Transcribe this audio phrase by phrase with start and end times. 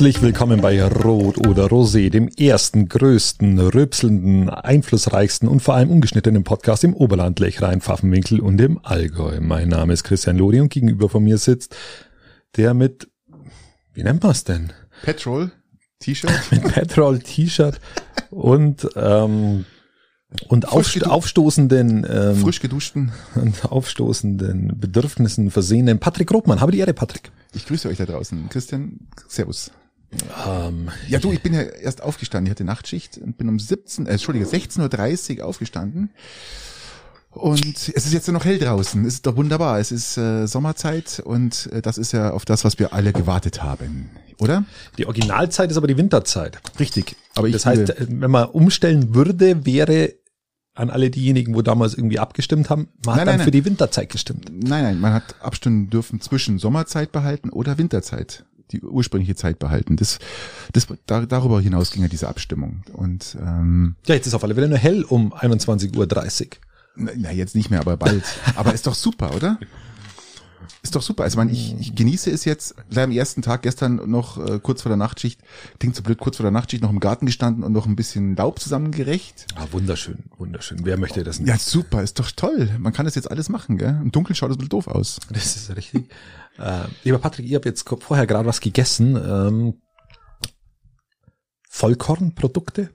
[0.00, 6.42] Herzlich willkommen bei Rot oder Rosé, dem ersten, größten, rübselnden, einflussreichsten und vor allem ungeschnittenen
[6.42, 9.40] Podcast im Oberland, Lechrein, Pfaffenwinkel und im Allgäu.
[9.42, 11.76] Mein Name ist Christian Lodi und gegenüber von mir sitzt
[12.56, 13.10] der mit,
[13.92, 14.72] wie nennt man es denn?
[15.02, 15.52] Petrol
[15.98, 16.32] T-Shirt?
[16.50, 17.78] mit Petrol T-Shirt
[18.30, 19.66] und ähm,
[20.48, 26.62] und aufst aufstoßenden ähm, frisch geduschten und aufstoßenden Bedürfnissen versehenen Patrick Grobmann.
[26.62, 27.30] Habe die Ehre, Patrick.
[27.52, 28.48] Ich grüße euch da draußen.
[28.48, 29.70] Christian, Servus.
[30.46, 32.46] Ähm, ja, du, ich bin ja erst aufgestanden.
[32.46, 36.10] Ich hatte Nachtschicht und bin um 17, äh, Entschuldige, 16.30 Uhr aufgestanden.
[37.30, 39.04] Und es ist jetzt noch hell draußen.
[39.04, 39.78] Es ist doch wunderbar.
[39.78, 43.62] Es ist äh, Sommerzeit und äh, das ist ja auf das, was wir alle gewartet
[43.62, 44.64] haben, oder?
[44.98, 46.58] Die Originalzeit ist aber die Winterzeit.
[46.80, 47.14] Richtig.
[47.36, 50.14] Aber ich das heißt, wenn man umstellen würde, wäre
[50.74, 53.64] an alle diejenigen, wo damals irgendwie abgestimmt haben, man nein, hat dann nein, für die
[53.64, 54.50] Winterzeit gestimmt.
[54.50, 59.96] Nein, nein, man hat abstimmen dürfen zwischen Sommerzeit behalten oder Winterzeit, die ursprüngliche Zeit behalten.
[59.96, 60.18] Das,
[60.72, 62.82] das da, darüber hinaus ging ja diese Abstimmung.
[62.92, 66.48] Und ähm, ja, jetzt ist auf alle Fälle nur hell um 21.30 Uhr.
[66.96, 68.24] Na, jetzt nicht mehr, aber bald.
[68.56, 69.58] aber ist doch super, oder?
[70.82, 71.24] Ist doch super.
[71.24, 74.82] Also man, ich, ich genieße es jetzt gleich am ersten Tag, gestern noch äh, kurz
[74.82, 75.40] vor der Nachtschicht,
[75.78, 78.34] klingt so blöd, kurz vor der Nachtschicht noch im Garten gestanden und noch ein bisschen
[78.34, 79.46] Laub zusammengerecht.
[79.56, 80.80] Ah, wunderschön, wunderschön.
[80.84, 81.48] Wer möchte das nicht?
[81.48, 82.70] Ja, super, ist doch toll.
[82.78, 83.98] Man kann das jetzt alles machen, gell?
[84.02, 85.20] Im Dunkeln schaut das ein bisschen doof aus.
[85.30, 86.08] Das ist richtig.
[86.60, 89.16] Äh, lieber Patrick, ich habe jetzt vorher gerade was gegessen.
[89.16, 89.80] Ähm,
[91.68, 92.90] Vollkornprodukte.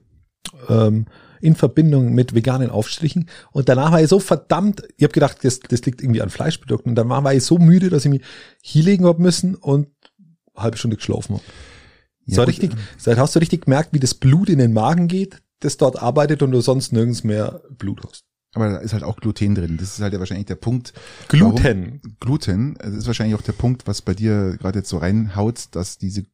[0.68, 1.06] Ähm,
[1.40, 3.28] in Verbindung mit veganen Aufstrichen.
[3.52, 6.90] Und danach war ich so verdammt, ich habe gedacht, das, das liegt irgendwie an Fleischprodukten.
[6.90, 8.22] Und dann war ich so müde, dass ich mich
[8.62, 9.88] hinlegen hab müssen und
[10.54, 11.44] eine halbe Stunde geschlafen habe.
[12.26, 12.72] Ja, so richtig,
[13.04, 16.42] da hast du richtig gemerkt, wie das Blut in den Magen geht, das dort arbeitet
[16.42, 18.25] und du sonst nirgends mehr Blut hast.
[18.56, 19.76] Aber da ist halt auch Gluten drin.
[19.76, 20.94] Das ist halt ja wahrscheinlich der Punkt.
[21.28, 22.00] Gluten.
[22.02, 22.74] Warum, Gluten.
[22.78, 26.24] Das ist wahrscheinlich auch der Punkt, was bei dir gerade jetzt so reinhaut, dass diese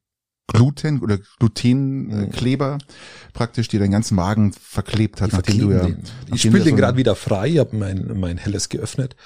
[0.46, 3.32] Gluten oder Glutenkleber mhm.
[3.32, 5.88] praktisch, die deinen ganzen Magen verklebt hat, nachdem du ja.
[6.32, 9.16] Ich spüle den so gerade wieder frei, ich habe mein, mein Helles geöffnet.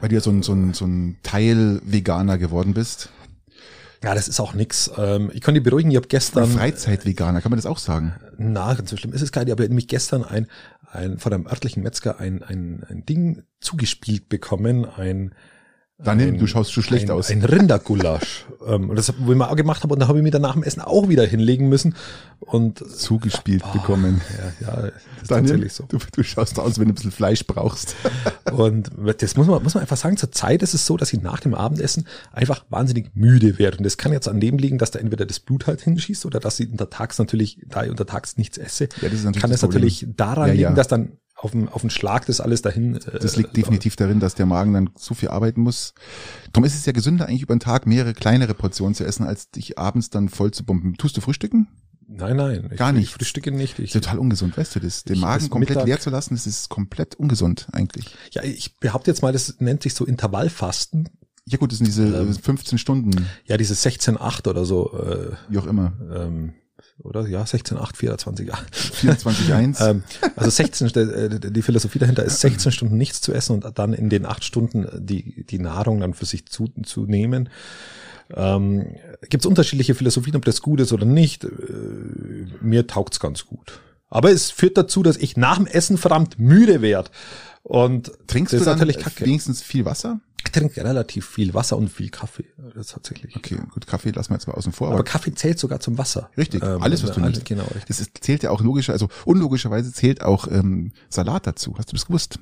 [0.00, 3.10] Weil du ja so ein, so ein, so ein Teil Veganer geworden bist.
[4.02, 4.90] Ja, das ist auch nix.
[4.96, 6.50] Ähm, ich kann dich beruhigen, ich habe gestern.
[6.50, 8.14] Freizeitveganer, kann man das auch sagen?
[8.36, 9.48] Na, ganz so schlimm ist es gar nicht.
[9.48, 10.48] Ich habe nämlich gestern ein,
[10.92, 15.34] ein von einem örtlichen Metzger ein, ein, ein Ding zugespielt bekommen, ein
[16.04, 17.30] Daniel, du schaust schon schlecht ein, aus.
[17.30, 18.46] Ein Rindergulasch.
[18.66, 20.42] ähm, und das, wo ich mal auch gemacht habe, und da habe ich mir dann
[20.42, 21.94] nach dem Essen auch wieder hinlegen müssen.
[22.40, 24.20] Und zugespielt boah, bekommen.
[24.60, 24.92] Ja, ja, das
[25.22, 25.84] ist Daniel, tatsächlich so.
[25.88, 27.94] Du, du schaust aus, wenn du ein bisschen Fleisch brauchst.
[28.52, 31.22] und das muss man, muss man einfach sagen, zur Zeit ist es so, dass ich
[31.22, 33.78] nach dem Abendessen einfach wahnsinnig müde werde.
[33.78, 36.40] Und das kann jetzt an dem liegen, dass da entweder das Blut halt hinschießt oder
[36.40, 39.62] dass ich untertags natürlich, da ich untertags nichts esse, ja, das ist natürlich kann es
[39.62, 42.96] natürlich daran ja, liegen, dass dann auf den, auf den Schlag das alles dahin.
[42.96, 45.94] Äh, das liegt definitiv darin, dass der Magen dann zu viel arbeiten muss.
[46.52, 49.50] Darum ist es ja gesünder, eigentlich über den Tag mehrere kleinere Portionen zu essen, als
[49.50, 50.96] dich abends dann voll zu bomben.
[50.96, 51.68] Tust du frühstücken?
[52.06, 52.70] Nein, nein.
[52.76, 53.04] Gar nicht.
[53.04, 53.78] Ich frühstücke nicht.
[53.78, 55.02] Ich, total ungesund, weißt du das?
[55.02, 58.14] Den Magen komplett Mittag, leer zu lassen, das ist komplett ungesund eigentlich.
[58.32, 61.08] Ja, ich behaupte jetzt mal, das nennt sich so Intervallfasten.
[61.44, 63.26] Ja gut, das sind diese ähm, 15 Stunden.
[63.46, 64.92] Ja, diese 16-8 oder so.
[64.92, 65.92] Äh, Wie auch immer.
[66.14, 66.54] Ähm,
[66.98, 67.26] oder?
[67.26, 68.76] Ja, 16, 8, 24, 8.
[68.76, 69.80] 24, 1.
[69.80, 70.02] ähm,
[70.36, 74.08] also 16, äh, die Philosophie dahinter ist 16 Stunden nichts zu essen und dann in
[74.08, 77.48] den acht Stunden die, die Nahrung dann für sich zu, zu nehmen.
[78.34, 78.96] Ähm,
[79.28, 81.44] Gibt es unterschiedliche Philosophien, ob das gut ist oder nicht?
[81.44, 81.48] Äh,
[82.60, 83.80] mir taugt's ganz gut.
[84.08, 87.10] Aber es führt dazu, dass ich nach dem Essen verdammt müde werde.
[87.62, 89.24] Und trinkst du dann natürlich Kacke.
[89.24, 90.20] wenigstens viel Wasser?
[90.44, 92.46] Ich trinke relativ viel Wasser und viel Kaffee.
[92.74, 93.36] Das tatsächlich.
[93.36, 94.88] Okay, gut, Kaffee lassen wir jetzt mal außen vor.
[94.88, 96.30] Aber, aber Kaffee zählt sogar zum Wasser.
[96.36, 97.44] Richtig, ähm, alles, was du nimmst.
[97.44, 97.84] Genau, richtig.
[97.86, 101.74] Das ist, zählt ja auch logischer, also unlogischerweise zählt auch ähm, Salat dazu.
[101.78, 102.40] Hast du das gewusst?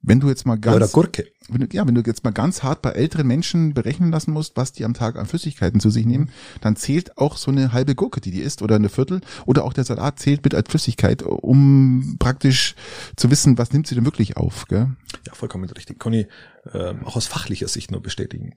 [0.00, 1.26] Wenn du jetzt mal ganz, oder Gurke.
[1.48, 4.56] Wenn du, ja, wenn du jetzt mal ganz hart bei älteren Menschen berechnen lassen musst,
[4.56, 6.30] was die am Tag an Flüssigkeiten zu sich nehmen,
[6.62, 9.74] dann zählt auch so eine halbe Gurke, die die isst, oder eine Viertel, oder auch
[9.74, 12.74] der Salat zählt mit als Flüssigkeit, um praktisch
[13.16, 14.88] zu wissen, was nimmt sie denn wirklich auf, gell?
[15.26, 15.98] Ja, vollkommen richtig.
[15.98, 16.26] Conny,
[16.72, 18.54] äh, auch aus fachlicher Sicht nur bestätigen.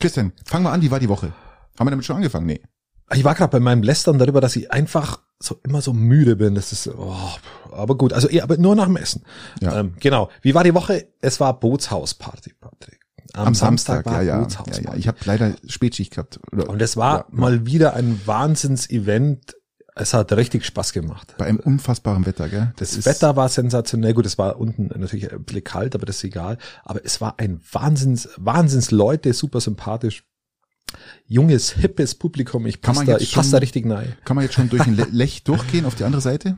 [0.00, 1.32] Christian, fangen wir an, wie war die Woche?
[1.78, 2.46] Haben wir damit schon angefangen?
[2.46, 2.60] Nee.
[3.14, 6.54] Ich war gerade bei meinem Lästern darüber, dass ich einfach so immer so müde bin.
[6.54, 7.16] Das ist, oh,
[7.72, 8.12] aber gut.
[8.12, 9.22] Also aber nur nach dem Essen.
[9.60, 9.80] Ja.
[9.80, 10.28] Ähm, genau.
[10.42, 11.08] Wie war die Woche?
[11.20, 13.00] Es war Bootshausparty, Patrick.
[13.32, 14.84] Am, Am Samstag, Samstag war ja, Bootshausparty.
[14.84, 14.96] Ja, ja.
[14.96, 16.40] Ich habe leider Spätschicht gehabt.
[16.52, 19.56] Oder, Und es war ja, mal wieder ein Wahnsinns-Event.
[19.96, 21.34] Es hat richtig Spaß gemacht.
[21.36, 22.72] Bei einem unfassbaren Wetter, gell?
[22.76, 24.14] Das, das Wetter war sensationell.
[24.14, 26.58] Gut, es war unten natürlich ein bisschen kalt, aber das ist egal.
[26.84, 30.24] Aber es war ein Wahnsinns, Wahnsinns Leute, super sympathisch
[31.30, 32.66] junges, hippes Publikum.
[32.66, 34.16] Ich passe da, ich pass da richtig nahe.
[34.24, 36.56] Kann man jetzt schon durch ein Lech durchgehen auf die andere Seite?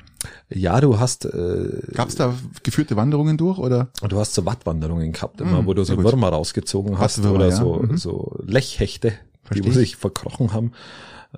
[0.48, 1.26] Ja, du hast.
[1.26, 3.88] Äh, Gab es da geführte Wanderungen durch oder?
[4.08, 7.56] Du hast so Wattwanderungen gehabt, immer, mm, wo du so Würmer rausgezogen hast oder ja.
[7.56, 7.96] so, mhm.
[7.98, 9.12] so Lechhechte.
[9.54, 10.72] die wo sich verkrochen haben.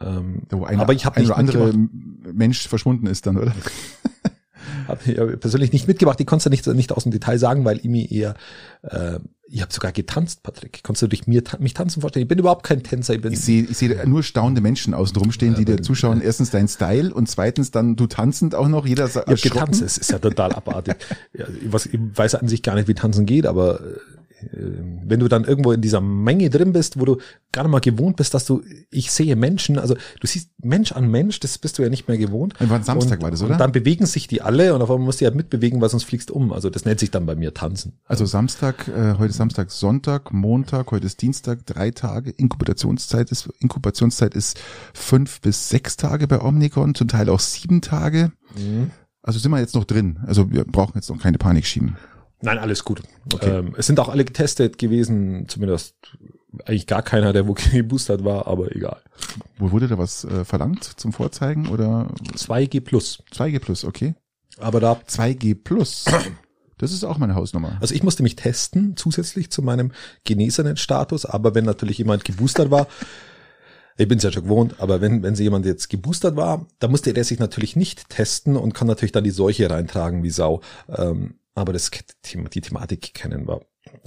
[0.00, 1.72] Ähm, wo eine, aber ich habe ein oder andere
[2.32, 3.52] Mensch verschwunden ist dann, oder?
[4.88, 6.20] habe ich persönlich nicht mitgemacht.
[6.20, 8.34] Ich konnte nicht, nicht aus dem Detail sagen, weil ich mir eher,
[8.82, 10.82] äh, ich habe sogar getanzt, Patrick.
[10.82, 12.24] Konntest du dich mir mich tanzen vorstellen?
[12.24, 13.14] Ich bin überhaupt kein Tänzer.
[13.14, 16.20] Ich, bin ich sehe ich seh nur staunende Menschen außen rumstehen, die dir zuschauen.
[16.20, 18.86] Erstens dein Style und zweitens dann du tanzend auch noch.
[18.86, 20.96] Jeder sagt, ja, getanzt, es ist ja total abartig.
[21.32, 23.98] ja, ich, was, ich weiß an sich gar nicht, wie tanzen geht, aber äh,
[24.52, 27.18] wenn du dann irgendwo in dieser Menge drin bist, wo du
[27.52, 31.40] gerade mal gewohnt bist, dass du, ich sehe Menschen, also du siehst Mensch an Mensch,
[31.40, 32.54] das bist du ja nicht mehr gewohnt.
[32.58, 33.52] War Samstag und, war das, oder?
[33.52, 36.04] Und dann bewegen sich die alle und auf einmal musst du ja mitbewegen, weil sonst
[36.04, 36.52] fliegst du um.
[36.52, 37.94] Also das nennt sich dann bei mir Tanzen.
[38.04, 42.30] Also Samstag, äh, heute Samstag, Sonntag, Montag, heute ist Dienstag, drei Tage.
[42.30, 44.58] Inkubationszeit ist, Inkubationszeit ist
[44.92, 48.32] fünf bis sechs Tage bei Omnicon, zum Teil auch sieben Tage.
[48.56, 48.90] Mhm.
[49.22, 50.18] Also sind wir jetzt noch drin.
[50.26, 51.96] Also wir brauchen jetzt noch keine Panik schieben.
[52.40, 53.02] Nein, alles gut.
[53.32, 53.58] Okay.
[53.58, 55.96] Ähm, es sind auch alle getestet gewesen, zumindest
[56.64, 59.00] eigentlich gar keiner, der wo geboostert war, aber egal.
[59.58, 62.08] Wo wurde da was äh, verlangt zum Vorzeigen oder?
[62.36, 63.22] 2G plus.
[63.32, 64.14] 2G plus, okay.
[64.58, 66.04] Aber da 2G plus.
[66.78, 67.78] Das ist auch meine Hausnummer.
[67.80, 69.92] Also ich musste mich testen zusätzlich zu meinem
[70.24, 72.88] genesenen Status, aber wenn natürlich jemand geboostert war,
[73.96, 76.90] ich bin es ja schon gewohnt, aber wenn, wenn sie jemand jetzt geboostert war, dann
[76.90, 80.62] musste er sich natürlich nicht testen und kann natürlich dann die Seuche reintragen wie Sau.
[80.88, 83.60] Ähm, aber das die Thematik kennen wir.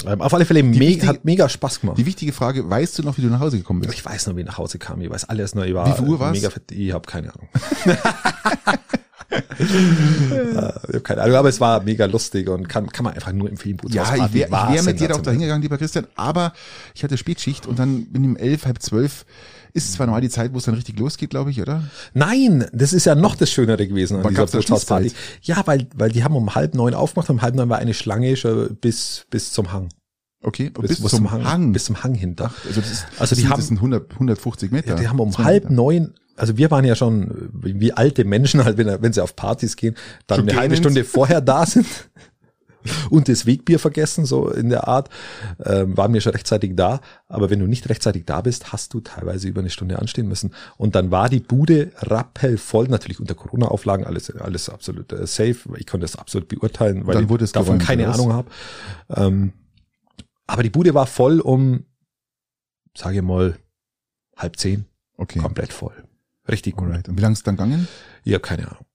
[0.05, 1.97] Ähm, auf alle Fälle me wichtige, hat mega Spaß gemacht.
[1.97, 3.93] Die wichtige Frage, weißt du noch, wie du nach Hause gekommen bist?
[3.93, 5.01] Ich weiß noch, wie ich nach Hause kam.
[5.01, 5.63] Ich weiß alles noch.
[5.63, 6.33] Ich war wie viel Uhr war's?
[6.33, 7.47] mega Ich habe keine Ahnung.
[9.59, 13.49] ich habe keine Ahnung, aber es war mega lustig und kann, kann man einfach nur
[13.49, 13.77] empfehlen.
[13.89, 16.53] Ja, ich wäre wär mit dir auch da hingegangen, lieber Christian, aber
[16.95, 19.25] ich hatte Spätschicht und dann bin ich um elf, halb zwölf
[19.77, 21.83] ist zwar normal die Zeit, wo es dann richtig losgeht, glaube ich, oder?
[22.13, 25.11] Nein, das ist ja noch das Schönere gewesen an dieser Bootshausparty.
[25.43, 28.35] Ja, weil, weil die haben um halb neun aufgemacht, um halb neun war eine Schlange
[28.35, 29.89] schon bis, bis zum Hang.
[30.43, 32.51] Okay, bis, bis zum Hang, Hang, bis zum Hang hinter.
[32.65, 34.89] Also, das ist, also die das haben, das sind 100, 150 Meter.
[34.89, 38.77] Ja, die haben um halb neun also wir waren ja schon wie alte Menschen halt,
[38.77, 39.95] wenn, wenn sie auf Partys gehen,
[40.27, 41.87] dann schon eine halbe Stunde vorher da sind
[43.09, 45.09] und das Wegbier vergessen, so in der Art,
[45.63, 47.01] ähm, waren wir schon rechtzeitig da.
[47.27, 50.53] Aber wenn du nicht rechtzeitig da bist, hast du teilweise über eine Stunde anstehen müssen.
[50.77, 55.57] Und dann war die Bude rappelvoll, natürlich unter Corona-Auflagen, alles, alles absolut äh, safe.
[55.77, 58.49] Ich konnte das absolut beurteilen, weil ich davon keine Ahnung habe.
[59.09, 59.53] Ähm,
[60.45, 61.85] aber die Bude war voll um,
[62.95, 63.57] sage ich mal,
[64.35, 64.85] halb zehn.
[65.17, 65.39] Okay.
[65.39, 65.93] Komplett voll.
[66.49, 66.87] Richtig gut.
[66.87, 67.09] Alright.
[67.09, 67.87] Und wie lange ist es dann gegangen?
[68.25, 68.85] Habe keine Ahnung.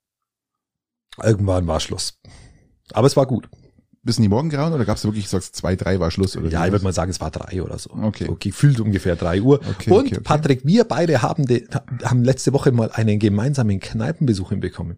[1.21, 2.19] Irgendwann war Schluss.
[2.93, 3.47] Aber es war gut
[4.03, 6.35] bis in die Morgengrauen oder gab es wirklich, sagst zwei, drei war Schluss?
[6.35, 7.89] Oder ja, ich würde mal sagen, es war drei oder so.
[7.91, 8.25] Okay.
[8.27, 9.61] So gefühlt ungefähr drei Uhr.
[9.61, 10.19] Okay, Und okay, okay.
[10.21, 11.65] Patrick, wir beide haben, de,
[12.03, 14.97] haben letzte Woche mal einen gemeinsamen Kneipenbesuch hinbekommen.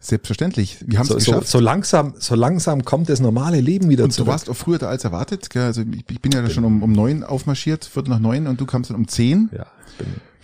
[0.00, 0.78] Selbstverständlich.
[0.84, 1.46] Wir haben es so, geschafft.
[1.46, 4.26] So, so, langsam, so langsam kommt das normale Leben wieder und zurück.
[4.26, 5.48] du warst auch früher da als erwartet.
[5.50, 5.62] Gell?
[5.62, 8.66] Also ich, ich bin ja schon um, um neun aufmarschiert, viertel nach neun und du
[8.66, 9.48] kamst dann um zehn.
[9.56, 9.66] Ja.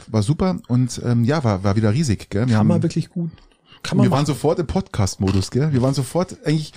[0.06, 2.30] War super und ähm, ja, war, war wieder riesig.
[2.30, 2.42] Gell?
[2.42, 3.30] Wir Kann haben, man wirklich gut.
[3.82, 4.18] Kann man wir machen.
[4.18, 5.50] waren sofort im Podcast-Modus.
[5.50, 5.72] gell?
[5.72, 6.72] Wir waren sofort eigentlich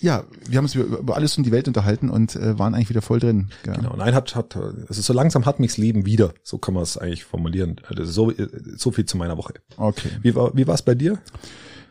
[0.00, 2.90] ja, wir haben uns über, über alles um die Welt unterhalten und äh, waren eigentlich
[2.90, 3.48] wieder voll drin.
[3.66, 3.74] Ja.
[3.74, 6.34] Genau, nein, hat, hat, also so langsam hat mich's Leben wieder.
[6.42, 7.76] So kann man es eigentlich formulieren.
[7.88, 8.32] Also so,
[8.76, 9.54] so viel zu meiner Woche.
[9.76, 10.10] Okay.
[10.22, 11.18] Wie war, wie war's bei dir?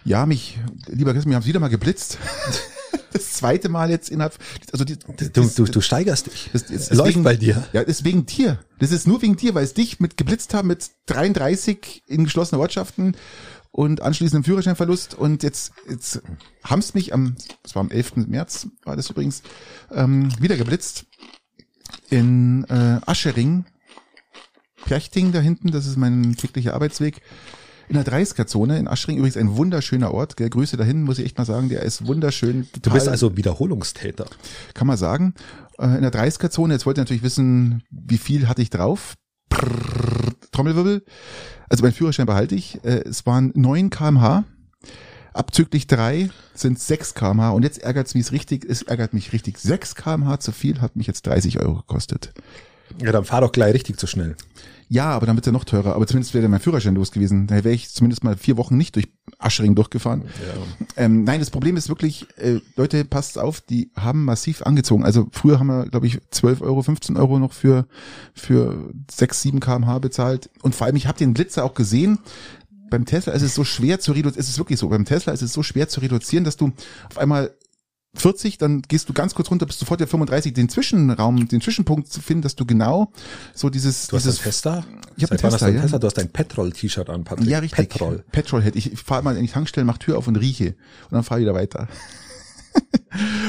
[0.04, 2.20] Ja, mich, lieber Christian, wir haben wieder mal geblitzt.
[3.16, 4.38] das zweite Mal jetzt innerhalb,
[4.72, 6.50] also die, das, du, du, du steigerst dich.
[6.54, 7.66] Das, das, das läuft bei dir.
[7.74, 8.60] Ja, das ist wegen dir.
[8.80, 12.62] Das ist nur wegen dir, weil es dich mit geblitzt haben mit 33 in geschlossenen
[12.62, 13.16] Ortschaften
[13.75, 16.22] und anschließend im Führerscheinverlust und jetzt, jetzt
[16.63, 18.27] haben's mich am, das war am 11.
[18.27, 19.44] März, war das übrigens,
[19.91, 21.08] ähm, wieder geblitzt
[22.10, 23.65] in äh, Aschering,
[24.86, 27.20] Perchting da hinten, das ist mein täglicher Arbeitsweg,
[27.89, 31.38] in der 30er-Zone in Aschering, übrigens ein wunderschöner Ort, gell, Grüße dahin, muss ich echt
[31.38, 32.67] mal sagen, der ist wunderschön.
[32.82, 34.25] Du bist also Wiederholungstäter.
[34.74, 35.34] Kann man sagen.
[35.77, 39.15] Äh, in der 30er-Zone, jetzt wollt ihr natürlich wissen, wie viel hatte ich drauf?
[39.50, 40.25] Prrr,
[40.56, 41.04] Trommelwirbel.
[41.70, 42.84] Also mein Führerschein behalte ich.
[42.84, 44.46] Äh, es waren 9 kmh.
[45.34, 47.50] Abzüglich drei sind 6 kmh.
[47.50, 49.58] Und jetzt ärgert es mich richtig, es ärgert mich richtig.
[49.58, 52.34] 6 kmh zu viel hat mich jetzt 30 Euro gekostet.
[53.02, 54.36] Ja, dann fahr doch gleich richtig zu schnell.
[54.88, 55.96] Ja, aber dann wird er noch teurer.
[55.96, 57.48] Aber zumindest wäre mein Führerschein los gewesen.
[57.48, 59.08] Da wäre ich zumindest mal vier Wochen nicht durch
[59.39, 60.24] Aschering durchgefahren.
[60.24, 61.04] Ja.
[61.04, 65.04] Ähm, nein, das Problem ist wirklich, äh, Leute, passt auf, die haben massiv angezogen.
[65.04, 67.86] Also früher haben wir, glaube ich, 12 Euro, 15 Euro noch für,
[68.34, 70.50] für 6, 7 kmh bezahlt.
[70.62, 72.20] Und vor allem, ich habe den Blitzer auch gesehen.
[72.89, 75.42] Beim Tesla ist es so schwer zu reduzieren, es ist wirklich so, beim Tesla ist
[75.42, 76.72] es so schwer zu reduzieren, dass du
[77.10, 77.51] auf einmal
[78.16, 82.12] 40, dann gehst du ganz kurz runter, bist sofort der 35, den Zwischenraum, den Zwischenpunkt
[82.12, 83.12] zu finden, dass du genau
[83.54, 84.08] so dieses.
[84.08, 84.84] Du hast dieses Festa?
[85.18, 85.82] Ich habe ein Festa, ja.
[85.82, 87.48] Festa, du hast ein Petrol-T-Shirt an, Patrick.
[87.48, 87.90] Ja, richtig.
[87.90, 88.24] Petrol.
[88.32, 88.92] Petrol hätte ich.
[88.92, 90.76] Ich fahre mal in die Tankstelle, mach Tür auf und rieche
[91.10, 91.88] und dann fahre ich wieder weiter.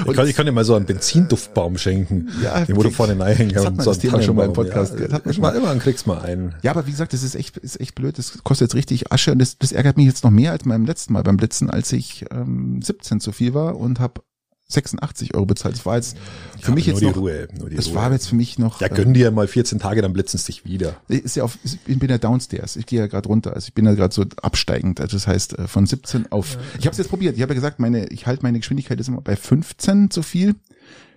[0.08, 3.18] Ich kann, ich kann dir mal so einen Benzinduftbaum schenken, Ja, den wo du vorne
[3.18, 4.94] reinhängen das hat man das Thema schon mal im Podcast.
[4.94, 6.54] Ja, Das hat man schon mal immer, dann kriegst du mal einen.
[6.62, 8.16] Ja, aber wie gesagt, das ist echt, ist echt blöd.
[8.18, 10.84] Das kostet jetzt richtig Asche und das, das ärgert mich jetzt noch mehr als beim
[10.86, 14.22] letzten Mal beim Blitzen, als ich ähm, 17 zu viel war und habe
[14.68, 15.76] 86 Euro bezahlt.
[15.76, 16.16] Das war jetzt
[16.60, 17.94] für Ja, mich nur jetzt die noch, Ruhe, nur die das Ruhe.
[17.94, 18.80] war jetzt für mich noch.
[18.80, 20.96] Ja, gönn dir mal 14 Tage, dann blitzen es dich wieder.
[21.08, 22.76] äh, ist ja auf, ich bin ja downstairs.
[22.76, 23.52] Ich gehe ja gerade runter.
[23.54, 25.00] Also ich bin ja gerade so absteigend.
[25.00, 26.58] Also das heißt äh, von 17 auf.
[26.78, 27.36] Ich habe es jetzt probiert.
[27.36, 30.56] Ich habe ja gesagt, meine, ich halte meine Geschwindigkeit ist immer bei 15 zu viel,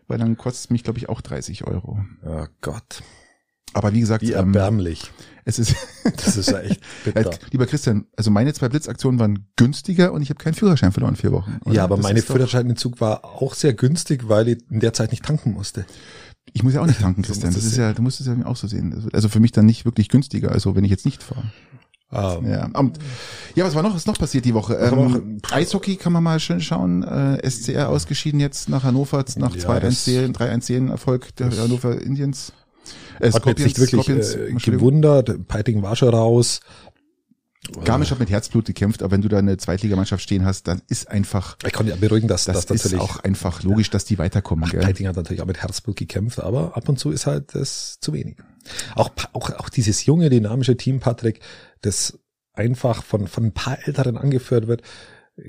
[0.07, 1.99] weil dann kostet es mich glaube ich auch 30 Euro.
[2.25, 3.01] Oh Gott,
[3.73, 5.09] Aber wie gesagt, wie ähm, erbärmlich.
[5.49, 5.75] Es ist
[6.25, 7.31] Das ist ja echt bitter.
[7.51, 11.31] Lieber Christian, also meine zwei Blitzaktionen waren günstiger und ich habe keinen Führerschein verloren vier
[11.31, 11.59] Wochen.
[11.65, 11.75] oder?
[11.75, 15.23] Ja, aber Das meine Führerscheinentzug war auch sehr günstig, weil ich in der Zeit nicht
[15.25, 15.85] tanken musste.
[16.53, 17.53] Ich muss ja auch nicht tanken, Christian.
[17.53, 19.09] Das ist ja, du musst es ja auch so sehen.
[19.13, 21.43] Also für mich dann nicht wirklich günstiger, also wenn ich jetzt nicht fahre.
[22.11, 22.91] Ähm, Ja, um,
[23.53, 24.73] ja was war noch, was ist noch passiert die Woche?
[24.77, 27.03] Ähm, Eishockey kann man mal schön schauen.
[27.03, 31.51] Äh, SCR ausgeschieden jetzt nach Hannover, nach Ja, 2-1 das- Serien, 3-1 Serien Erfolg der
[31.55, 32.51] Hannover Indians.
[33.19, 35.47] Äh, Hat mich jetzt nicht wirklich Scorpions, äh, gewundert.
[35.47, 36.61] Peiting war schon raus.
[37.83, 41.09] Garmisch hat mit Herzblut gekämpft, aber wenn du da eine Zweitligamannschaft stehen hast, dann ist
[41.09, 44.17] einfach, Ich konnte ja beruhigen, dass das das ist natürlich auch einfach logisch, dass die
[44.17, 44.65] weiterkommen.
[44.65, 44.81] Ach, gell?
[44.81, 48.13] Peiting hat natürlich auch mit Herzblut gekämpft, aber ab und zu ist halt das zu
[48.13, 48.37] wenig.
[48.95, 51.41] Auch, auch, auch dieses junge, dynamische Team, Patrick,
[51.81, 52.17] das
[52.53, 54.81] einfach von, von ein paar Älteren angeführt wird,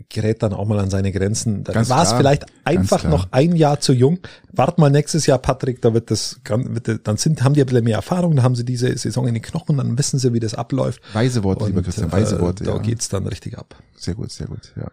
[0.09, 1.64] gerät dann auch mal an seine Grenzen.
[1.64, 4.18] Da Ganz war es vielleicht einfach noch ein Jahr zu jung.
[4.52, 7.85] Wart mal nächstes Jahr, Patrick, da wird das, wird, dann sind, haben die ein bisschen
[7.85, 10.54] mehr Erfahrung, dann haben sie diese Saison in den Knochen, dann wissen sie, wie das
[10.54, 11.00] abläuft.
[11.12, 12.64] Weise Worte, lieber Christian, weise äh, Worte.
[12.64, 12.78] Da ja.
[12.78, 13.76] geht's dann richtig ab.
[13.97, 14.90] Sehr gut, sehr gut, ja.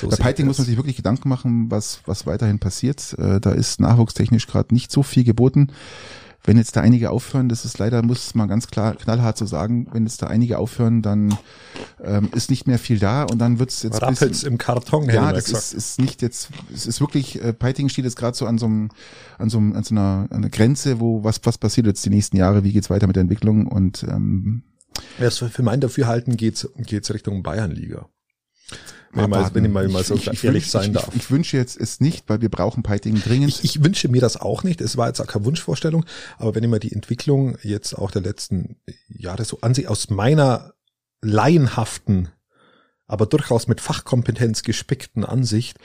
[0.00, 3.14] So Bei ich muss man sich wirklich Gedanken machen, was, was weiterhin passiert.
[3.18, 5.72] Äh, Da ist nachwuchstechnisch gerade nicht so viel geboten.
[6.46, 9.88] Wenn jetzt da einige aufhören, das ist leider, muss man ganz klar knallhart so sagen,
[9.92, 11.36] wenn jetzt da einige aufhören, dann
[12.02, 15.48] ähm, ist nicht mehr viel da und dann wird's jetzt Rappelt's im Karton, ja, das
[15.50, 18.66] ist, ist nicht jetzt, es ist wirklich, äh, Peiting steht jetzt gerade so an so
[18.66, 18.90] einem,
[19.38, 22.10] an so, einem, an so einer, an einer Grenze, wo was, was passiert jetzt die
[22.10, 24.62] nächsten Jahre, wie geht's weiter mit der Entwicklung und ähm,
[25.18, 28.08] Ja, so für mein Dafürhalten geht's, geht's Richtung Bayernliga.
[29.16, 31.08] Wenn ich mal, wenn ich mal, mal so ich, ich, ehrlich wünsch- sein darf.
[31.08, 33.48] Ich, ich wünsche jetzt es nicht, weil wir brauchen Peiting dringend.
[33.48, 34.80] Ich, ich wünsche mir das auch nicht.
[34.80, 36.04] Es war jetzt auch keine Wunschvorstellung.
[36.38, 38.76] Aber wenn ich mir die Entwicklung jetzt auch der letzten
[39.08, 40.74] Jahre so ansehe, aus meiner
[41.22, 42.28] laienhaften,
[43.06, 45.78] aber durchaus mit Fachkompetenz gespickten Ansicht,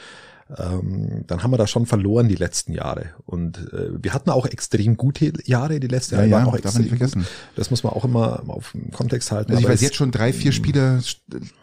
[0.57, 3.13] ähm, dann haben wir da schon verloren die letzten Jahre.
[3.25, 6.59] Und äh, wir hatten auch extrem gute Jahre, die letzten ja, Jahre ja, waren auch
[6.59, 7.21] darf man extrem nicht vergessen.
[7.21, 7.31] gut.
[7.55, 9.51] Das muss man auch immer auf den Kontext halten.
[9.51, 11.01] Also ich weiß jetzt schon drei, vier Spieler,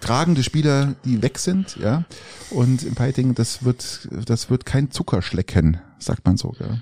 [0.01, 2.05] tragende Spieler, die weg sind, ja.
[2.51, 6.79] Und im Peiting, das wird, das wird kein Zuckerschlecken, sagt man so, ja.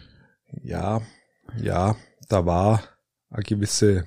[0.63, 1.01] ja,
[1.61, 1.97] ja,
[2.29, 2.83] da war
[3.31, 4.05] eine gewisse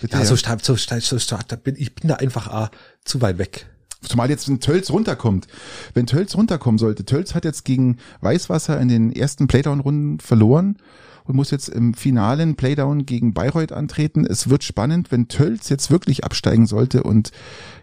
[0.00, 2.70] Bitte, Ja, so stark, so stark, so stark, da bin, ich bin da einfach ah,
[3.04, 3.66] zu weit weg.
[4.02, 5.46] Zumal jetzt ein Tölz runterkommt.
[5.94, 10.78] Wenn Tölz runterkommen sollte, Tölz hat jetzt gegen Weißwasser in den ersten Playdown-Runden verloren
[11.24, 14.24] und muss jetzt im finalen Playdown gegen Bayreuth antreten.
[14.24, 17.30] Es wird spannend, wenn Tölz jetzt wirklich absteigen sollte und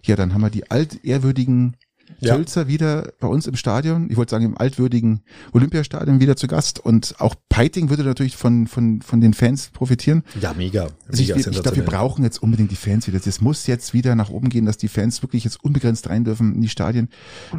[0.04, 1.76] ja, dann haben wir die altehrwürdigen
[2.20, 2.36] Ja.
[2.36, 4.10] Tölzer wieder bei uns im Stadion.
[4.10, 5.22] Ich wollte sagen, im altwürdigen
[5.54, 6.80] Olympiastadion wieder zu Gast.
[6.80, 10.24] Und auch Peiting würde natürlich von, von, von den Fans profitieren.
[10.42, 10.88] Ja, mega.
[11.08, 13.20] Also ich, mega ich glaube, wir brauchen jetzt unbedingt die Fans wieder.
[13.20, 16.56] Das muss jetzt wieder nach oben gehen, dass die Fans wirklich jetzt unbegrenzt rein dürfen
[16.56, 17.10] in die Stadien.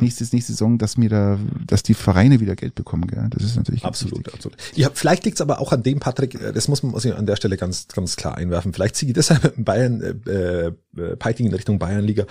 [0.01, 3.07] Nächstes, nächste Saison, dass mir da, dass die Vereine wieder Geld bekommen.
[3.07, 3.29] Gell?
[3.31, 4.35] Das ist natürlich Absolut, wichtig.
[4.35, 4.59] absolut.
[4.75, 7.27] Ja, vielleicht liegt's aber auch an dem, Patrick, äh, das muss man muss ich an
[7.27, 8.73] der Stelle ganz, ganz klar einwerfen.
[8.73, 12.27] Vielleicht ziehe ich deshalb Bayern, äh, äh, Peiting in Richtung Bayernliga,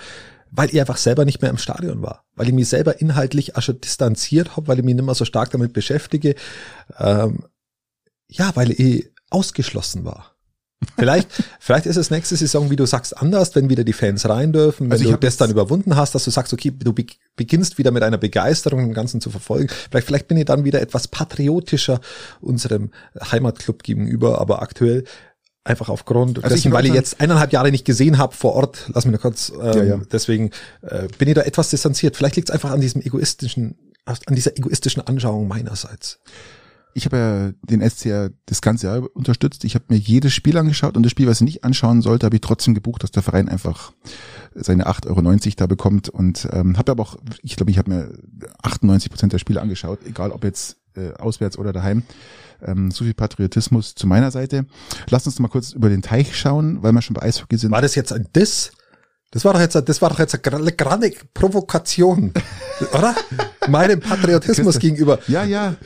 [0.50, 2.24] weil ich einfach selber nicht mehr im Stadion war.
[2.34, 5.24] Weil ich mich selber inhaltlich auch schon distanziert habe, weil ich mich nicht mehr so
[5.24, 6.34] stark damit beschäftige.
[6.98, 7.44] Ähm,
[8.28, 10.34] ja, weil ich ausgeschlossen war.
[10.96, 11.28] Vielleicht,
[11.60, 14.86] vielleicht ist es nächste Saison, wie du sagst, anders, wenn wieder die Fans rein dürfen,
[14.86, 17.78] wenn Also ich du das dann überwunden hast, dass du sagst, okay, du be beginnst
[17.78, 19.68] wieder mit einer Begeisterung dem Ganzen zu verfolgen.
[19.90, 22.00] Vielleicht, vielleicht bin ich dann wieder etwas patriotischer
[22.40, 22.90] unserem
[23.30, 25.04] Heimatclub gegenüber, aber aktuell
[25.68, 29.04] einfach aufgrund Also dessen, weil ich jetzt eineinhalb Jahre nicht gesehen habe vor Ort, lass
[29.04, 30.00] mich nur kurz, ähm, Ja, ja.
[30.10, 30.50] deswegen
[30.82, 32.16] äh, bin ich da etwas distanziert.
[32.16, 36.20] Vielleicht liegt es einfach an diesem egoistischen, an dieser egoistischen Anschauung meinerseits.
[36.94, 39.62] Ich habe ja den SCR das ganze Jahr unterstützt.
[39.64, 42.36] Ich habe mir jedes Spiel angeschaut und das Spiel, was ich nicht anschauen sollte, habe
[42.36, 43.92] ich trotzdem gebucht, dass der Verein einfach
[44.54, 46.08] seine 8,90 Euro da bekommt.
[46.08, 48.10] Und ähm, habe aber auch, ich glaube, ich habe mir
[48.62, 52.02] 98 Prozent der Spiele angeschaut, egal ob jetzt äh, auswärts oder daheim.
[52.62, 54.66] Ähm, so viel Patriotismus zu meiner Seite.
[55.10, 57.70] Lass uns mal kurz über den Teich schauen, weil wir schon bei Eishockey sind.
[57.70, 58.72] War das jetzt ein Diss?
[59.30, 62.32] Das war doch jetzt, das war doch jetzt eine gerade Provokation,
[62.92, 63.14] oder?
[63.68, 65.18] Meinem Patriotismus gegenüber.
[65.28, 65.76] Ja, ja.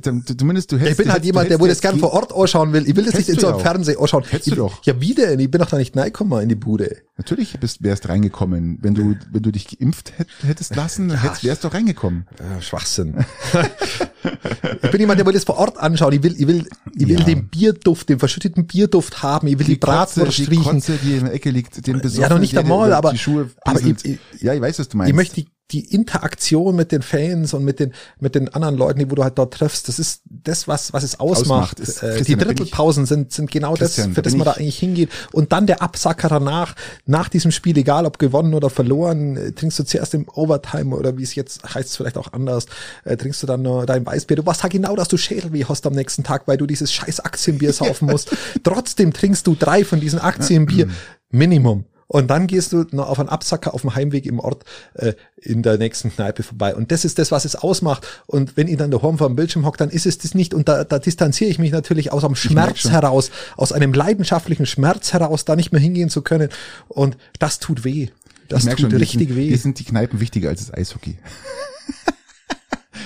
[0.00, 2.88] Zumindest du hättest, Ich bin halt jemand, der wo das gern vor Ort anschauen will.
[2.88, 4.24] Ich will das nicht in so einem Fernsehen anschauen.
[4.24, 4.84] Hättest ich, du doch.
[4.84, 5.38] Ja, wie denn?
[5.40, 7.02] Ich bin doch da nicht reingekommen in die Bude.
[7.16, 8.78] Natürlich bist, wärst reingekommen.
[8.80, 11.16] Wenn du, wenn du dich geimpft hättest lassen, ja.
[11.16, 12.26] hättest, wärst du reingekommen.
[12.60, 13.24] Schwachsinn.
[14.82, 16.12] ich bin jemand, der will das vor Ort anschauen.
[16.12, 17.24] Ich will, ich will, ich will ja.
[17.24, 19.46] den Bierduft, den verschütteten Bierduft haben.
[19.46, 20.62] Ich will die, die Bratwurst die riechen.
[20.62, 23.80] Kotze, die in der Ecke liegt, den Ja, noch nicht einmal, aber, die Schuhe aber
[23.80, 25.10] ich, ich, ja, ich weiß, was du meinst.
[25.10, 28.98] Ich möchte die die Interaktion mit den Fans und mit den mit den anderen Leuten,
[28.98, 31.80] die wo du halt dort triffst, das ist das, was was es ausmacht.
[31.80, 34.78] ausmacht ist, äh, die Drittelpausen sind sind genau Christian, das, für das man da eigentlich
[34.78, 35.10] hingeht.
[35.32, 36.74] Und dann der Absacker danach,
[37.06, 41.16] nach diesem Spiel, egal ob gewonnen oder verloren, äh, trinkst du zuerst im Overtime oder
[41.16, 42.66] wie es jetzt heißt, es vielleicht auch anders,
[43.04, 44.36] äh, trinkst du dann nur dein Weißbier.
[44.36, 47.20] Du weißt halt genau, dass du Schädelweh hast am nächsten Tag, weil du dieses scheiß
[47.20, 48.30] Aktienbier saufen musst.
[48.62, 50.88] Trotzdem trinkst du drei von diesen Aktienbier.
[51.30, 51.84] Minimum.
[52.12, 55.62] Und dann gehst du noch auf einen Absacker auf dem Heimweg im Ort äh, in
[55.62, 56.74] der nächsten Kneipe vorbei.
[56.74, 58.06] Und das ist das, was es ausmacht.
[58.26, 60.52] Und wenn ich dann daheim vor dem Bildschirm hockt, dann ist es das nicht.
[60.52, 65.14] Und da, da distanziere ich mich natürlich aus einem Schmerz heraus, aus einem leidenschaftlichen Schmerz
[65.14, 66.50] heraus, da nicht mehr hingehen zu können.
[66.88, 68.08] Und das tut weh.
[68.48, 69.48] Das tut schon, richtig sind, weh.
[69.48, 71.16] Hier sind die Kneipen wichtiger als das Eishockey.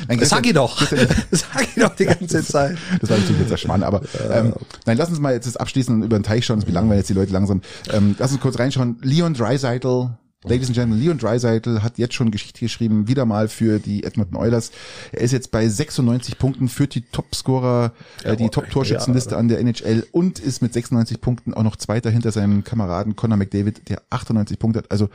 [0.08, 0.80] Nein, sag ich doch.
[1.30, 2.76] sag ich doch die ganze Zeit.
[3.00, 5.94] Das war natürlich jetzt der Schmarrn, aber ähm, nein, lass uns mal jetzt das abschließen
[5.94, 7.62] und über den Teich schauen, das langweilen jetzt die Leute langsam.
[7.92, 8.98] Ähm, lass uns kurz reinschauen.
[9.02, 10.10] Leon Dreiseitel
[10.45, 14.37] Ladies and Gentlemen, Leon Dreiseitel hat jetzt schon Geschichte geschrieben, wieder mal für die Edmonton
[14.37, 14.71] Oilers.
[15.11, 19.38] Er ist jetzt bei 96 Punkten, führt die Topscorer, äh, die Top-Torschützenliste ja.
[19.38, 23.38] an der NHL und ist mit 96 Punkten auch noch Zweiter hinter seinem Kameraden Connor
[23.38, 24.90] McDavid, der 98 Punkte hat.
[24.90, 25.09] Also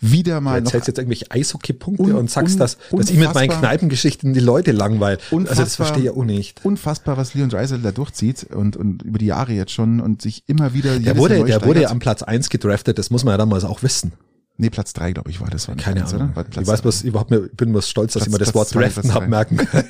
[0.00, 0.60] wieder mal.
[0.60, 4.40] Du erzählst jetzt irgendwelche Eishockey-Punkte un, und sagst, dass, dass ich mit meinen Kneipengeschichten die
[4.40, 5.18] Leute langweil.
[5.30, 6.64] Also das verstehe ich auch nicht.
[6.64, 10.44] Unfassbar, was Leon Dreiseitel da durchzieht und, und über die Jahre jetzt schon und sich
[10.46, 11.00] immer wieder.
[11.00, 13.82] Der wurde, der wurde ja am Platz eins gedraftet, das muss man ja damals auch
[13.82, 14.12] wissen.
[14.60, 15.68] Nee, Platz drei, glaube ich, war das.
[15.68, 16.34] War Keine eins, Ahnung.
[16.50, 19.14] ich weiß was, überhaupt mir, bin mir stolz, dass Platz, ich mir das Wort draften
[19.14, 19.88] habe merken können.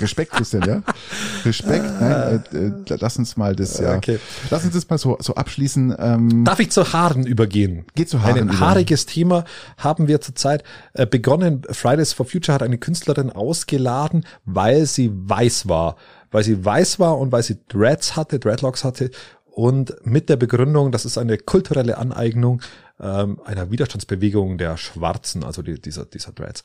[0.00, 0.82] Respekt, Christian, ja?
[1.44, 3.96] Respekt, nein, äh, äh, lass uns mal das, ja.
[3.96, 4.18] Okay.
[4.50, 5.94] Lass uns das mal so, so abschließen.
[5.98, 7.84] Ähm, Darf ich zu Haaren übergehen?
[7.94, 8.60] Geht zu Haaren Ein über.
[8.60, 9.44] haariges Thema
[9.76, 10.62] haben wir zurzeit
[10.94, 11.62] äh, begonnen.
[11.70, 15.96] Fridays for Future hat eine Künstlerin ausgeladen, weil sie weiß war.
[16.30, 19.10] Weil sie weiß war und weil sie Dreads hatte, Dreadlocks hatte
[19.54, 22.62] und mit der Begründung, das ist eine kulturelle Aneignung
[23.02, 26.62] ähm, einer Widerstandsbewegung der Schwarzen, also die, dieser, dieser Dreads.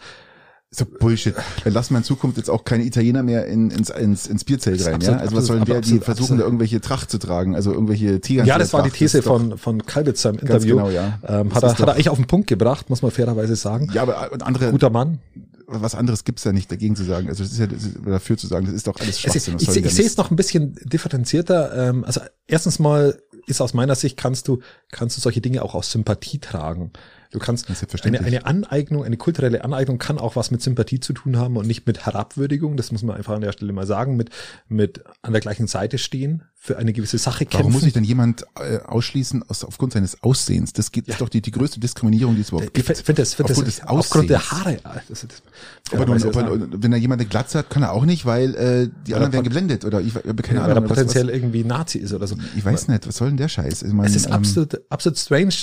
[0.70, 1.34] So Bullshit.
[1.64, 4.86] Dann lassen wir in Zukunft jetzt auch keine Italiener mehr in, ins, ins, ins Bierzelt
[4.86, 5.22] rein, absolut, ja?
[5.22, 6.42] Also was sollen der, die versuchen absolut.
[6.42, 8.44] da irgendwelche Tracht zu tragen, also irgendwelche Tiger.
[8.44, 10.76] Ja, das war die These von, von Kalbitzer im Interview.
[10.76, 11.20] Genau, ja.
[11.26, 13.90] Ähm, hat, er, hat er eigentlich auf den Punkt gebracht, muss man fairerweise sagen.
[13.94, 14.72] Ja, aber andere.
[14.72, 15.20] Guter Mann
[15.68, 17.28] was anderes gibt's ja nicht dagegen zu sagen.
[17.28, 19.56] Also das ist ja das ist dafür zu sagen, das ist doch alles Schwachsinn.
[19.56, 21.90] Also ich, ich, ich sehe es noch ein bisschen differenzierter.
[21.90, 25.76] Ähm, also erstens mal ist aus meiner Sicht kannst du kannst du solche Dinge auch
[25.76, 26.92] aus Sympathie tragen.
[27.32, 27.68] Du kannst
[28.04, 31.68] eine, eine Aneignung, eine kulturelle Aneignung kann auch was mit Sympathie zu tun haben und
[31.68, 32.78] nicht mit Herabwürdigung.
[32.78, 34.16] Das muss man einfach an der Stelle mal sagen.
[34.16, 34.30] Mit,
[34.70, 37.60] mit an der gleichen Seite stehen, für eine gewisse Sache kämpfen.
[37.60, 40.74] Warum muss sich denn jemand äh, ausschließen aus, aufgrund seines Aussehens?
[40.74, 41.14] Das gibt, ja.
[41.14, 42.90] ist doch die, die größte Diskriminierung, die es überhaupt gibt.
[42.90, 44.78] Ich finde das, find das, das aufgrund der Haare.
[45.08, 45.42] Das, das,
[45.94, 48.56] aber nun, ob er, wenn er jemand eine Glatze hat, kann er auch nicht, weil
[48.56, 50.76] äh, die anderen werden geblendet oder ich keine ja, Ahnung.
[50.76, 52.36] Weil er potenziell was, irgendwie Nazi ist oder so.
[52.56, 53.84] Ich weiß nicht, was soll denn der Scheiß?
[53.84, 55.54] Ich mein, es ist ähm, absolut, absolut strange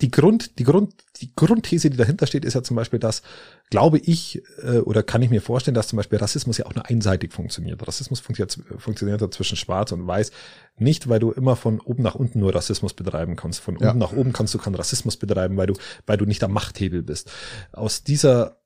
[0.00, 3.22] die Grund, die Grund, die Grundthese, die dahinter steht, ist ja zum Beispiel, dass,
[3.70, 6.88] glaube ich, äh, oder kann ich mir vorstellen, dass zum Beispiel Rassismus ja auch nur
[6.88, 7.86] einseitig funktioniert.
[7.86, 10.32] Rassismus funktioniert, funktioniert ja zwischen Schwarz und Weiß
[10.76, 13.60] nicht, weil du immer von oben nach unten nur Rassismus betreiben kannst.
[13.60, 13.88] Von ja.
[13.88, 15.74] unten nach oben kannst du keinen Rassismus betreiben, weil du,
[16.06, 17.30] weil du nicht am Machthebel bist.
[17.72, 18.58] Aus dieser,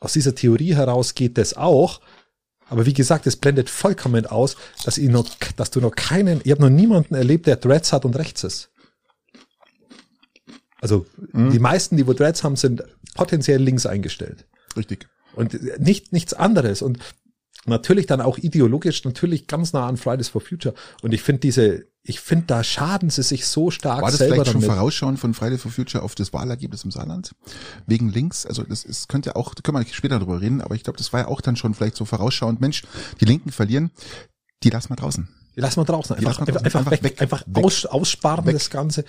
[0.00, 2.00] aus dieser Theorie heraus geht das auch.
[2.68, 6.50] Aber wie gesagt, es blendet vollkommen aus, dass, ich noch, dass du noch keinen, ich
[6.50, 8.71] habe noch niemanden erlebt, der Dreads hat und rechts ist.
[10.82, 11.50] Also mhm.
[11.52, 12.82] die meisten, die wo Dreads haben, sind
[13.14, 14.46] potenziell links eingestellt.
[14.76, 15.08] Richtig.
[15.34, 16.82] Und nicht nichts anderes.
[16.82, 16.98] Und
[17.66, 20.74] natürlich dann auch ideologisch, natürlich ganz nah an Fridays for Future.
[21.00, 24.34] Und ich finde diese, ich finde, da schaden sie sich so stark War das selber
[24.34, 24.74] vielleicht schon damit.
[24.74, 27.32] Vorausschauen von Fridays for Future auf das Wahlergebnis im Saarland?
[27.86, 28.44] Wegen links?
[28.44, 31.12] Also das ist, könnte auch, da können wir später drüber reden, aber ich glaube, das
[31.12, 32.60] war ja auch dann schon vielleicht so vorausschauend.
[32.60, 32.82] Mensch,
[33.20, 33.92] die Linken verlieren,
[34.64, 35.28] die lassen wir draußen.
[35.54, 36.16] Lass mal draußen.
[36.16, 36.64] Einfach, einfach, draußen.
[36.64, 38.54] einfach, einfach, weg, weg, einfach weg, aus, aussparen weg.
[38.54, 39.04] das Ganze.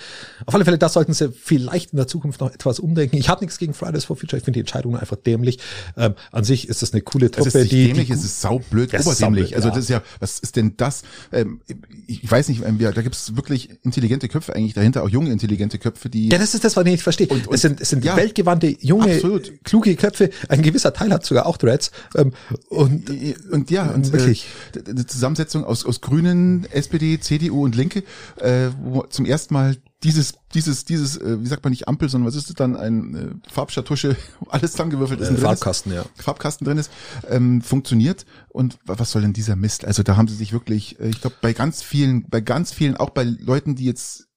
[0.45, 3.15] Auf alle Fälle, das sollten sie vielleicht in der Zukunft noch etwas umdenken.
[3.15, 4.37] Ich habe nichts gegen Fridays for Future.
[4.37, 5.59] Ich finde die Entscheidung einfach dämlich.
[5.95, 7.47] Ähm, an sich ist das eine coole Truppe.
[7.49, 9.55] Es ist die, dämlich, die, es ist saublöd, ja, obersämlich.
[9.55, 9.73] Also ja.
[9.73, 11.03] das ist ja, was ist denn das?
[11.31, 11.61] Ähm,
[12.07, 15.31] ich weiß nicht, ähm, ja, da gibt es wirklich intelligente Köpfe eigentlich dahinter, auch junge
[15.31, 16.29] intelligente Köpfe, die.
[16.29, 17.27] Ja, das ist das, was ich nicht verstehe.
[17.27, 19.63] Und, und, es sind, es sind ja, weltgewandte, junge, absolut.
[19.63, 20.29] kluge Köpfe.
[20.49, 21.91] Ein gewisser Teil hat sogar auch Dreads.
[22.15, 22.33] Ähm,
[22.69, 23.09] und,
[23.51, 24.45] und ja, und wirklich.
[24.75, 26.32] Äh, die Zusammensetzung aus, aus Grünen,
[26.71, 28.03] SPD, CDU und Linke,
[28.37, 32.27] äh, wo zum ersten Mal dieses, dieses, dieses, äh, wie sagt man nicht Ampel, sondern
[32.27, 34.15] was ist das dann, ein äh, Farbschartusche,
[34.49, 35.29] alles zusammengewürfelt ist.
[35.29, 36.05] Äh, Farbkasten, ist, ja.
[36.15, 36.91] Farbkasten drin ist,
[37.29, 38.25] ähm, funktioniert.
[38.49, 39.85] Und was soll denn dieser Mist?
[39.85, 42.97] Also da haben sie sich wirklich, äh, ich glaube, bei ganz vielen, bei ganz vielen,
[42.97, 44.27] auch bei Leuten, die jetzt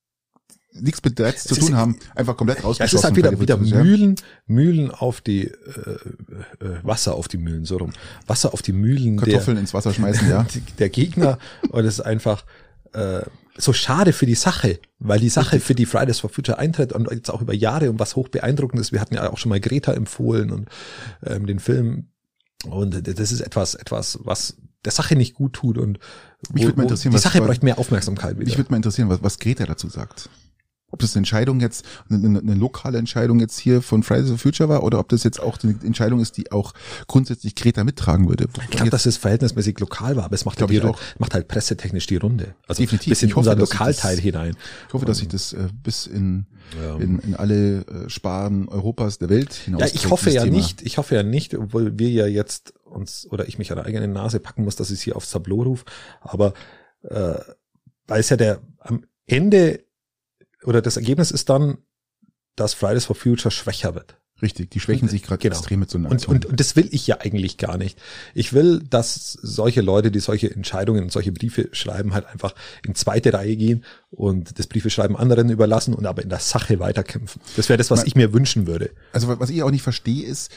[0.81, 2.85] nichts mit Dreads zu tun haben, einfach komplett rausgeschossen.
[2.85, 7.65] es ist halt wieder, wieder Mühlen, Mühlen auf die, äh, äh, Wasser auf die Mühlen,
[7.65, 7.93] so rum.
[8.27, 9.17] Wasser auf die Mühlen.
[9.17, 10.47] Kartoffeln der, ins Wasser schmeißen, ja.
[10.79, 11.39] Der Gegner.
[11.71, 12.45] und es ist einfach,
[12.93, 13.23] äh,
[13.59, 17.11] so schade für die Sache, weil die Sache für die Fridays for Future eintritt und
[17.11, 18.93] jetzt auch über Jahre und was hoch beeindruckend ist.
[18.93, 20.69] Wir hatten ja auch schon mal Greta empfohlen und
[21.25, 22.09] ähm, den Film.
[22.67, 25.99] Und das ist etwas, etwas, was der Sache nicht gut tut und
[26.49, 28.45] wo, Mich würde mal interessieren, die Sache was, bräuchte mehr Aufmerksamkeit wieder.
[28.47, 30.29] Mich würde mal interessieren, was, was Greta dazu sagt
[30.91, 34.69] ob das eine Entscheidung jetzt, eine, eine, lokale Entscheidung jetzt hier von Fridays for Future
[34.69, 36.73] war oder ob das jetzt auch eine Entscheidung ist, die auch
[37.09, 38.47] grundsätzlich Greta mittragen würde.
[38.63, 40.81] Ich glaube, dass es verhältnismäßig lokal war, aber es macht, halt, die,
[41.19, 42.55] macht halt pressetechnisch die Runde.
[42.69, 43.11] Also Definitiv.
[43.11, 44.57] bis in hoffe, unser Lokalteil das, hinein.
[44.87, 46.47] Ich hoffe, dass sich das äh, bis in,
[46.81, 46.97] ja.
[46.97, 49.81] in, in alle äh, Sparen Europas der Welt hinaus.
[49.81, 50.57] Ja, ich hoffe ja Thema.
[50.57, 53.87] nicht, ich hoffe ja nicht, obwohl wir ja jetzt uns oder ich mich an der
[53.87, 55.85] eigenen Nase packen muss, dass ich es hier aufs Tableau rufe,
[56.21, 56.55] aber
[57.03, 57.35] äh,
[58.07, 59.86] weil es ja der am Ende
[60.65, 61.79] oder das Ergebnis ist dann,
[62.57, 64.19] dass Fridays for Future schwächer wird.
[64.43, 65.57] Richtig, die schwächen sich gerade genau.
[65.57, 67.99] extrem mit so einer und, und, und das will ich ja eigentlich gar nicht.
[68.35, 72.55] Ich will, dass solche Leute, die solche Entscheidungen und solche Briefe schreiben, halt einfach
[72.87, 76.79] in zweite Reihe gehen und das Briefe schreiben anderen überlassen und aber in der Sache
[76.81, 77.41] weiterkämpfen.
[77.57, 78.91] Das wäre das, was ich mir wünschen würde.
[79.13, 80.51] Also was ich auch nicht verstehe, ist,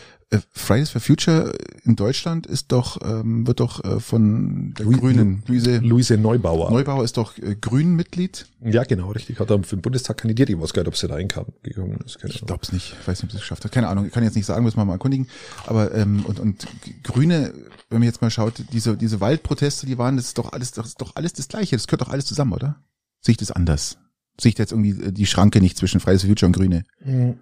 [0.51, 5.41] Fridays for Future in Deutschland ist doch, ähm, wird doch äh, von der Lu Grünen,
[5.47, 6.69] Luise, Luise Neubauer.
[6.69, 8.45] Neubauer ist doch äh, Grünen-Mitglied.
[8.61, 9.39] Ja, genau, richtig.
[9.39, 10.51] Hat er für den Bundestag kandidiert.
[10.51, 11.47] Ich weiß gar nicht, ob sie reinkam.
[11.63, 12.95] Ich glaube es nicht.
[13.01, 13.71] Ich weiß nicht, ob sie es geschafft hat.
[13.71, 14.05] Keine Ahnung.
[14.05, 15.27] Ich kann jetzt nicht sagen, müssen wir mal erkundigen.
[15.65, 16.67] Aber ähm, und, und
[17.03, 17.51] Grüne,
[17.89, 20.89] wenn man jetzt mal schaut, diese, diese Waldproteste, die waren, das ist doch alles, das
[20.89, 21.75] ist doch alles das Gleiche.
[21.75, 22.75] Das gehört doch alles zusammen, oder?
[23.21, 23.97] Sehe ich das anders?
[24.39, 26.83] Sehe ich jetzt irgendwie äh, die Schranke nicht zwischen Fridays for Future und Grüne?
[27.03, 27.39] Mhm.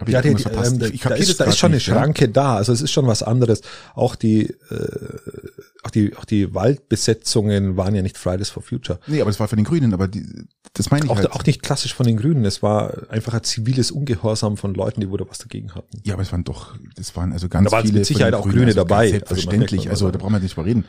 [0.00, 2.30] Hab ja, die, die, ähm, ich, ich da ist, da ist schon eine Schranke ja?
[2.30, 2.56] da.
[2.56, 3.62] Also es ist schon was anderes.
[3.94, 4.56] Auch die, äh,
[5.82, 9.00] auch die, auch die Waldbesetzungen waren ja nicht Fridays for Future.
[9.06, 10.24] Nee, aber es war von den Grünen, aber die,
[10.74, 11.32] das meine ich auch, halt.
[11.32, 12.44] Auch nicht klassisch von den Grünen.
[12.44, 16.00] Es war einfach ein ziviles Ungehorsam von Leuten, die da was dagegen hatten.
[16.04, 17.98] Ja, aber es waren doch, das waren also ganz da waren viele.
[17.98, 19.08] mit Sicherheit auch Grüne also dabei.
[19.10, 19.90] Selbstverständlich.
[19.90, 20.84] Also, also da brauchen wir nicht mal reden.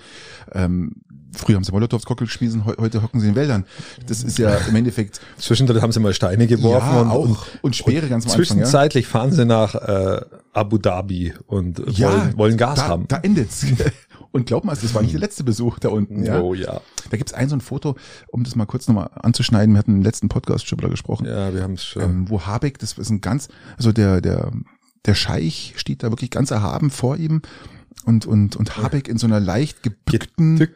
[0.52, 0.92] Ähm,
[1.36, 3.66] früher haben sie Molotovs Cocktail geschmissen, heute hocken sie in Wäldern.
[4.08, 5.20] Das ist ja im Endeffekt.
[5.38, 7.48] Zwischendrin haben sie mal Steine geworfen ja, und, auch.
[7.62, 8.46] und Speere ganz am Anfang.
[8.46, 9.12] Zwischenzeitlich ja.
[9.12, 10.22] fahren sie nach äh,
[10.54, 13.08] Abu Dhabi und ja, wollen, wollen Gas da, haben.
[13.08, 13.66] Da endet's.
[14.32, 16.24] Und glaub mal, das war nicht der letzte Besuch da unten.
[16.24, 16.40] Ja?
[16.40, 16.82] Oh ja.
[17.10, 17.96] Da gibt's ein so ein Foto,
[18.28, 19.74] um das mal kurz nochmal anzuschneiden.
[19.74, 21.26] Wir hatten im letzten Podcast schon drüber gesprochen.
[21.26, 22.04] Ja, wir haben es schon.
[22.04, 24.52] Ähm, wo Habeck, das ist ein ganz, also der, der,
[25.06, 27.42] der Scheich steht da wirklich ganz erhaben vor ihm
[28.06, 30.68] und, und, und Habeck in so einer leicht gebückten,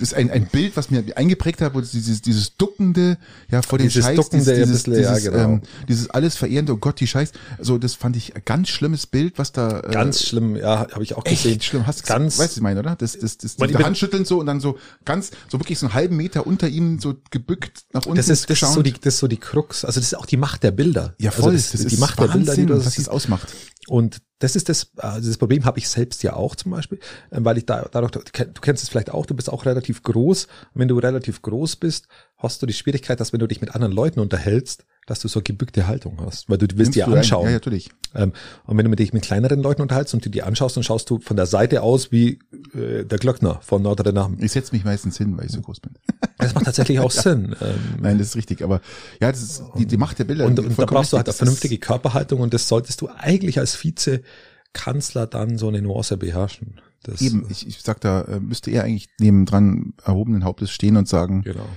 [0.00, 3.18] ist ein, ein Bild, was mir eingeprägt hat, wo dieses, dieses duckende,
[3.50, 5.54] ja, vor den dieses Scheiß, duckende, dieses, dieses, ja, genau.
[5.54, 9.06] ähm, dieses alles verehrende, oh Gott, die Scheiß, so, das fand ich ein ganz schlimmes
[9.06, 11.52] Bild, was da, äh, ganz schlimm, ja, habe ich auch gesehen.
[11.52, 12.96] Echt schlimm, hast ganz, weißt du, ich meine, oder?
[12.96, 15.94] Das, das, das, das die Handschütteln so und dann so ganz, so wirklich so einen
[15.94, 18.16] halben Meter unter ihm so gebückt nach unten.
[18.16, 20.26] Das ist, das ist so die, das ist so die Krux, also das ist auch
[20.26, 21.14] die Macht der Bilder.
[21.18, 23.08] Ja, voll, also das, das, ist die Macht Wahnsinn, der Bilder, die du was das
[23.08, 23.54] ausmacht.
[23.88, 26.98] Und das ist das, also das Problem habe ich selbst ja auch zum Beispiel,
[27.30, 30.44] ähm, weil ich da, dadurch, du kennst es vielleicht auch, du bist auch relativ groß.
[30.44, 33.74] Und wenn du relativ groß bist, hast du die Schwierigkeit, dass wenn du dich mit
[33.74, 37.46] anderen Leuten unterhältst, dass du so gebückte Haltung hast, weil du, du willst dir anschauen.
[37.46, 37.90] Ja, natürlich.
[38.14, 38.32] Ähm,
[38.66, 41.10] und wenn du mit dich mit kleineren Leuten unterhältst und du die anschaust, dann schaust
[41.10, 42.38] du von der Seite aus wie
[42.74, 44.36] äh, der Glöckner von Notre Dame.
[44.40, 45.92] Ich setze mich meistens hin, weil ich so groß bin.
[46.38, 47.22] Das macht tatsächlich auch ja.
[47.22, 47.54] Sinn.
[47.60, 48.62] Ähm, Nein, das ist richtig.
[48.62, 48.80] Aber
[49.20, 50.44] ja, das ist die, die Macht der Bilder.
[50.44, 53.76] Und, und da brauchst du halt eine vernünftige Körperhaltung und das solltest du eigentlich als
[53.76, 56.80] Vize-Kanzler dann so eine Nuance beherrschen.
[57.04, 61.08] Das, Eben, ich, ich sag da, äh, müsste er eigentlich nebendran erhobenen Hauptes stehen und
[61.08, 61.68] sagen, genau.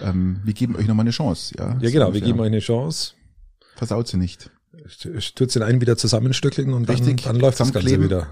[0.00, 1.54] ähm, wir geben euch nochmal eine Chance.
[1.56, 3.14] Ja, ja genau, wir geben euch eine Chance.
[3.76, 4.50] Versaut sie nicht.
[4.86, 8.26] Stürzt den einen wieder zusammenstückeln und dann, dann läuft das Ganze wieder.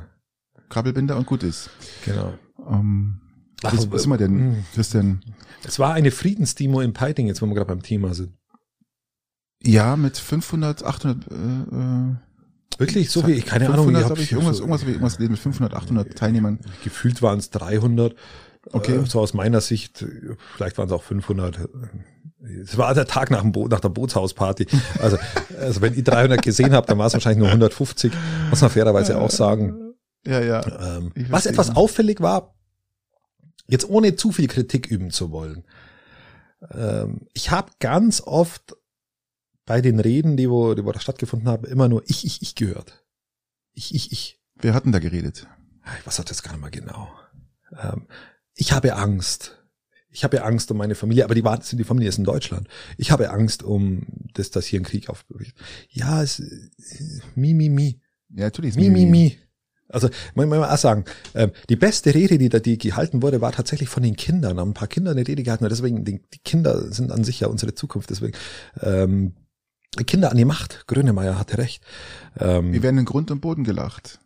[0.68, 1.70] Krabbelbinder und gut ist.
[2.04, 2.34] Genau.
[2.68, 3.20] Ähm,
[3.62, 4.56] Ach, was, was wir denn, mh.
[4.56, 4.64] Hm.
[4.74, 5.20] Christian?
[5.64, 8.32] Es war eine Friedensdemo in Peiting, jetzt wo wir gerade beim Thema sind.
[9.62, 12.16] Ja, mit 500, 800, äh, äh
[12.78, 15.74] Wirklich so wie ich keine 500, Ahnung, ich, ich irgendwas irgendwas wie irgendwas mit 500
[15.74, 16.60] 800 Teilnehmern.
[16.82, 18.14] Gefühlt waren es 300.
[18.72, 18.96] Okay.
[18.96, 20.04] Äh, so aus meiner Sicht,
[20.56, 21.68] vielleicht waren es auch 500.
[22.62, 24.66] Es war der Tag nach, dem Bo nach der Bootshausparty.
[25.00, 25.18] Also,
[25.60, 28.12] also wenn ihr 300 gesehen habt, dann war es wahrscheinlich nur 150.
[28.48, 29.94] Muss man fairerweise auch sagen.
[30.26, 30.96] Ja, ja.
[30.96, 32.54] Ähm, was etwas auffällig war,
[33.66, 35.64] jetzt ohne zu viel Kritik üben zu wollen.
[36.72, 38.76] Ähm, ich habe ganz oft
[39.70, 42.56] bei den Reden, die wo, die wo da stattgefunden haben, immer nur ich, ich, ich
[42.56, 43.04] gehört.
[43.72, 44.40] Ich, ich, ich.
[44.56, 45.46] Wer hatten da geredet?
[46.04, 47.08] Was hat das gar nicht mal genau?
[47.80, 48.08] Ähm,
[48.56, 49.62] ich habe Angst.
[50.10, 51.44] ich habe Angst um meine Familie, aber die,
[51.76, 52.66] die Familie ist in Deutschland.
[52.98, 55.54] Ich habe Angst um das, dass hier ein Krieg aufbricht.
[55.88, 56.42] Ja, es,
[57.36, 58.00] mi, mi, mi.
[58.30, 58.74] Ja, natürlich.
[58.74, 59.38] Mi, mi, mi.
[59.86, 61.04] Also, muss man auch sagen,
[61.36, 64.58] ähm, die beste Rede, die da die gehalten wurde, war tatsächlich von den Kindern.
[64.58, 67.46] Haben ein paar Kinder eine Rede gehalten, deswegen, die, die Kinder sind an sich ja
[67.46, 68.36] unsere Zukunft, deswegen,
[68.80, 69.36] ähm,
[70.06, 70.86] Kinder an die Macht.
[70.86, 71.82] Grönemeyer hatte recht.
[72.38, 74.20] Ähm, Wir werden in Grund und Boden gelacht.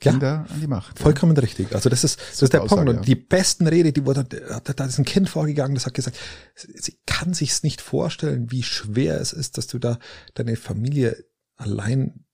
[0.00, 0.98] Kinder ja, an die Macht.
[0.98, 1.42] Vollkommen ja.
[1.42, 1.74] richtig.
[1.74, 3.00] Also das ist, das ist der Aussage, Punkt.
[3.00, 6.16] Und die besten Rede, die wurde, da ist ein Kind vorgegangen, das hat gesagt,
[6.54, 9.98] sie kann sich's nicht vorstellen, wie schwer es ist, dass du da
[10.34, 11.22] deine Familie
[11.56, 12.24] allein,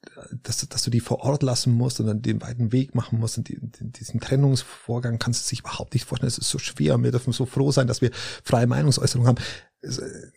[0.45, 3.37] dass, dass du die vor Ort lassen musst und dann den weiten Weg machen musst
[3.37, 6.29] und die, diesen Trennungsvorgang kannst du sich überhaupt nicht vorstellen.
[6.29, 8.13] Es ist so schwer und wir dürfen so froh sein, dass wir
[8.45, 9.43] freie Meinungsäußerung haben.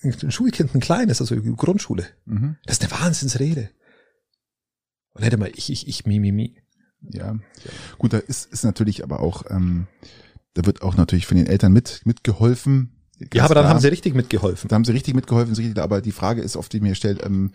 [0.03, 2.05] Ein Schulkind, ein kleines, also Grundschule.
[2.25, 2.57] Mhm.
[2.65, 3.69] Das ist eine Wahnsinnsrede.
[5.13, 6.55] Und hätte mal ich, ich, ich, mi, mi, mi.
[7.01, 7.37] Ja.
[7.97, 9.87] Gut, da ist, ist natürlich aber auch, ähm,
[10.53, 12.95] da wird auch natürlich von den Eltern mit, mitgeholfen.
[13.33, 13.73] Ja, aber dann klar.
[13.73, 14.69] haben sie richtig mitgeholfen.
[14.69, 17.51] Da haben sie richtig mitgeholfen, aber die Frage ist oft, die mir stellt, ähm,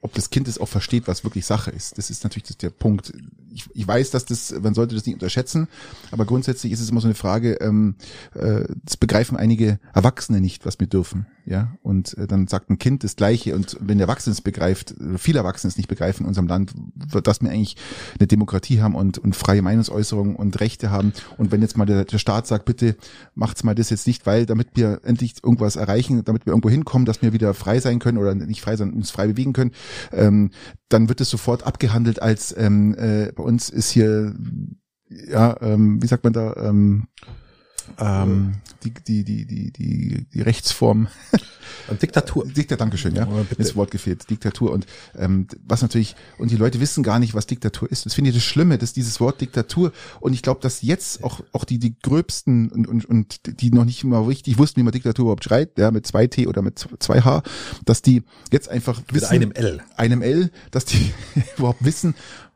[0.00, 1.98] ob das Kind es auch versteht, was wirklich Sache ist.
[1.98, 3.12] Das ist natürlich das, der Punkt.
[3.52, 5.68] Ich, ich weiß, dass das, man sollte das nicht unterschätzen,
[6.10, 7.96] aber grundsätzlich ist es immer so eine Frage, ähm,
[8.34, 11.26] äh, das begreifen einige Erwachsene nicht, was wir dürfen.
[11.48, 14.96] Ja, und äh, dann sagt ein Kind das Gleiche und wenn der Erwachsene es begreift,
[15.16, 16.72] viele Erwachsene es nicht begreifen in unserem Land,
[17.22, 17.76] dass wir eigentlich
[18.18, 22.04] eine Demokratie haben und, und freie Meinungsäußerung und Rechte haben und wenn jetzt mal der,
[22.04, 22.96] der Staat sagt, bitte
[23.36, 27.06] macht's mal das jetzt nicht, weil damit wir endlich irgendwas erreichen, damit wir irgendwo hinkommen,
[27.06, 29.70] dass wir wieder frei sein können oder nicht frei, sondern uns frei bewegen können,
[30.12, 30.50] ähm,
[30.88, 34.34] dann wird es sofort abgehandelt als ähm, äh, bei uns ist hier
[35.08, 37.08] ja ähm, wie sagt man da ähm,
[37.98, 41.08] ähm, die, die, die, die, die, die Rechtsform.
[42.00, 42.46] Diktatur.
[42.46, 43.26] Diktatur, Dankeschön, ja.
[43.28, 44.28] Oh, das Wort gefehlt.
[44.28, 44.72] Diktatur.
[44.72, 48.06] Und ähm, was natürlich, und die Leute wissen gar nicht, was Diktatur ist.
[48.06, 51.40] Das finde ich das Schlimme, dass dieses Wort Diktatur, und ich glaube, dass jetzt auch,
[51.52, 54.92] auch die, die gröbsten und, und, und die noch nicht immer richtig wussten, wie man
[54.92, 57.42] Diktatur überhaupt schreibt, ja, mit zwei T oder mit zwei H,
[57.84, 58.22] dass die
[58.52, 59.38] jetzt einfach wissen.
[59.38, 59.82] Mit einem L.
[59.96, 61.12] Einem L, dass die
[61.56, 62.14] überhaupt wissen,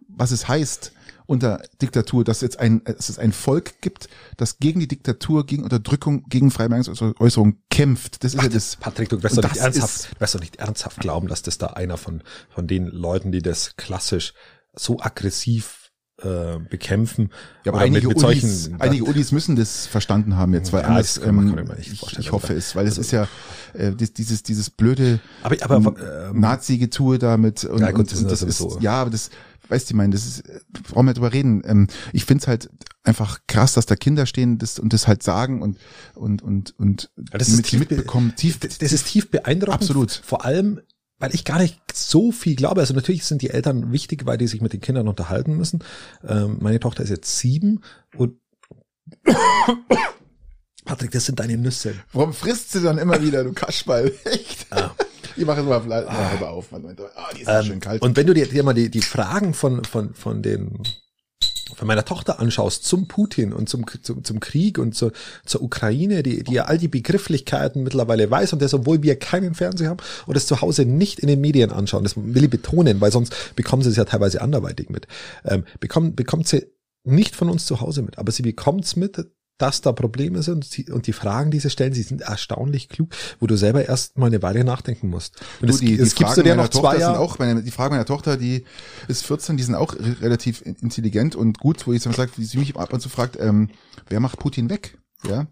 [0.09, 0.93] was es heißt
[1.31, 5.63] unter Diktatur, dass jetzt ein, dass es ein Volk gibt, das gegen die Diktatur, gegen
[5.63, 8.25] Unterdrückung, gegen freie Meinungsäußerung kämpft.
[8.25, 8.75] Das ist Ach, ja das.
[8.77, 11.97] Patrick, du wirst, doch nicht ernsthaft, wirst doch nicht ernsthaft glauben, dass das da einer
[11.97, 14.35] von, von den Leuten, die das klassisch
[14.75, 17.31] so aggressiv äh, bekämpfen.
[17.65, 20.83] Ja, aber einige, mit, mit Unis, solchen, einige Unis müssen das verstanden haben jetzt, weil
[20.83, 23.29] ja, anders, ähm, ich, ich hoffe es, weil also, es ist ja
[23.73, 28.41] äh, dieses dieses blöde aber, aber, ähm, Nazi-Getue damit und, ja, gut, und, und das,
[28.41, 29.31] das ist, ja, aber das
[29.71, 31.63] weißt du, ich meine, das ist, brauchen wir drüber reden.
[31.65, 32.71] Ähm, ich find's halt
[33.03, 35.79] einfach krass, dass da Kinder stehen das, und das halt sagen und
[36.15, 38.35] und und und ja, das ist tief, mitbekommen.
[38.37, 39.83] Tief, das ist tief beeindruckend.
[39.83, 40.13] Absolut.
[40.13, 40.81] Vor allem,
[41.19, 42.81] weil ich gar nicht so viel glaube.
[42.81, 45.85] Also natürlich sind die Eltern wichtig, weil die sich mit den Kindern unterhalten müssen.
[46.27, 47.81] Ähm, meine Tochter ist jetzt sieben
[48.17, 48.37] und
[50.85, 51.95] Patrick, das sind deine Nüsse.
[52.13, 54.13] Warum frisst sie dann immer wieder, du Kaschball?
[54.25, 54.67] Echt?
[54.71, 54.95] Ah.
[55.37, 56.31] Ich mache es mal vielleicht ah.
[56.31, 56.71] halber auf.
[56.71, 58.03] Man meint, ah, die ist ähm, schön kalt.
[58.03, 60.83] Und wenn du dir, dir mal die, die Fragen von, von, von den
[61.77, 65.13] von meiner Tochter anschaust zum Putin und zum, zum, zum Krieg und zur,
[65.47, 69.55] zur Ukraine, die, die ja all die Begrifflichkeiten mittlerweile weiß und das, obwohl wir keinen
[69.55, 73.01] Fernseher haben und das zu Hause nicht in den Medien anschauen, das will ich betonen,
[73.01, 75.07] weil sonst bekommen sie es ja teilweise anderweitig mit,
[75.45, 76.67] ähm, bekommt, bekommt sie
[77.05, 79.25] nicht von uns zu Hause mit, aber sie bekommt es mit,
[79.61, 83.47] dass da Probleme sind und die Fragen, die sie stellen, sie sind erstaunlich klug, wo
[83.47, 85.41] du selber erst mal eine Weile nachdenken musst.
[85.61, 88.07] Und du, die, es, die Fragen meiner noch Tochter sind auch, meine, die Fragen meiner
[88.07, 88.65] Tochter, die
[89.09, 92.59] ist 14, die sind auch relativ intelligent und gut, wo ich dann sage, wie sie
[92.59, 93.69] mich ab und zu fragt, ähm,
[94.09, 94.99] wer macht Putin weg?
[95.29, 95.47] Ja,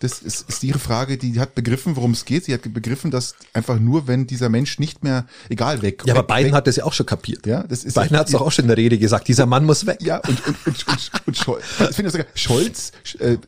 [0.00, 2.44] das ist, ist ihre Frage, die hat begriffen, worum es geht.
[2.44, 6.02] Sie hat begriffen, dass einfach nur, wenn dieser Mensch nicht mehr, egal, weg.
[6.06, 7.46] Ja, aber Biden weg, hat das ja auch schon kapiert.
[7.46, 7.94] Ja, das ist.
[7.94, 9.98] Biden hat es doch auch schon in der Rede gesagt, dieser Mann muss weg.
[10.00, 13.38] Ja, und, und, und, und, und Scholz, ich finde sogar, Scholz, äh,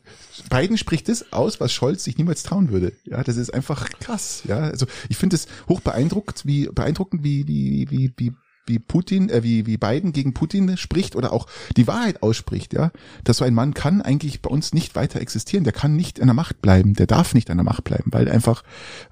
[0.48, 2.92] Biden spricht das aus, was Scholz sich niemals trauen würde.
[3.04, 4.42] Ja, das ist einfach krass.
[4.46, 8.32] Ja, also ich finde es hoch beeindruckt, wie beeindruckend, wie, wie, wie, wie
[8.66, 11.46] wie Putin, äh, wie, wie Biden gegen Putin spricht oder auch
[11.76, 12.90] die Wahrheit ausspricht, ja,
[13.24, 16.28] dass so ein Mann kann eigentlich bei uns nicht weiter existieren, der kann nicht an
[16.28, 18.62] der Macht bleiben, der darf nicht an der Macht bleiben, weil einfach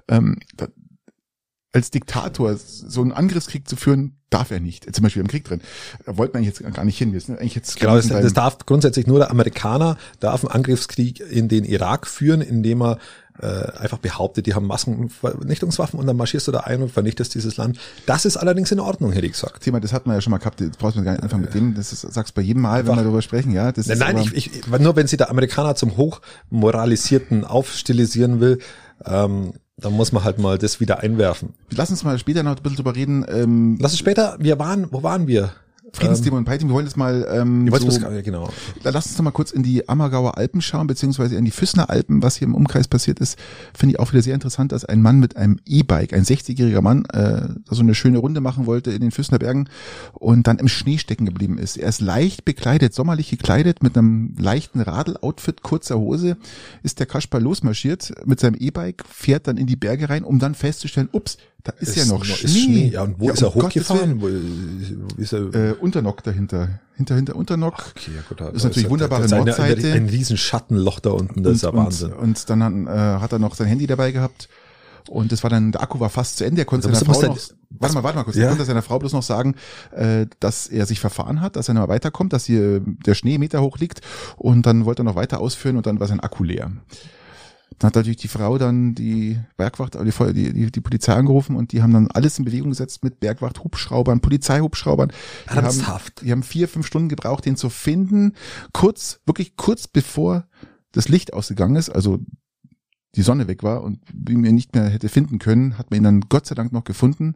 [0.07, 0.37] ähm,
[1.71, 4.93] als Diktator so einen Angriffskrieg zu führen, darf er nicht.
[4.93, 5.61] Zum Beispiel im Krieg drin.
[6.05, 7.13] Da wollten wir jetzt gar nicht hin.
[7.13, 11.19] Wir sind eigentlich jetzt genau, das, das darf grundsätzlich nur der Amerikaner darf einen Angriffskrieg
[11.19, 12.97] in den Irak führen, indem er
[13.41, 17.57] äh, einfach behauptet, die haben Massenvernichtungswaffen und dann marschierst du da ein und vernichtest dieses
[17.57, 17.79] Land.
[18.05, 19.63] Das ist allerdings in Ordnung, hätte ich gesagt.
[19.63, 21.53] Thema, das hat man ja schon mal gehabt, das brauchst du gar nicht anfangen mit
[21.53, 22.91] dem, das ist, sagst bei jedem Mal, einfach.
[22.91, 23.71] wenn wir darüber sprechen, ja.
[23.71, 28.59] Das nein, nein, ich, ich, nur wenn sie der Amerikaner zum hochmoralisierten aufstilisieren will,
[29.05, 31.53] ähm, dann muss man halt mal das wieder einwerfen.
[31.71, 33.25] Lass uns mal später noch ein bisschen drüber reden.
[33.29, 35.51] Ähm, Lass uns später, wir waren, wo waren wir?
[35.93, 36.67] Friedensdemo in Peiting.
[36.67, 38.49] Wir wollen jetzt mal ähm, Ich weiß, so, was, ja, genau.
[38.83, 42.21] Lass uns doch mal kurz in die Ammergauer Alpen schauen, beziehungsweise in die Füssner Alpen,
[42.21, 43.37] was hier im Umkreis passiert ist.
[43.73, 47.05] Finde ich auch wieder sehr interessant, dass ein Mann mit einem E-Bike, ein 60-jähriger Mann,
[47.05, 49.69] äh, so eine schöne Runde machen wollte in den Füssner Bergen
[50.13, 51.77] und dann im Schnee stecken geblieben ist.
[51.77, 56.37] Er ist leicht bekleidet, sommerlich gekleidet, mit einem leichten Radl-Outfit, kurzer Hose,
[56.83, 60.55] ist der Kasper losmarschiert mit seinem E-Bike, fährt dann in die Berge rein, um dann
[60.55, 62.89] festzustellen, ups, da ist, ja noch ist Schnee.
[62.89, 64.21] Ja, und wo Ja, ist er um hochgefahren?
[64.21, 64.27] Wo,
[65.21, 65.53] ist er?
[65.53, 66.79] Äh, Unternock dahinter.
[66.95, 67.93] Hinter, hinter Unternock.
[67.95, 68.41] okay, ja gut.
[68.41, 69.91] das ist natürlich wunderbare ist eine, Nordseite.
[69.91, 72.13] Ein, ein riesen Schattenloch da unten, das ist ja Wahnsinn.
[72.13, 74.49] Und, und dann äh, hat er noch sein Handy dabei gehabt.
[75.07, 76.61] Und das war dann, der Akku war fast zu Ende.
[76.61, 78.35] Er konnte Da seiner Frau noch, musst warte mal, warte mal kurz.
[78.35, 78.43] Ja.
[78.43, 79.55] Er konnte seiner Frau bloß noch sagen,
[79.91, 83.37] äh, dass er sich verfahren hat, dass er noch mal weiterkommt, dass hier der Schnee
[83.37, 84.01] Meter hoch liegt.
[84.37, 86.71] Und dann wollte er noch weiter ausführen und dann war sein Akku leer.
[87.77, 91.55] Dann hat natürlich die Frau dann die Bergwacht, die, Feuer- die, die, die Polizei angerufen
[91.55, 95.11] und die haben dann alles in Bewegung gesetzt mit Bergwacht, Hubschraubern, Polizeihubschraubern.
[95.45, 96.21] Die haben, Ernsthaft?
[96.21, 98.33] die haben vier, fünf Stunden gebraucht, den zu finden.
[98.73, 100.45] Kurz, wirklich kurz bevor
[100.91, 102.19] das Licht ausgegangen ist, also
[103.15, 106.03] die Sonne weg war und wie mir nicht mehr hätte finden können, hat man ihn
[106.03, 107.35] dann Gott sei Dank noch gefunden.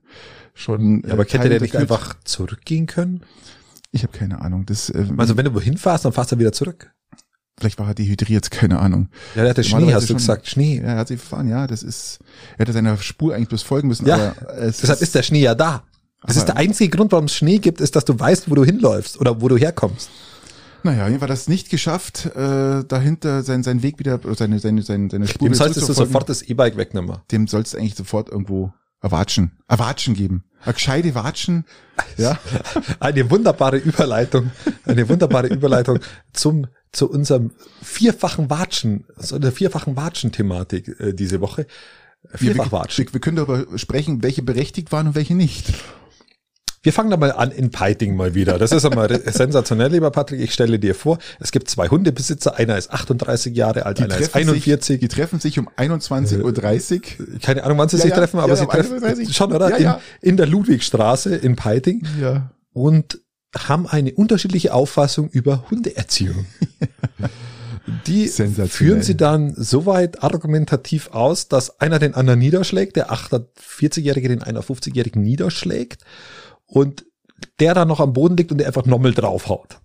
[0.53, 1.03] Schon.
[1.05, 3.21] Ja, aber äh, hätte der nicht einfach zurückgehen können?
[3.91, 4.65] Ich habe keine Ahnung.
[4.65, 6.92] Das, äh, Also wenn du wohin fährst, dann fährst du wieder zurück.
[7.57, 9.09] Vielleicht war er dehydriert, keine Ahnung.
[9.35, 10.17] Ja, der hatte Schnee, hast du schon.
[10.17, 10.77] gesagt, Schnee.
[10.77, 11.47] Ja, er hat sich verfahren.
[11.47, 12.19] Ja, das ist.
[12.53, 14.05] Er hätte seiner Spur eigentlich bloß folgen müssen.
[14.05, 15.83] Ja, aber es Deshalb ist der Schnee ja da.
[16.25, 18.63] Das ist der einzige Grund, warum es Schnee gibt, ist, dass du weißt, wo du
[18.63, 20.09] hinläufst oder wo du herkommst.
[20.83, 24.81] Naja, jedenfalls hat es nicht geschafft, äh, dahinter sein, seinen Weg wieder, oder seine, seine,
[24.81, 27.17] seine, seine Spur Dem solltest du sofort das E-Bike wegnehmen.
[27.31, 29.57] Dem sollst du eigentlich sofort irgendwo erwatschen.
[29.67, 30.43] Erwatschen geben.
[30.61, 31.65] Eine gescheite Watschen.
[32.17, 32.37] Ja.
[32.99, 34.51] Eine wunderbare Überleitung,
[34.85, 35.99] eine wunderbare Überleitung
[36.31, 37.51] zum zu unserem
[37.81, 41.65] vierfachen Watschen, so einer vierfachen Watschen-Thematik äh, diese Woche.
[42.33, 43.07] Vierfach Watschen.
[43.07, 45.73] Wir, wir können darüber sprechen, welche berechtigt waren und welche nicht.
[46.83, 48.57] Wir fangen da mal an in Peiting mal wieder.
[48.57, 50.41] Das ist einmal sensationell, lieber Patrick.
[50.41, 52.57] Ich stelle dir vor, es gibt zwei Hundebesitzer.
[52.57, 54.85] Einer ist 38 Jahre alt, einer ist 41.
[54.85, 56.41] Sich, die treffen sich um 21.30
[57.19, 57.39] Uhr.
[57.41, 59.35] Keine Ahnung, wann sie Ja, sich ja, treffen, aber ja, sie treffen 31.
[59.35, 59.77] schon, oder?
[59.77, 62.51] In, in der Ludwigstraße in Peiting Ja.
[62.73, 63.19] und
[63.55, 66.45] haben eine unterschiedliche Auffassung über Hundeerziehung.
[68.07, 74.29] Die führen sie dann so weit argumentativ aus, dass einer den anderen niederschlägt, der 48-Jährige
[74.29, 76.03] den 51-Jährigen niederschlägt
[76.65, 77.05] und
[77.59, 79.79] der dann noch am Boden liegt und der einfach nochmal draufhaut.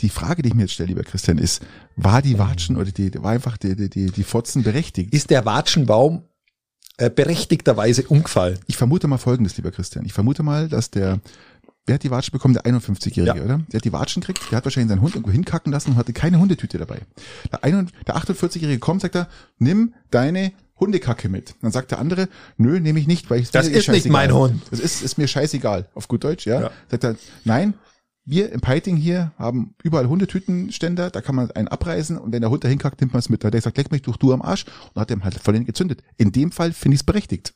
[0.00, 1.62] Die Frage, die ich mir jetzt stelle, lieber Christian, ist,
[1.96, 5.12] war die Watschen oder die, war einfach die, die, die, die Fotzen berechtigt?
[5.12, 6.24] Ist der Watschenbaum
[6.96, 8.58] äh, berechtigterweise umgefallen?
[8.66, 10.06] Ich vermute mal Folgendes, lieber Christian.
[10.06, 11.20] Ich vermute mal, dass der,
[11.90, 12.54] wer hat die Watschen bekommen?
[12.54, 13.44] Der 51-Jährige, Ja.
[13.44, 13.60] oder?
[13.72, 16.12] Der hat die Watschen gekriegt, der hat wahrscheinlich seinen Hund irgendwo hinkacken lassen und hatte
[16.12, 17.00] keine Hundetüte dabei.
[17.50, 21.56] Der, ein- der 48-Jährige kommt, sagt er, nimm deine Hundekacke mit.
[21.60, 24.62] Dann sagt der andere, nö, nehme ich nicht, weil ich Das ist nicht mein Hund.
[24.70, 26.60] Das ist, ist mir scheißegal, auf gut Deutsch, ja.
[26.60, 26.70] Ja.
[26.90, 27.74] Sagt er, nein,
[28.24, 32.50] wir im Peiting hier haben überall Hundetütenständer, da kann man einen abreißen und wenn der
[32.50, 33.42] Hund da hinkackt, nimmt man es mit.
[33.42, 35.58] Da hat er gesagt, leck mich durch du am Arsch und hat dem halt voll
[35.64, 36.02] gezündet.
[36.16, 37.54] In dem Fall finde ich es berechtigt.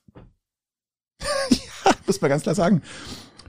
[1.51, 2.83] ja, muss man ganz klar sagen.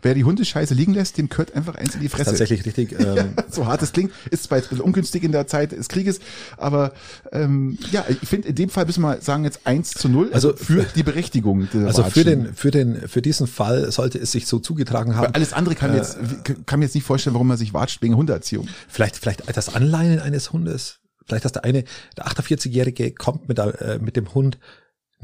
[0.05, 2.25] Wer die Hundescheiße liegen lässt, dem gehört einfach eins in die Fresse.
[2.29, 2.95] tatsächlich richtig.
[3.05, 5.87] Ähm, so hart es klingt, ist zwar jetzt ein bisschen ungünstig in der Zeit des
[5.87, 6.19] Krieges,
[6.57, 6.93] aber
[7.31, 10.51] ähm, ja, ich finde, in dem Fall müssen wir sagen jetzt eins zu null, also,
[10.51, 11.67] Also- für die Berechtigung.
[11.85, 15.25] Also für den, für den, für diesen Fall sollte es sich so zugetragen haben.
[15.27, 16.17] Weil alles andere kann, mir jetzt,
[16.65, 18.67] kann mir jetzt nicht vorstellen, warum man sich watscht wegen Hundeerziehung.
[18.87, 20.99] Vielleicht, vielleicht das Anleihen eines Hundes.
[21.25, 21.83] Vielleicht, dass der eine,
[22.17, 24.59] der 48-Jährige kommt mit, der, äh, mit dem Hund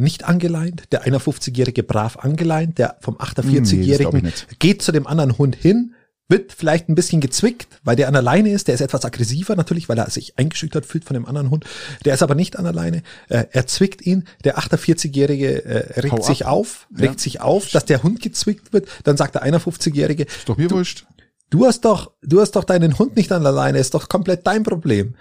[0.01, 4.59] nicht angeleint, der 51-Jährige brav angeleint, der vom Nee, das glaub ich 48-Jährigen nicht.
[4.59, 5.93] geht zu dem anderen Hund hin,
[6.27, 9.55] wird vielleicht ein bisschen gezwickt, weil der an der Leine ist, der ist etwas aggressiver
[9.57, 11.65] natürlich, weil er sich eingeschüchtert fühlt von dem anderen Hund.
[12.05, 13.03] Der ist aber nicht an der Leine.
[13.27, 16.53] Äh, er zwickt ihn, der 48-Jährige äh, regt Hau sich ab.
[16.53, 17.07] auf, Ja.
[17.07, 18.87] regt sich auf, dass der Hund gezwickt wird.
[19.03, 21.05] Dann sagt der 51-Jährige, Ist doch mir wurscht.
[21.49, 24.47] Du hast doch, du hast doch deinen Hund nicht an der Leine, ist doch komplett
[24.47, 25.15] dein Problem.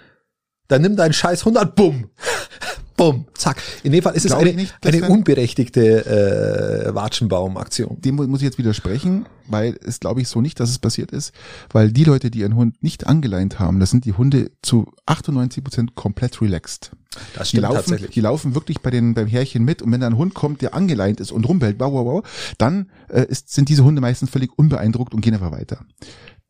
[0.69, 2.09] Dann nimm deinen scheiß Hund an, bumm.
[2.97, 3.61] Bumm, zack.
[3.83, 8.01] In dem Fall ist es Glaube eine, ich nicht, eine unberechtigte äh, Watschenbaum-Aktion.
[8.01, 11.11] Dem mu- muss ich jetzt widersprechen, weil es glaube ich so nicht, dass es passiert
[11.11, 11.33] ist,
[11.71, 15.63] weil die Leute, die ihren Hund nicht angeleint haben, das sind die Hunde zu 98
[15.63, 16.91] Prozent komplett relaxed.
[17.33, 18.11] Das Die stimmt laufen, tatsächlich.
[18.11, 20.73] die laufen wirklich bei den beim Härchen mit und wenn da ein Hund kommt, der
[20.73, 24.51] angeleint ist und rumbellt, wow, wow, wow, dann äh, ist, sind diese Hunde meistens völlig
[24.57, 25.79] unbeeindruckt und gehen einfach weiter.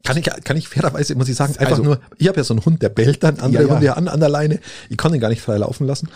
[0.03, 2.55] Kann ich, kann ich fairerweise, muss ich sagen, einfach Also- nur, ich habe ja so
[2.55, 3.75] einen Hund, der bellt dann andere Ja, ja.
[3.75, 4.59] Hunde an, an der Leine.
[4.89, 6.09] Ich kann ihn gar nicht frei laufen lassen.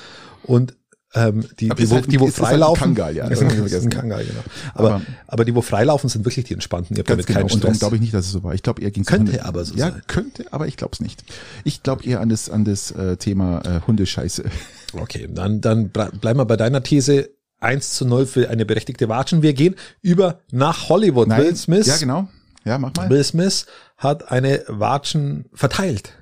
[0.45, 0.75] Und
[1.13, 3.39] ähm, die, Aber die, wo, halt die, wo ist das frei halt Kangal, ja, das
[3.39, 3.89] ist ein, ist vergessen.
[3.89, 4.39] Kangal, genau.
[4.73, 6.95] Aber, Aber- aber, die, wo freilaufen, sind wirklich die entspannten.
[6.95, 7.39] Ihr habt damit genau.
[7.39, 7.79] keinen Und darum Stress.
[7.79, 8.53] glaube ich nicht, dass es so war.
[8.53, 10.01] Ich glaube, eher ging Könnte aber so ja, sein.
[10.07, 11.23] könnte, aber ich glaube es nicht.
[11.63, 14.43] Ich glaube eher an das an das äh, Thema äh, Hundescheiße.
[14.93, 17.29] Okay, dann, dann bleiben wir bei deiner These.
[17.59, 19.41] 1 zu 0 für eine berechtigte Watschen.
[19.41, 21.27] Wir gehen über nach Hollywood.
[21.29, 22.29] Will Smith Ja, genau.
[22.63, 23.09] Ja, mach mal.
[23.09, 23.65] Will Smith
[23.97, 26.13] hat eine Watschen verteilt.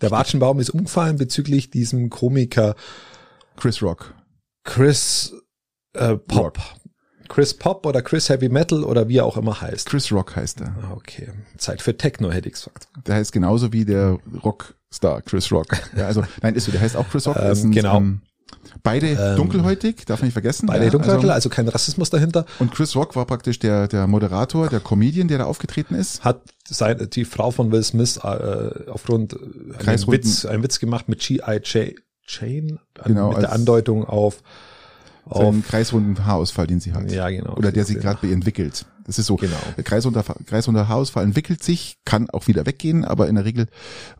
[0.00, 2.74] Der Watschenbaum ist umgefallen bezüglich diesem Komiker
[3.60, 4.14] Chris Rock.
[4.64, 5.32] Chris
[5.94, 6.58] äh, Pop.
[6.58, 6.64] Rock.
[7.28, 9.88] Chris Pop oder Chris Heavy Metal oder wie er auch immer heißt.
[9.88, 10.68] Chris Rock heißt er.
[10.82, 12.88] Ah, Okay, Zeit für Techno hätte ich gesagt.
[13.06, 15.68] Der heißt genauso wie der Rockstar Chris Rock.
[15.96, 17.36] Ja, also nein, ist so, der heißt auch Chris Rock.
[17.38, 18.02] Ähm, genau.
[18.82, 20.66] beide Ähm, dunkelhäutig, darf man nicht vergessen.
[20.66, 22.46] Beide ja, Dunkelhäuter, also, also kein Rassismus dahinter.
[22.58, 26.24] und Chris Rock war praktisch der, der Moderator, der Comedian, der da aufgetreten ist.
[26.24, 31.08] Hat sein, die Frau von Will Smith äh, aufgrund äh, einen Witz, einen Witz gemacht
[31.08, 31.38] mit G.I.
[31.62, 31.94] J- Jane,
[32.98, 34.42] an- Genau, mit der Andeutung auf,
[35.30, 37.10] auf Seinen kreisrunden Haarausfall, den sie hat.
[37.10, 37.54] Ja, genau.
[37.56, 38.02] Oder der sich Ja.
[38.02, 38.84] gerade entwickelt.
[39.06, 39.36] Das ist so.
[39.36, 39.56] Genau.
[39.76, 43.66] Der kreisrunder, kreisrunder Haarausfall entwickelt sich, kann auch wieder weggehen, aber in der Regel,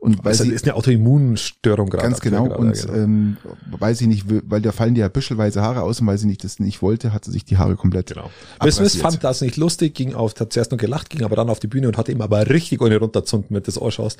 [0.00, 2.02] und weil also sie, ist eine Autoimmunstörung gerade.
[2.02, 2.44] Ganz genau.
[2.48, 2.94] Gerade, und genau.
[2.94, 3.36] ähm,
[3.78, 6.26] weil sie nicht, will- weil da fallen dir ja büschelweise Haare aus und weil sie
[6.26, 8.08] nicht das nicht wollte, hat sie sich die Haare komplett.
[8.08, 8.30] Genau.
[8.60, 11.50] Will Smith fand das nicht lustig, ging auf, hat zuerst nur gelacht, ging aber dann
[11.50, 14.18] auf die Bühne und hat ihm aber richtig eine runterzunden mit des Ohrschaust.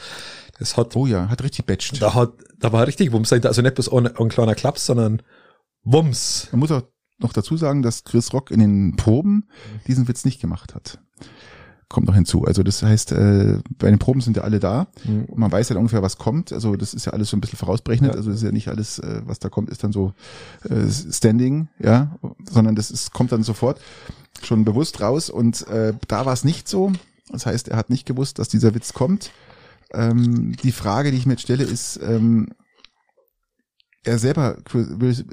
[0.59, 2.01] Das hat, Oh ja, hat richtig batcht.
[2.01, 3.33] da hat, da war richtig Wumms.
[3.33, 5.23] Also nicht bloß ein, ein kleiner Klaps, sondern
[5.85, 6.49] Wumms.
[6.53, 6.83] Man muss auch
[7.19, 9.49] noch dazu sagen, dass Chris Rock in den Proben
[9.87, 10.99] diesen Witz nicht gemacht hat.
[11.89, 12.45] Kommt noch hinzu.
[12.45, 15.25] Also das heißt, äh, bei den Proben sind ja alle da Mhm.
[15.25, 16.53] und man weiß ja ungefähr, was kommt.
[16.53, 18.13] Also das ist ja alles so ein bisschen vorausberechnet.
[18.13, 18.17] Ja.
[18.17, 20.15] Also das ist ja nicht alles, äh, was da kommt, ist dann so
[20.69, 22.17] äh, Standing, ja,
[22.49, 23.81] sondern das ist, kommt dann sofort
[24.43, 25.31] schon bewusst raus.
[25.31, 26.93] Und äh, da war es nicht so.
[27.29, 29.31] Das heißt, er hat nicht gewusst, dass dieser Witz kommt.
[29.93, 32.51] Ähm, die Frage, die ich mir jetzt stelle, ist, ähm,
[34.05, 35.25] er selber, Will,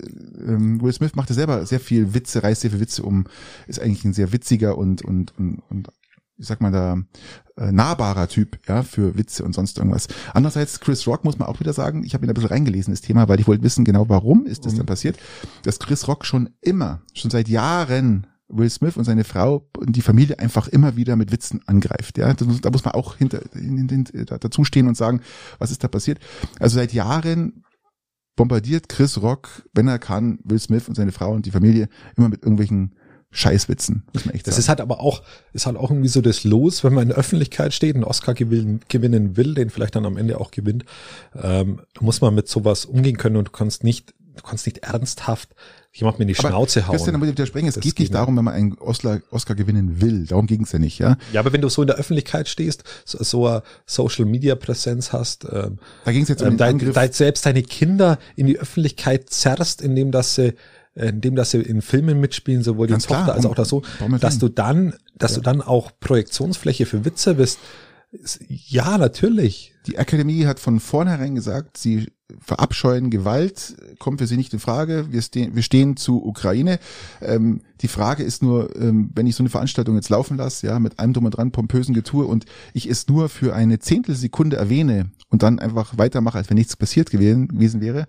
[0.46, 3.26] ähm, Will Smith machte selber sehr viel Witze, reißt sehr viel Witze um,
[3.68, 5.88] ist eigentlich ein sehr witziger und, und, und, und
[6.38, 6.98] ich sag mal da,
[7.56, 10.08] äh, nahbarer Typ, ja, für Witze und sonst irgendwas.
[10.34, 13.02] Andererseits, Chris Rock muss man auch wieder sagen, ich habe ihn ein bisschen reingelesen, das
[13.02, 14.78] Thema, weil ich wollte wissen, genau warum ist das Mhm.
[14.78, 15.18] denn passiert,
[15.64, 20.02] dass Chris Rock schon immer, schon seit Jahren Will Smith und seine Frau und die
[20.02, 22.18] Familie einfach immer wieder mit Witzen angreift.
[22.18, 25.22] Ja, das da muss man auch hinter, in, in, in, da, dazu stehen und sagen,
[25.60, 26.20] was ist da passiert.
[26.60, 27.64] Also seit Jahren
[28.38, 32.30] bombardiert Chris Rock, wenn er kann, Will Smith und seine Frau und die Familie immer
[32.30, 32.94] mit irgendwelchen
[33.30, 34.62] Scheißwitzen, muss man echt Das sagen.
[34.62, 35.22] ist halt aber auch,
[35.52, 38.34] ist halt auch irgendwie so das Los, wenn man in der Öffentlichkeit steht, einen Oscar
[38.34, 40.86] gewinnen, gewinnen will, den vielleicht dann am Ende auch gewinnt,
[41.36, 45.50] ähm, muss man mit sowas umgehen können und du kannst nicht, du kannst nicht ernsthaft
[45.92, 47.20] jemand in die Aber Schnauze Christian, hauen.
[47.20, 47.68] muss ich widersprechen.
[47.68, 50.26] Es Das geht nicht darum, wenn man einen Oscar, Oscar gewinnen will.
[50.26, 51.18] Darum ging es ja nicht, ja.
[51.34, 55.12] Ja, aber wenn du so in der Öffentlichkeit stehst, so, so eine Social Media Präsenz
[55.12, 58.60] hast, ähm, Da ging es jetzt um ähm, dein, dein, selbst deine Kinder in die
[58.60, 60.54] Öffentlichkeit zerrst, indem dass sie
[60.96, 63.70] äh, indem dass sie in Filmen mitspielen, sowohl die Ganz Tochter klar, als auch das
[63.70, 63.82] so,
[64.20, 67.60] dass du dann, dass du dann auch Projektionsfläche für Witze bist.
[68.12, 69.74] Ist- Ja, natürlich.
[69.86, 72.08] Die Akademie hat von vornherein gesagt, sie
[72.40, 75.08] verabscheuen Gewalt, kommt für sie nicht in Frage.
[75.12, 76.80] Wir, stehen wir stehen zu Ukraine.
[77.22, 80.80] Ähm, die Frage ist nur, ähm, wenn ich so eine Veranstaltung jetzt laufen lasse, ja,
[80.80, 85.12] mit allem drum und dran, pompösen Getue und ich es nur für eine Zehntelsekunde erwähne
[85.30, 88.08] und dann einfach weitermache, als wenn nichts passiert gewesen, gewesen wäre,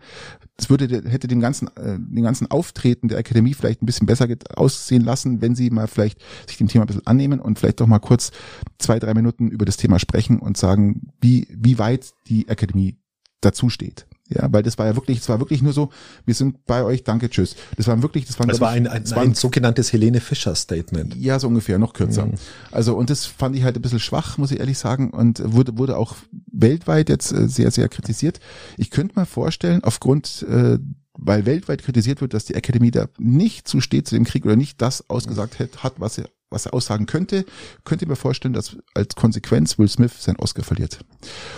[0.57, 4.27] das würde, hätte dem ganzen, äh, den ganzen Auftreten der Akademie vielleicht ein bisschen besser
[4.57, 7.87] aussehen lassen, wenn sie mal vielleicht sich dem Thema ein bisschen annehmen und vielleicht doch
[7.87, 8.33] mal kurz
[8.79, 12.97] zwei, drei Minuten über das Thema sprechen und sagen, wie, wie weit die Akademie
[13.41, 14.08] dazu steht.
[14.29, 15.91] Ja, weil das war ja wirklich, es war wirklich nur so,
[16.27, 17.57] wir sind bei euch, danke, tschüss.
[17.77, 20.55] Das war wirklich, das war, Das war ein, ein, das war ein sogenanntes Helene Fischer
[20.55, 21.17] Statement.
[21.17, 22.27] ja, so ungefähr, noch kürzer.
[22.27, 22.35] Mhm.
[22.71, 25.79] Also, und das fand ich halt ein bisschen schwach, muss ich ehrlich sagen, und wurde,
[25.79, 26.17] wurde auch
[26.53, 28.41] weltweit jetzt äh, sehr, sehr kritisiert.
[28.77, 30.79] Ich könnte mir vorstellen, aufgrund, äh,
[31.15, 34.57] weil weltweit kritisiert wird, dass die Academy da nicht zu steht zu dem Krieg oder
[34.57, 37.45] nicht das ausgesagt hat, hat was er, was er aussagen könnte,
[37.85, 40.99] könnte ich mir vorstellen, dass als Konsequenz Will Smith sein Oscar verliert.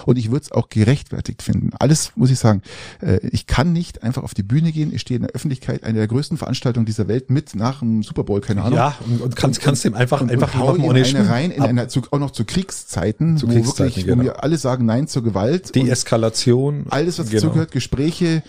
[0.05, 1.71] Und ich würde es auch gerechtfertigt finden.
[1.79, 2.63] Alles muss ich sagen.
[3.01, 4.93] Äh, ich kann nicht einfach auf die Bühne gehen.
[4.93, 8.25] Ich stehe in der Öffentlichkeit, eine der größten Veranstaltungen dieser Welt mit nach dem Super
[8.25, 11.05] Bowl, keine Ahnung Ja, und, und kannst, kannst dem einfach, und, einfach und hau eine
[11.05, 14.19] Schuh rein, in ab- einer, zu, auch noch zu Kriegszeiten, Zu wo Kriegszeiten, wirklich, genau.
[14.19, 15.75] wo wir alle sagen Nein zur Gewalt.
[15.75, 16.87] Deeskalation.
[16.91, 17.43] alles, was genau.
[17.43, 18.43] dazu gehört, Gespräche,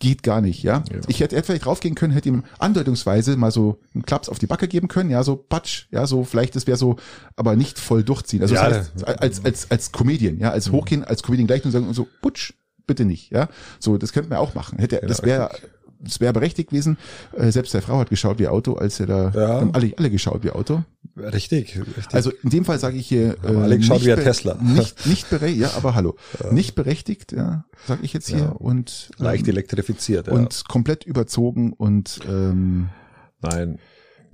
[0.00, 0.82] geht gar nicht, ja.
[0.90, 1.00] Ja.
[1.06, 4.46] Ich hätte, hätte vielleicht raufgehen können, hätte ihm andeutungsweise mal so einen Klaps auf die
[4.46, 6.96] Backe geben können, ja, so patsch, ja, so vielleicht, das wäre so,
[7.36, 8.42] aber nicht voll durchziehen.
[8.42, 11.70] Also Ja, das heißt, als, als, als Comedian, ja, als Hochgehen, als Comedian gleich und
[11.70, 12.54] sagen so, putsch,
[12.86, 13.48] bitte nicht, ja.
[13.78, 14.78] So, das könnte man auch machen.
[14.78, 15.50] Hätte, das wäre,
[16.02, 16.96] das wäre berechtigt gewesen.
[17.36, 19.48] Äh, selbst der Frau hat geschaut wie Auto, als er da, Ja.
[19.60, 20.82] haben alle, alle geschaut wie Auto.
[21.16, 22.14] Richtig, richtig.
[22.14, 24.54] Also in dem Fall sage ich hier äh, alle geschaut nicht wie ein Tesla.
[24.62, 26.16] Nicht, nicht berechtigt, ja, aber hallo.
[26.50, 28.38] Nicht berechtigt, ja, sage ich jetzt hier.
[28.38, 28.48] Ja.
[28.50, 30.28] Und, ähm, leicht elektrifiziert.
[30.28, 30.32] Ja.
[30.32, 32.88] und komplett überzogen und ähm,
[33.42, 33.78] Nein,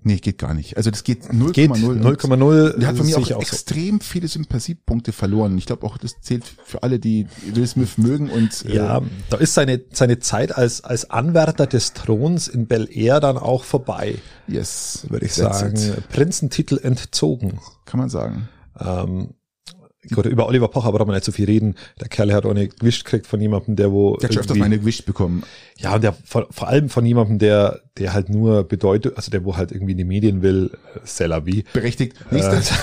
[0.06, 0.76] nee, geht gar nicht.
[0.76, 1.52] Also das geht 0,0.
[1.52, 2.78] geht und 0,0.
[2.78, 3.40] Der hat von mir sehe auch, ich so.
[3.40, 5.58] extrem viele Sympathiepunkte verloren.
[5.58, 9.36] Ich glaube auch, das zählt für alle, die Will Smith mögen und äh, Ja, da
[9.36, 14.16] ist seine, seine Zeit als, als Anwärter des Throns in Bel Air dann auch vorbei,
[14.46, 15.76] yes, würde ich sagen.
[15.76, 16.08] it.
[16.08, 17.58] Prinzentitel entzogen.
[17.84, 18.48] Kann man sagen.
[18.78, 19.30] Ähm,
[20.14, 21.74] Gut, über Oliver Pocher braucht man nicht so viel reden.
[22.00, 24.16] Der Kerl hat auch eine gewischt gekriegt von jemandem, der wo.
[24.16, 25.42] Der hat schon öfters mal eine gewischt bekommen.
[25.78, 29.44] Ja, und der vor, vor allem von jemandem, der, der halt nur bedeutet, also der
[29.44, 30.70] wo halt irgendwie in die Medien will,
[31.18, 31.64] äh, wie.
[31.72, 32.16] Berechtigt.
[32.30, 32.70] Nächstes.
[32.70, 32.74] Äh,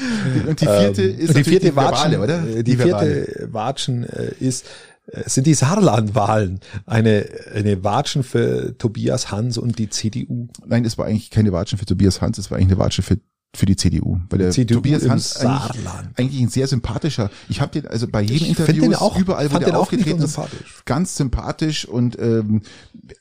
[0.48, 2.62] und die vierte ähm, ist die vierte Watschen, verbale, oder?
[2.62, 4.66] Die, die vierte Watschen äh, ist,
[5.12, 6.60] äh, sind die Saarland-Wahlen.
[6.86, 10.48] Eine, eine Watschen für Tobias Hans und die CDU.
[10.66, 13.18] Nein, es war eigentlich keine Watschen für Tobias Hans, es war eigentlich eine Watschen für
[13.52, 15.86] für die CDU, weil der CDU Tobias Hans eigentlich,
[16.16, 17.30] eigentlich ein sehr sympathischer.
[17.48, 20.38] Ich habe den also bei jedem Ich Interview auch- überall, wo der aufgetreten ist,
[20.84, 22.62] ganz sympathisch und ähm,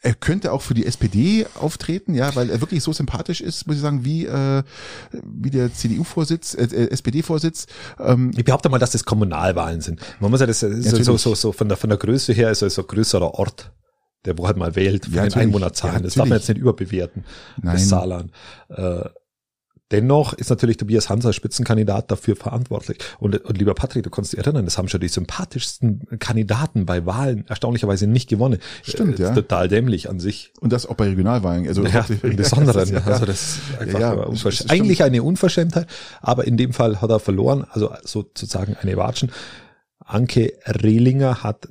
[0.02, 3.78] er könnte auch für die SPD auftreten, ja, weil er wirklich so sympathisch ist, muss
[3.78, 4.62] ich sagen, wie äh,
[5.24, 7.66] wie der CDU-Vorsitz, äh, äh, SPD-Vorsitz.
[8.00, 10.00] Ähm, Ich behaupte mal, dass das Kommunalwahlen sind.
[10.20, 11.08] Man muss ja das, so, Natürlich.
[11.08, 13.72] so, so von der, von der Größe her ist es so ein größerer Ort,
[14.26, 15.34] der wo halt mal wählt von Ja, den.
[15.34, 15.96] Einwohnerzahlen.
[15.96, 17.26] Ja, das darf man jetzt nicht überbewerten.
[17.64, 17.74] Nein.
[17.74, 18.32] Das Saarland.
[18.70, 19.06] Äh,
[19.92, 23.00] Dennoch ist natürlich Tobias Hans als Spitzenkandidat dafür verantwortlich.
[23.20, 27.06] Und, und lieber Patrick, du kannst dich erinnern, das haben schon die sympathischsten Kandidaten bei
[27.08, 28.60] Wahlen erstaunlicherweise nicht gewonnen.
[28.84, 29.34] Stimmt, Äh, ja.
[29.34, 30.54] Total dämlich an sich.
[30.60, 31.68] und das auch bei Regionalwahlen.
[31.68, 32.88] Also Ja, im Besonderen.
[32.94, 35.88] Ja, Also das einfach ja, unversch- eigentlich eine Unverschämtheit,
[36.22, 39.32] aber in dem Fall hat er verloren, also sozusagen eine Watschen.
[40.06, 41.68] Anke Rehlinger hat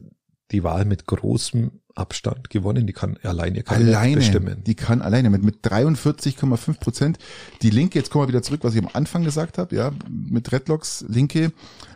[0.51, 4.65] die Wahl mit großem Abstand gewonnen, die kann alleine keine alleine, bestimmen.
[4.65, 7.19] die kann alleine mit, mit 43,5 Prozent.
[7.63, 10.51] Die Linke, jetzt kommen wir wieder zurück, was ich am Anfang gesagt habe, ja, mit
[10.53, 11.53] Redlocks, Linke,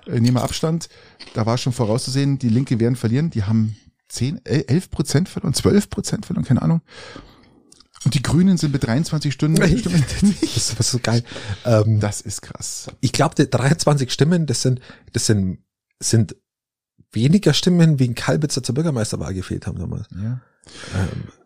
[0.07, 0.89] äh, nehmen wir Abstand.
[1.35, 3.31] Da war schon vorauszusehen, die Linke werden verlieren.
[3.31, 3.77] Die haben
[4.09, 6.83] 10, äh, 11 Prozent verloren, 12 Prozent verloren, keine Ahnung.
[8.05, 9.57] Und die Grünen sind mit 23 Stunden.
[9.79, 11.23] Stimmen Das ist, das ist geil.
[11.65, 12.89] Ähm, Das ist krass.
[13.01, 14.81] ich glaube, die 23 Stimmen, das sind,
[15.13, 15.59] das sind,
[16.01, 16.37] sind
[17.13, 20.07] weniger Stimmen, in Kalbitzer zur Bürgermeisterwahl gefehlt haben damals.
[20.15, 20.41] Ja.
[20.95, 21.42] Ähm, äh,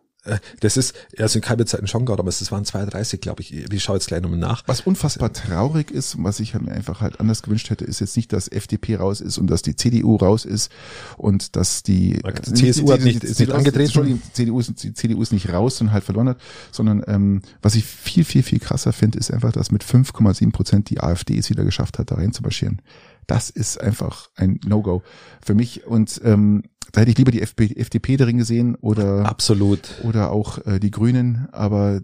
[0.59, 3.53] das ist, also in Kalbitzer in Schongau damals, das waren 32, glaube ich.
[3.53, 4.63] Ich schaue jetzt gleich nochmal nach.
[4.67, 8.15] Was unfassbar traurig ist und was ich mir einfach halt anders gewünscht hätte, ist jetzt
[8.17, 10.71] nicht, dass FDP raus ist und dass die CDU raus ist
[11.17, 13.85] und dass die, Die CSU hat nicht- ist nicht angetreten.
[13.85, 16.37] Entschuldigung, die CDU ist, die CDU ist nicht raus und halt verloren hat,
[16.71, 20.89] sondern ähm, was ich viel, viel, viel krasser finde, ist einfach, dass mit 5,7 Prozent
[20.89, 22.81] die AfD es wieder geschafft hat, da reinzumarschieren.
[23.27, 25.03] Das ist einfach ein No-Go
[25.45, 29.95] für mich und ähm, da hätte ich lieber die FP, FDP drin gesehen oder Absolut.
[30.03, 32.01] oder auch äh, die Grünen, aber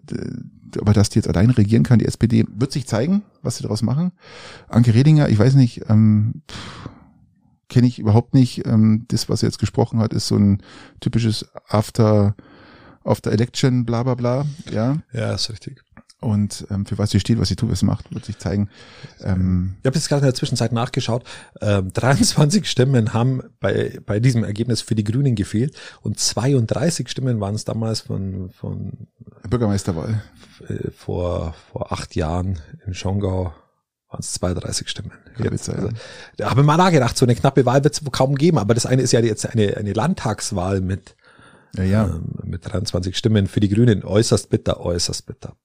[0.80, 3.82] aber dass die jetzt allein regieren kann, die SPD wird sich zeigen, was sie daraus
[3.82, 4.12] machen.
[4.68, 6.42] Anke Redinger, ich weiß nicht, ähm,
[7.68, 8.66] kenne ich überhaupt nicht.
[8.66, 10.62] Ähm, das, was er jetzt gesprochen hat, ist so ein
[11.00, 12.34] typisches After
[13.04, 14.96] After Election, bla bla bla, ja.
[15.12, 15.82] Ja, ist richtig.
[16.20, 18.70] Und ähm, für was sie steht, was sie tut, was sie macht, wird sich zeigen.
[19.20, 21.22] Ähm, Ich habe jetzt gerade in der Zwischenzeit nachgeschaut.
[21.60, 27.40] Ähm, 23 Stimmen haben bei, bei diesem Ergebnis für die Grünen gefehlt und 32 Stimmen
[27.40, 29.08] waren es damals von, von
[29.50, 30.22] Bürgermeisterwahl.
[30.68, 33.52] äh, vor, vor acht Jahren in Schongau
[34.08, 35.12] waren es 32 Stimmen.
[35.38, 35.90] Jetzt, also,
[36.38, 38.86] da habe ich mal nachgedacht, so eine knappe Wahl wird es kaum geben, aber das
[38.86, 41.16] eine ist ja jetzt eine, eine Landtagswahl mit,
[41.76, 42.04] Ja, ja.
[42.06, 44.04] ähm, mit 23 Stimmen für die Grünen.
[44.04, 45.56] Äußerst bitter, äußerst bitter.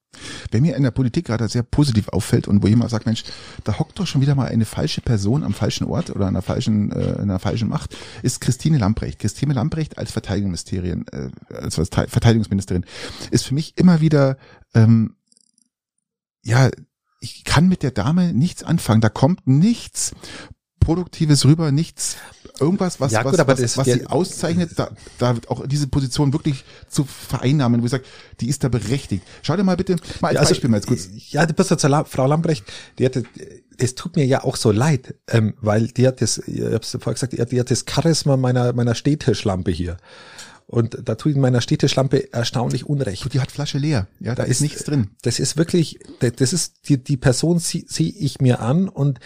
[0.52, 3.24] Wer mir in der Politik gerade sehr positiv auffällt und wo jemand sagt, Mensch,
[3.64, 6.42] da hockt doch schon wieder mal eine falsche Person am falschen Ort oder an einer
[6.42, 9.20] falschen, äh, in einer falschen Macht, ist Christine Lamprecht.
[9.20, 12.86] Christine Lamprecht als Verteidigungsministerin, äh, als Verte- Verteidigungsministerin
[13.30, 14.38] ist für mich immer wieder,
[14.74, 15.16] ähm,
[16.42, 16.70] ja,
[17.22, 19.02] ich kann mit der Dame nichts anfangen.
[19.02, 20.14] Da kommt nichts
[20.90, 22.16] Produktives rüber, nichts,
[22.60, 26.34] irgendwas, was, Ja, was, gut, was, was der- sie auszeichnet, da, da auch diese Position
[26.34, 28.06] wirklich zu vereinnahmen, wo ich sage,
[28.42, 29.24] die ist da berechtigt.
[29.44, 31.08] Schau dir mal bitte, mal als Ja, also, Beispiel mal jetzt kurz.
[31.30, 32.64] Ja, du bist La- Frau Lambrecht,
[32.98, 33.24] die hatte,
[33.78, 37.14] es tut mir ja auch so leid, ähm, weil die hat das, ich hab's vorher
[37.14, 39.98] gesagt, die hat, die hat das Charisma meiner, meiner Stehtischlampe hier.
[40.66, 43.34] Und da tut in meiner Stehtischlampe erstaunlich Unrecht.
[43.34, 44.08] Die hat Flasche leer.
[44.20, 45.10] Ja, da, ist nichts drin.
[45.24, 49.20] Das ist wirklich, das ist, die, die Person sehe ich mir an und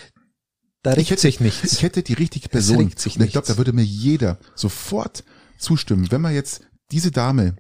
[0.83, 1.73] da Ich regt hätte, sich nichts.
[1.73, 2.77] ich hätte die richtige Person.
[2.77, 5.23] regt sich ich glaube, da würde mir jeder sofort
[5.57, 6.11] zustimmen.
[6.11, 6.61] Wenn man jetzt
[6.91, 7.55] diese Dame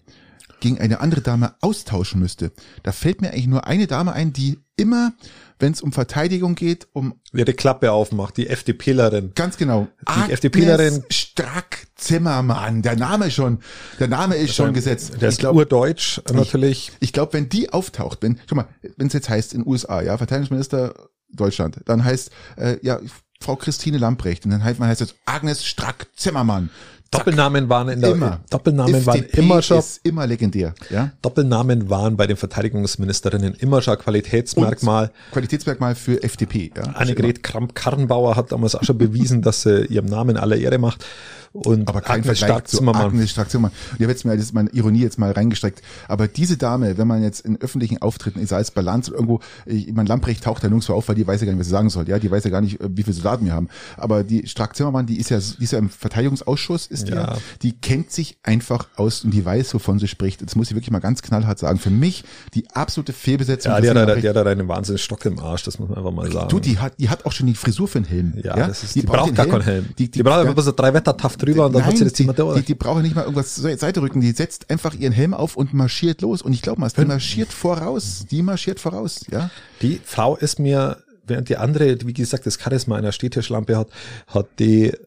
[0.59, 2.51] gegen eine andere Dame austauschen müsste,
[2.83, 5.13] da fällt mir eigentlich nur eine Dame ein, die immer,
[5.59, 9.31] wenn es um Verteidigung geht, um Wer die Klappe aufmacht, die FDPlerin.
[9.35, 9.87] ganz genau
[10.27, 13.59] Die FDPlerin- Strack Zimmermann, der Name schon,
[13.99, 15.13] der Name ist schon gesetzt.
[15.21, 16.91] Der Ich ist glaub- urdeutsch, natürlich.
[16.99, 18.67] Ich glaube, wenn die auftaucht, wenn, schau mal,
[18.97, 20.93] wenn es jetzt heißt in USA, ja, Verteidigungsminister
[21.33, 22.99] Deutschland, dann heißt, äh, ja,
[23.39, 26.69] Frau Christine Lamprecht und dann heißt man heißt jetzt Agnes Strack Zimmermann.
[27.13, 27.25] Zack.
[27.25, 28.39] Doppelnamen waren in der, immer.
[28.49, 31.11] Doppelnamen waren immer schon ist immer legendär, ja.
[31.21, 35.11] Doppelnamen waren bei den Verteidigungsministerinnen immer schon Qualitätsmerkmal.
[35.31, 36.83] Qualitätsmerkmal für FDP, ja.
[36.83, 41.05] Annegret Kramp-Karrenbauer hat damals auch schon bewiesen, dass sie ihrem Namen aller Ehre macht.
[41.53, 43.05] Und aber kein Agnes Vergleich zu Stark-Zimmermann.
[43.05, 43.71] Agnes Stark-Zimmermann.
[43.91, 45.81] Und ich habe jetzt mal, das ist meine Ironie jetzt mal reingestreckt.
[46.07, 49.39] Aber diese Dame, wenn man jetzt in öffentlichen Auftritten, sei es bei Lanz oder irgendwo,
[49.65, 51.71] ich meine, Lamprecht taucht da nirgendwo auf, weil die weiß ja gar nicht, was sie
[51.71, 52.07] sagen soll.
[52.09, 53.69] Ja, die weiß ja gar nicht, äh, wie viele Soldaten wir haben.
[53.97, 57.33] Aber die Stark-Zimmermann, die ist ja, die ist ja im Verteidigungsausschuss, ist die Ja.
[57.33, 60.41] ja, die kennt sich einfach aus und die weiß, wovon sie spricht.
[60.41, 61.79] Jetzt muss ich wirklich mal ganz knallhart sagen.
[61.79, 62.23] Für mich
[62.53, 63.71] die absolute Fehlbesetzung.
[63.71, 65.97] Ja, die hat, da, die hat da einen wahnsinnigen Stock im Arsch, das muss man
[65.97, 66.49] einfach mal sagen.
[66.49, 68.33] Du, die hat, die hat auch schon die Frisur für einen Helm.
[68.43, 69.85] ja, das ist, die, braucht braucht den gar keinen Helm.
[69.97, 72.33] Die, braucht einfach bloß so drei Wettertaft drüber und dann hat sie das die, Zimmer
[72.33, 72.59] durch.
[72.59, 74.21] die, die braucht nicht mal irgendwas zur Seite rücken.
[74.21, 76.41] Die setzt einfach ihren Helm auf und marschiert los.
[76.41, 78.25] Und ich glaube mal, die marschiert voraus.
[78.29, 79.49] Die marschiert voraus, ja.
[79.81, 83.89] Die Frau ist mir, während die andere, wie gesagt, das Charisma einer Städtischlampe hat,
[84.27, 84.97] hat die, äh,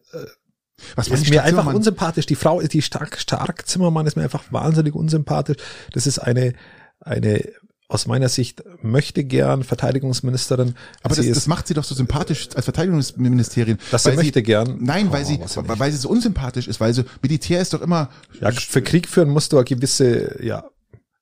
[0.95, 2.25] Was ist die mir einfach unsympathisch.
[2.25, 5.57] Die Frau ist die stark, stark Zimmermann ist mir einfach wahnsinnig unsympathisch.
[5.93, 6.53] Das ist eine,
[6.99, 7.43] eine,
[7.89, 10.75] aus meiner Sicht möchte gern Verteidigungsministerin.
[11.03, 13.77] Aber sie das, ist, das macht sie doch so sympathisch als Verteidigungsministerin.
[13.91, 14.77] Dass sie weil möchte gern.
[14.81, 15.79] Nein, weil Oh, sie, was sie nicht.
[15.79, 18.09] weil sie so unsympathisch ist, weil so Militär ist doch immer
[18.41, 20.65] ja, für Krieg führen musst du eine gewisse, ja.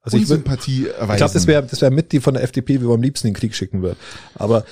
[0.01, 1.11] Also ich, würd- Unsympathie erweisen.
[1.13, 3.27] ich glaube, das wäre das wäre mit die von der FDP, wie man am liebsten
[3.27, 3.97] in den Krieg schicken wird.
[4.35, 4.65] Aber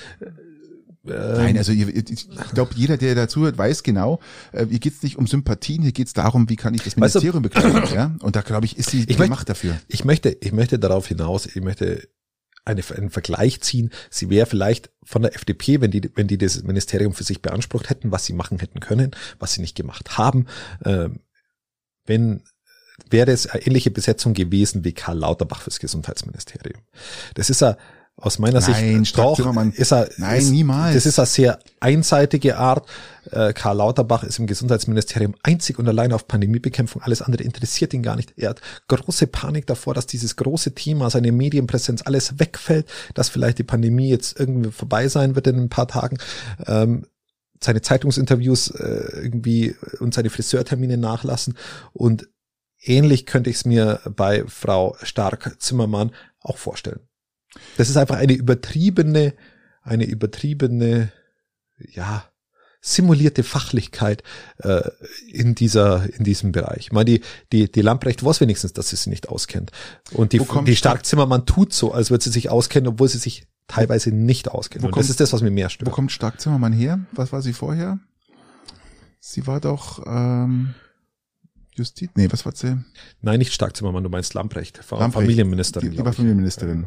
[1.04, 4.20] Nein, also ihr- ich glaube, jeder, der dazuhört, weiß genau,
[4.52, 7.18] äh, hier geht's nicht um Sympathien, hier geht's darum, wie kann ich das Weißt du-
[7.20, 7.94] Ministerium bekleiden.
[7.94, 8.16] ja?
[8.20, 9.76] Und da, glaube ich, ist sie Ich möcht- gemacht dafür.
[9.88, 12.08] ich möchte, ich möchte darauf hinaus, ich möchte
[12.64, 13.90] eine, einen Vergleich ziehen.
[14.08, 17.90] Sie wäre vielleicht von der FDP, wenn die, wenn die das Ministerium für sich beansprucht
[17.90, 20.46] hätten, was sie machen hätten können, was sie nicht gemacht haben,
[20.86, 21.20] ähm,
[22.06, 22.42] wenn
[23.10, 26.80] wäre es eine ähnliche Besetzung gewesen wie Karl Lauterbach fürs Gesundheitsministerium.
[27.34, 27.76] Das ist ja
[28.16, 29.72] aus meiner Nein, Sicht Zimmermann.
[29.72, 30.94] ist er, Nein, ist, niemals.
[30.94, 32.88] Das ist eine sehr einseitige Art.
[33.30, 37.02] Äh, Karl Lauterbach ist im Gesundheitsministerium einzig und allein auf Pandemiebekämpfung.
[37.02, 38.34] Alles andere interessiert ihn gar nicht.
[38.36, 43.58] Er hat große Panik davor, dass dieses große Thema, seine Medienpräsenz, alles wegfällt, dass vielleicht
[43.58, 46.18] die Pandemie jetzt irgendwie vorbei sein wird in ein paar Tagen.
[46.66, 47.06] Ähm,
[47.60, 51.56] seine Zeitungsinterviews äh, irgendwie und seine Friseurtermine nachlassen.
[51.92, 52.28] Und
[52.80, 57.00] ähnlich könnte ich es mir bei Frau Stark-Zimmermann auch vorstellen.
[57.76, 59.34] Das ist einfach eine übertriebene,
[59.82, 61.12] eine übertriebene,
[61.92, 62.24] ja,
[62.80, 64.22] simulierte Fachlichkeit
[64.58, 64.82] äh,
[65.32, 66.78] in dieser in diesem Bereich.
[66.86, 67.20] Ich meine, die
[67.52, 69.70] die die Lamprecht weiß wenigstens, dass sie sich nicht auskennt
[70.12, 72.88] und die Wo kommt die Stark- Stark Zimmermann tut so, als würde sie sich auskennen,
[72.88, 74.82] obwohl sie sich teilweise nicht auskennt.
[74.84, 75.92] Wo kommt- das ist das, was mir mehr Wo stört.
[75.92, 77.00] kommt Stark Zimmermann her?
[77.12, 77.98] Was war sie vorher?
[79.18, 80.74] Sie war doch ähm,
[81.76, 82.10] Justiz.
[82.14, 82.78] Nee, was war sie?
[83.20, 85.14] Nein, nicht Stark Zimmermann, du meinst Lamprecht, Lamprecht.
[85.14, 85.90] Familienministerin.
[85.90, 86.12] Die, die war.
[86.12, 86.86] Familienministerin.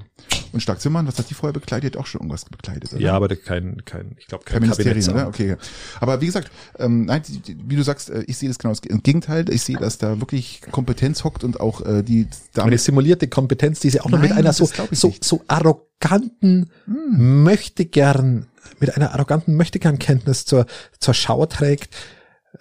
[0.54, 1.94] Und Stark Zimmermann, was hat die vorher bekleidet?
[1.94, 3.02] Die hat Auch schon irgendwas bekleidet, oder?
[3.02, 5.28] Ja, aber kein kein ich glaube Kein kein, Ministerium, oder?
[5.28, 5.58] Okay.
[6.00, 7.22] Aber wie gesagt, ähm, nein,
[7.66, 9.50] wie du sagst, äh, ich sehe das genau das Gegenteil.
[9.50, 12.78] Ich sehe, dass da wirklich Kompetenz hockt und auch äh, die Eine Dame.
[12.78, 18.48] simulierte Kompetenz, die sie auch noch mit Nein, einer so, so, so arroganten möchte gern,
[18.80, 20.66] mit einer arroganten möchte gern Kenntnis zur,
[21.00, 21.96] zur Schau trägt.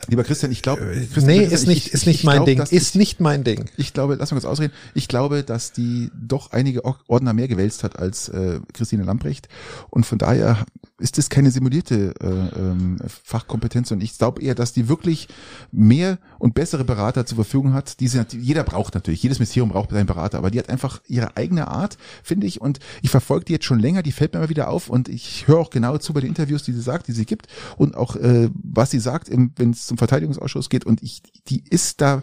[0.09, 0.82] Lieber Christian, ich glaube,
[1.22, 3.64] nee, ist nicht, ist nicht mein Ding, ist nicht mein Ding.
[3.76, 4.72] Ich glaube, lass mal kurz ausreden.
[4.94, 9.49] Ich glaube, dass die doch einige Or- Ordner mehr gewälzt hat als äh, Christine Lamprecht.
[9.90, 10.64] Und von daher
[10.99, 13.90] ist das keine simulierte äh, ähm, Fachkompetenz.
[13.90, 15.28] Und ich glaube eher, dass die wirklich
[15.72, 18.01] mehr und bessere Berater zur Verfügung hat.
[18.01, 21.36] Die sie, jeder braucht natürlich, jedes Ministerium braucht seinen Berater, aber die hat einfach ihre
[21.36, 22.61] eigene Art, finde ich.
[22.61, 24.88] Und ich verfolge die jetzt schon länger, die fällt mir immer wieder auf.
[24.88, 27.47] Und ich höre auch genau zu bei den Interviews, die sie sagt, die sie gibt.
[27.76, 30.84] Und auch, äh, was sie sagt, wenn es zum Verteidigungsausschuss geht.
[30.84, 32.22] Und ich, die ist da,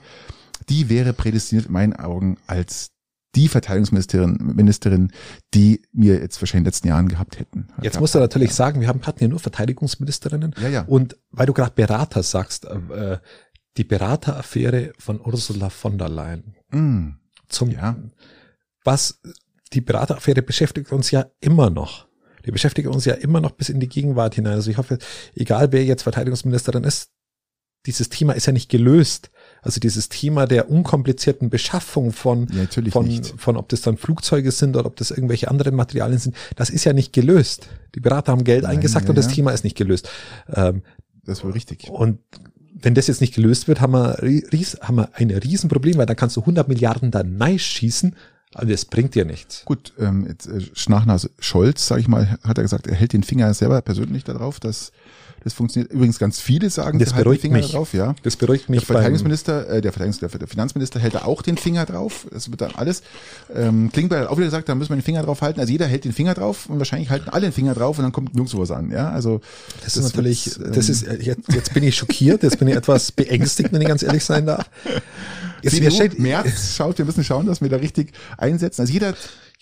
[0.69, 2.91] die wäre prädestiniert in meinen Augen als
[3.35, 5.11] die Verteidigungsministerin, Ministerin,
[5.55, 7.67] die wir jetzt wahrscheinlich in den letzten Jahren gehabt hätten.
[7.81, 10.53] Jetzt musst du natürlich sagen, wir haben hatten ja nur Verteidigungsministerinnen.
[10.61, 10.81] Ja, ja.
[10.83, 13.17] Und weil du gerade Berater sagst, äh,
[13.77, 17.15] die Berateraffäre von Ursula von der Leyen Mm,
[17.49, 17.95] zum, Ja.
[18.83, 19.19] was
[19.73, 22.07] die Berateraffäre beschäftigt uns ja immer noch.
[22.45, 24.53] Die beschäftigt uns ja immer noch bis in die Gegenwart hinein.
[24.53, 24.97] Also ich hoffe,
[25.33, 27.09] egal wer jetzt Verteidigungsministerin ist,
[27.85, 29.29] dieses Thema ist ja nicht gelöst.
[29.61, 33.33] Also dieses Thema der unkomplizierten Beschaffung von, Ja, von, nicht.
[33.37, 36.83] von, ob das dann Flugzeuge sind oder ob das irgendwelche anderen Materialien sind, das ist
[36.85, 37.67] ja nicht gelöst.
[37.95, 39.33] Die Berater haben Geld Nein, eingesackt ja, und das ja.
[39.33, 40.09] Thema ist nicht gelöst.
[40.53, 40.81] Ähm,
[41.25, 41.89] das wohl richtig.
[41.89, 42.19] und
[42.83, 46.17] wenn das jetzt nicht gelöst wird, haben wir, ries, haben wir ein Riesenproblem, weil dann
[46.17, 48.13] kannst du 100 Milliarden da nice schießen,
[48.53, 49.63] aber das bringt dir nichts.
[49.63, 53.23] Gut, ähm, jetzt, äh, Schnachnase Scholz, sage ich mal, hat er gesagt, er hält den
[53.23, 54.91] Finger selber persönlich darauf, dass
[55.43, 55.91] das funktioniert.
[55.91, 57.71] Übrigens ganz viele sagen, Das beruhigt Finger mich.
[57.71, 58.15] drauf, ja.
[58.23, 61.57] Das beruhigt Der mich beim, Verteidigungsminister, äh, der Verteidigungsminister, der Finanzminister hält da auch den
[61.57, 62.27] Finger drauf.
[62.31, 63.03] Das wird dann alles.
[63.53, 65.59] Ähm, Klingbeil hat auch wieder gesagt, da müssen wir den Finger drauf halten.
[65.59, 68.11] Also jeder hält den Finger drauf und wahrscheinlich halten alle den Finger drauf und dann
[68.11, 68.91] kommt nirgendwo was an.
[68.91, 69.41] Ja, also
[69.83, 73.11] Das, ist natürlich, das ähm, ist, jetzt, jetzt bin ich schockiert, jetzt bin ich etwas
[73.11, 74.69] beängstigt, wenn ich ganz ehrlich sein darf.
[75.61, 78.81] Jetzt, CDU, stellt, März schaut, wir müssen schauen, dass wir da richtig einsetzen.
[78.81, 79.13] Also jeder,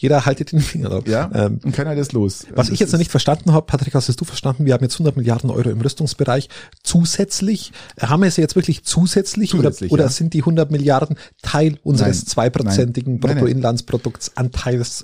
[0.02, 1.08] jeder haltet den Finger drauf.
[1.08, 2.48] Ja, ähm, und keiner lässt los.
[2.56, 4.66] Was ich jetzt noch nicht verstanden habe, Patrick, hast du verstanden?
[4.66, 6.50] Wir haben jetzt 100 Milliarden Euro im Rüstungsbereich
[6.82, 7.72] zusätzlich.
[8.00, 10.06] Haben wir sie jetzt wirklich zusätzlich, zusätzlich oder, ja.
[10.06, 14.32] oder sind die 100 Milliarden Teil unseres zweiprozentigen Bruttoinlandsprodukts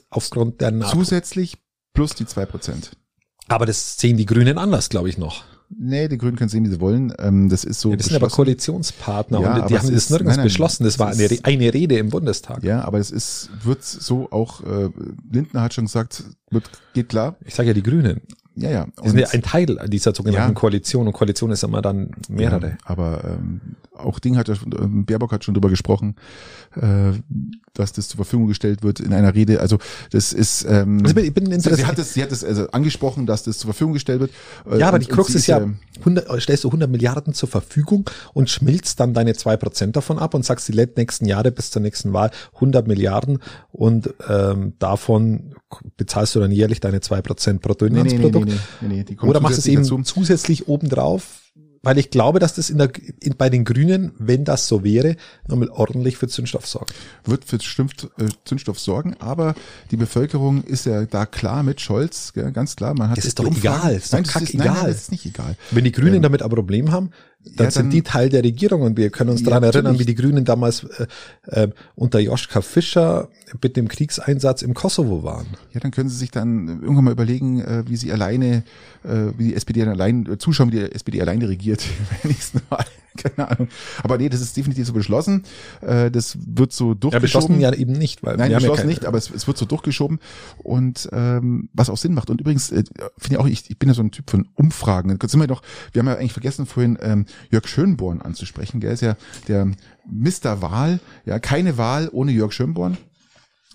[0.10, 0.98] aufgrund der NATO?
[0.98, 1.58] Zusätzlich
[1.94, 2.92] plus die zwei Prozent.
[3.48, 5.44] Aber das sehen die Grünen anders, glaube ich, noch.
[5.70, 7.14] Nee, die Grünen können sehen, wie sie wollen.
[7.20, 7.90] Ähm, das ist so.
[7.92, 10.86] Ja, das sind aber Koalitionspartner ja, und die haben das nirgends nein, nein, beschlossen.
[10.86, 12.64] Das war eine, eine Rede im Bundestag.
[12.64, 14.90] Ja, aber es ist, wird so auch, äh,
[15.30, 17.36] Lindner hat schon gesagt, wird, geht klar.
[17.46, 18.22] Ich sage ja die Grünen.
[18.60, 18.88] Ja, ja.
[19.04, 22.70] Die sind ja ein Teil dieser sogenannten ja, Koalition und Koalition ist immer dann mehrere.
[22.70, 23.62] Ja, aber ähm,
[23.94, 26.16] auch Ding hat ja, ähm, Baerbock hat schon drüber gesprochen,
[26.76, 27.12] äh,
[27.74, 29.60] dass das zur Verfügung gestellt wird in einer Rede.
[29.60, 29.78] Also
[30.12, 33.26] das ist, ähm, also ich bin sie, sie hat es, sie hat es also angesprochen,
[33.26, 34.32] dass das zur Verfügung gestellt wird.
[34.70, 35.66] Äh, ja, aber die Krux ist ja,
[36.00, 40.34] 100, stellst du 100 Milliarden zur Verfügung und schmilzt dann deine zwei Prozent davon ab
[40.34, 43.40] und sagst die nächsten Jahre bis zur nächsten Wahl 100 Milliarden
[43.72, 45.56] und ähm, davon
[45.98, 48.34] bezahlst du dann jährlich deine zwei Prozent Bruttoinlandsprodukt.
[48.34, 48.47] Nee, nee, nee,
[48.82, 50.02] nee, nee, Oder machst es eben dazu.
[50.04, 51.42] zusätzlich obendrauf
[51.88, 52.92] weil ich glaube, dass das in der,
[53.22, 55.16] in, bei den Grünen, wenn das so wäre,
[55.48, 56.94] nochmal ordentlich für Zündstoff sorgt.
[57.24, 59.56] Wird für Zündstoff, äh, Zündstoff sorgen, aber
[59.92, 62.94] die Bevölkerung ist ja da klar mit Scholz, gell, ganz klar.
[62.94, 64.68] Man hat das ist doch egal, ist doch nein, kack ist, egal.
[64.68, 65.56] Nein, nein, das ist nicht egal.
[65.72, 67.12] Wenn die Grünen ähm, damit ein Problem haben,
[67.56, 70.06] dann, ja, sind die Teil der Regierung und wir können uns daran ja, erinnern, wie
[70.06, 73.30] die Grünen damals äh, äh, unter Joschka Fischer
[73.62, 75.48] mit dem Kriegseinsatz im Kosovo waren.
[75.74, 78.64] Ja, dann können Sie sich dann irgendwann mal überlegen, äh, wie Sie alleine,
[79.04, 81.86] äh, wie die SPD allein, äh, zuschauen, wie die SPD alleine regiert
[82.22, 82.86] beim nächsten Mal.
[83.24, 83.70] Keine Ahnung.
[84.04, 85.44] Aber nee, das ist definitiv so beschlossen.
[85.82, 87.14] Äh, das wird so durchgeschoben.
[87.14, 89.66] Ja, beschlossen ja eben nicht, weil Nein, beschlossen ja nicht, aber es, es, wird so
[89.66, 90.20] durchgeschoben
[90.64, 92.30] und ähm, was auch Sinn macht.
[92.30, 92.84] Und übrigens äh,
[93.18, 95.18] finde ich auch, ich, ich bin ja so ein Typ von Umfragen.
[95.22, 95.62] Sind wir doch,
[95.92, 98.80] wir haben ja eigentlich vergessen vorhin ähm, Jörg Schönborn anzusprechen.
[98.80, 99.16] Der ist ja
[99.48, 99.66] der
[100.06, 100.62] Mr.
[100.62, 102.98] Wahl, ja keine Wahl ohne Jörg Schönborn.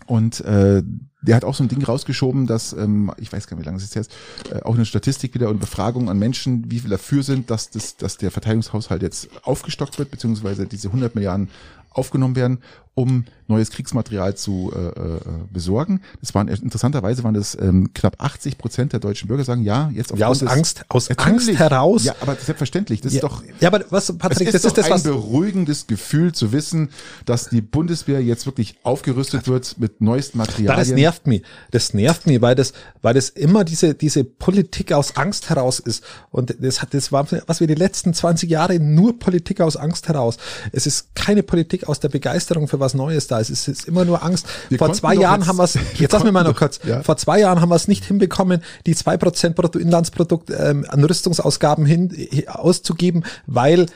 [0.07, 0.83] Und äh,
[1.23, 3.79] der hat auch so ein Ding rausgeschoben, dass, ähm, ich weiß gar nicht, wie lange
[3.79, 4.13] es jetzt ist,
[4.53, 7.97] äh, auch eine Statistik wieder und Befragung an Menschen, wie viel dafür sind, dass, das,
[7.97, 11.49] dass der Verteidigungshaushalt jetzt aufgestockt wird, beziehungsweise diese 100 Milliarden
[11.91, 12.59] aufgenommen werden,
[12.95, 15.21] um neues Kriegsmaterial zu äh, äh,
[15.51, 16.01] besorgen.
[16.21, 20.17] Das waren interessanterweise waren das ähm, knapp 80 Prozent der deutschen Bürger sagen ja jetzt
[20.17, 22.05] ja aus Angst aus Angst heraus.
[22.05, 23.01] Ja, aber selbstverständlich.
[23.01, 25.03] Das ja, ist doch ja, aber was Patrick, das ist, das ist das ein was
[25.03, 26.91] beruhigendes Gefühl zu wissen,
[27.27, 30.79] dass die Bundeswehr jetzt wirklich aufgerüstet wird mit neuesten Materialien.
[30.79, 31.43] Das nervt mich.
[31.71, 36.05] Das nervt mich, weil das weil das immer diese diese Politik aus Angst heraus ist
[36.31, 40.09] und das hat das war was wir die letzten 20 Jahre nur Politik aus Angst
[40.09, 40.37] heraus.
[40.73, 43.41] Es ist keine Politik aus der Begeisterung für was Neues da.
[43.41, 44.47] Es ist, es ist immer nur Angst.
[44.69, 47.03] Wir vor zwei Jahren haben wir es, jetzt lass mir mal noch kurz, ja.
[47.03, 51.87] vor zwei Jahren haben wir es nicht hinbekommen, die zwei Prozent Bruttoinlandsprodukt ähm, an Rüstungsausgaben
[51.87, 52.13] hin
[52.47, 53.87] auszugeben, weil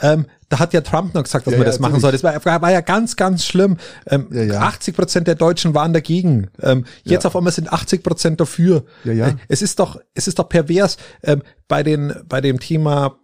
[0.00, 2.12] ähm, da hat ja Trump noch gesagt, dass ja, man das machen soll.
[2.12, 3.78] Das war, war, ja ganz, ganz schlimm.
[4.06, 4.60] Ähm, ja, ja.
[4.60, 6.48] 80 Prozent der Deutschen waren dagegen.
[6.62, 8.84] Ähm, jetzt auf einmal sind 80 Prozent dafür.
[9.04, 9.28] Ja, ja.
[9.28, 13.16] Äh, es ist doch, es ist doch pervers ähm, bei den, bei dem Thema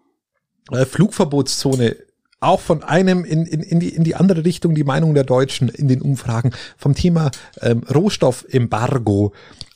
[0.70, 1.96] äh, Flugverbotszone
[2.42, 5.68] auch von einem in, in, in, die, in die andere Richtung die Meinung der Deutschen
[5.68, 7.30] in den Umfragen vom Thema
[7.60, 9.32] ähm, Rohstoffembargo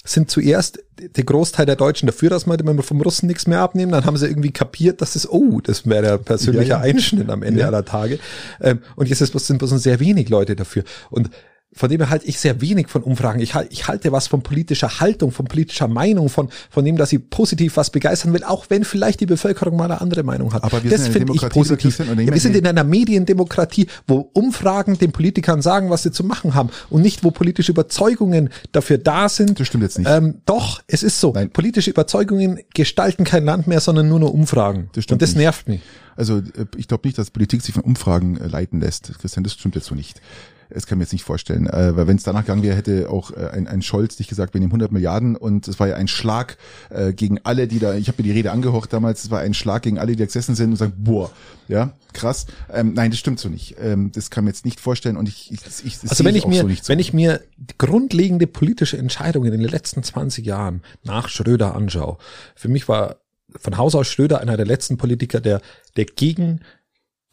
[0.08, 3.92] sind zuerst der Großteil der Deutschen dafür, dass man vom Russen nichts mehr abnehmen.
[3.92, 6.82] Dann haben sie irgendwie kapiert, dass es, oh, das wäre der persönliche ja, ja.
[6.82, 7.66] Einschnitt am Ende ja.
[7.66, 8.18] aller Tage.
[8.60, 10.84] Ähm, und jetzt ist, sind bloß sehr wenig Leute dafür.
[11.10, 11.30] Und
[11.72, 13.40] von dem halte ich sehr wenig von Umfragen.
[13.40, 17.10] Ich, halte, ich halte was von politischer Haltung, von politischer Meinung, von, von dem, dass
[17.10, 20.64] sie positiv was begeistern will, auch wenn vielleicht die Bevölkerung mal eine andere Meinung hat.
[20.64, 21.98] Aber wir das finde ich positiv.
[21.98, 26.54] Ja, wir sind in einer Mediendemokratie, wo Umfragen den Politikern sagen, was sie zu machen
[26.54, 29.60] haben und nicht, wo politische Überzeugungen dafür da sind.
[29.60, 30.08] Das stimmt jetzt nicht.
[30.08, 31.32] Ähm, doch, es ist so.
[31.32, 31.50] Nein.
[31.50, 34.88] Politische Überzeugungen gestalten kein Land mehr, sondern nur noch Umfragen.
[34.94, 35.38] Das stimmt und das nicht.
[35.38, 35.80] nervt mich.
[36.16, 39.12] Also äh, ich glaube nicht, dass Politik sich von Umfragen äh, leiten lässt.
[39.18, 40.22] Christian, das stimmt jetzt so nicht.
[40.70, 41.66] Das kann ich mir jetzt nicht vorstellen.
[41.66, 44.54] Äh, weil wenn es danach gegangen wäre, hätte auch äh, ein, ein Scholz nicht gesagt,
[44.54, 46.56] wir nehmen 100 Milliarden und es war ja ein Schlag
[46.90, 49.54] äh, gegen alle, die da, ich habe mir die Rede angehört damals, es war ein
[49.54, 51.30] Schlag gegen alle, die da gesessen sind und sagen, boah,
[51.68, 52.46] ja, krass.
[52.72, 53.76] Ähm, nein, das stimmt so nicht.
[53.80, 56.44] Ähm, das kann mir jetzt nicht vorstellen und ich, ich, ich das Also wenn ich,
[56.44, 56.88] ich mir, so so.
[56.88, 57.40] wenn ich mir
[57.78, 62.18] grundlegende politische Entscheidungen in den letzten 20 Jahren nach Schröder anschaue,
[62.54, 63.16] für mich war
[63.58, 65.60] von Haus aus Schröder einer der letzten Politiker, der,
[65.96, 66.60] der gegen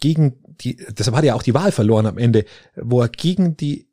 [0.00, 2.44] gegen die, deshalb hat er auch die Wahl verloren am Ende,
[2.76, 3.88] wo er gegen die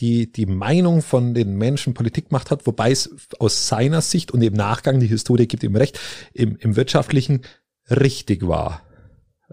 [0.00, 4.42] die, die Meinung von den Menschen Politik gemacht hat, wobei es aus seiner Sicht und
[4.42, 6.00] im Nachgang, die Historie gibt ihm recht,
[6.32, 7.42] im, im wirtschaftlichen
[7.88, 8.82] richtig war.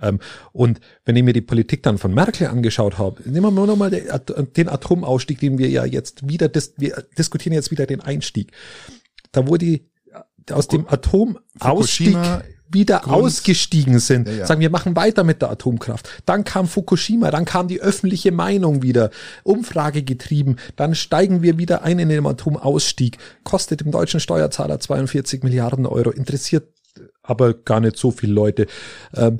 [0.02, 0.20] Ähm,
[0.52, 3.92] und wenn ich mir die Politik dann von Merkel angeschaut habe, nehmen wir nur mal
[3.92, 8.52] den Atomausstieg, den wir ja jetzt wieder, wir diskutieren jetzt wieder den Einstieg.
[9.32, 9.92] Da wurde die
[10.50, 12.18] aus dem Atomausstieg
[12.74, 13.16] wieder Grund.
[13.16, 14.46] ausgestiegen sind, ja, ja.
[14.46, 16.10] sagen wir machen weiter mit der Atomkraft.
[16.26, 19.10] Dann kam Fukushima, dann kam die öffentliche Meinung wieder,
[19.44, 25.44] Umfrage getrieben, dann steigen wir wieder ein in den Atomausstieg, kostet dem deutschen Steuerzahler 42
[25.44, 26.68] Milliarden Euro, interessiert
[27.24, 28.68] aber gar nicht so viele Leute.
[29.16, 29.40] Ähm,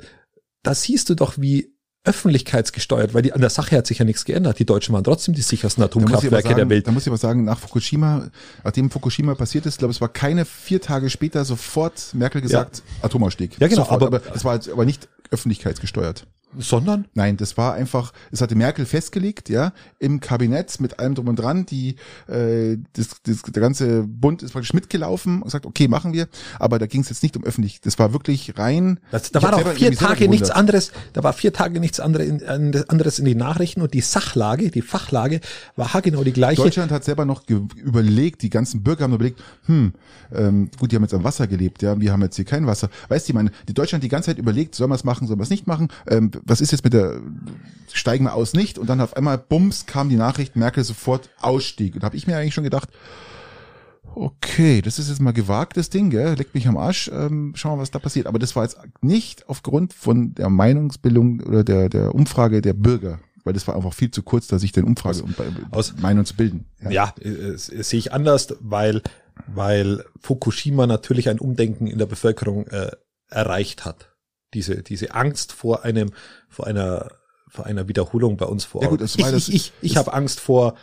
[0.62, 1.71] da siehst du doch, wie
[2.04, 4.58] öffentlichkeitsgesteuert, weil die, an der Sache hat sich ja nichts geändert.
[4.58, 6.86] Die Deutschen waren trotzdem die sichersten Atomkraftwerke sagen, der Welt.
[6.86, 8.28] Da muss ich aber sagen, nach Fukushima,
[8.64, 13.04] nachdem Fukushima passiert ist, glaube es war keine vier Tage später sofort Merkel gesagt, ja.
[13.04, 13.58] Atomausstieg.
[13.60, 13.82] Ja, genau.
[13.82, 16.26] Sofort, aber, aber es war aber nicht öffentlichkeitsgesteuert.
[16.58, 17.06] Sondern?
[17.14, 21.36] Nein, das war einfach, es hatte Merkel festgelegt, ja, im Kabinett mit allem drum und
[21.36, 21.96] dran, die,
[22.28, 26.28] äh, das, das, der ganze Bund ist praktisch mitgelaufen und gesagt, okay, machen wir,
[26.58, 29.00] aber da ging es jetzt nicht um öffentlich, das war wirklich rein.
[29.10, 32.44] Das, da war auch vier Tage nichts anderes, da war vier Tage nichts anderes in,
[32.88, 35.40] anderes in den Nachrichten und die Sachlage, die Fachlage
[35.76, 36.62] war genau die gleiche.
[36.62, 39.92] Deutschland hat selber noch überlegt, die ganzen Bürger haben überlegt, hm,
[40.34, 42.88] ähm, gut, die haben jetzt am Wasser gelebt, ja, wir haben jetzt hier kein Wasser.
[43.08, 45.36] Weißt du, ich meine, die Deutschland die ganze Zeit überlegt, soll man es machen, soll
[45.36, 47.20] man es nicht machen, ähm, was ist jetzt mit der,
[47.92, 51.94] steigen wir aus nicht und dann auf einmal, bums, kam die Nachricht, Merkel sofort Ausstieg.
[51.94, 52.90] Und habe ich mir eigentlich schon gedacht,
[54.14, 56.34] okay, das ist jetzt mal gewagtes Ding, gell?
[56.34, 58.26] leckt mich am Arsch, ähm, schauen wir was da passiert.
[58.26, 63.18] Aber das war jetzt nicht aufgrund von der Meinungsbildung oder der, der Umfrage der Bürger
[63.44, 65.34] weil das war einfach viel zu kurz, da sich den Umfrage und
[65.72, 66.66] aus Meinung zu bilden.
[66.80, 69.02] Ja, ja äh, sehe ich anders, weil
[69.46, 72.92] weil Fukushima natürlich ein Umdenken in der Bevölkerung äh,
[73.28, 74.11] erreicht hat
[74.54, 76.10] diese, diese Angst vor einem,
[76.48, 77.10] vor einer,
[77.48, 78.82] vor einer Wiederholung bei uns vor.
[78.82, 80.74] Ja gut, das war ich, das, ich, ich, ich habe Angst vor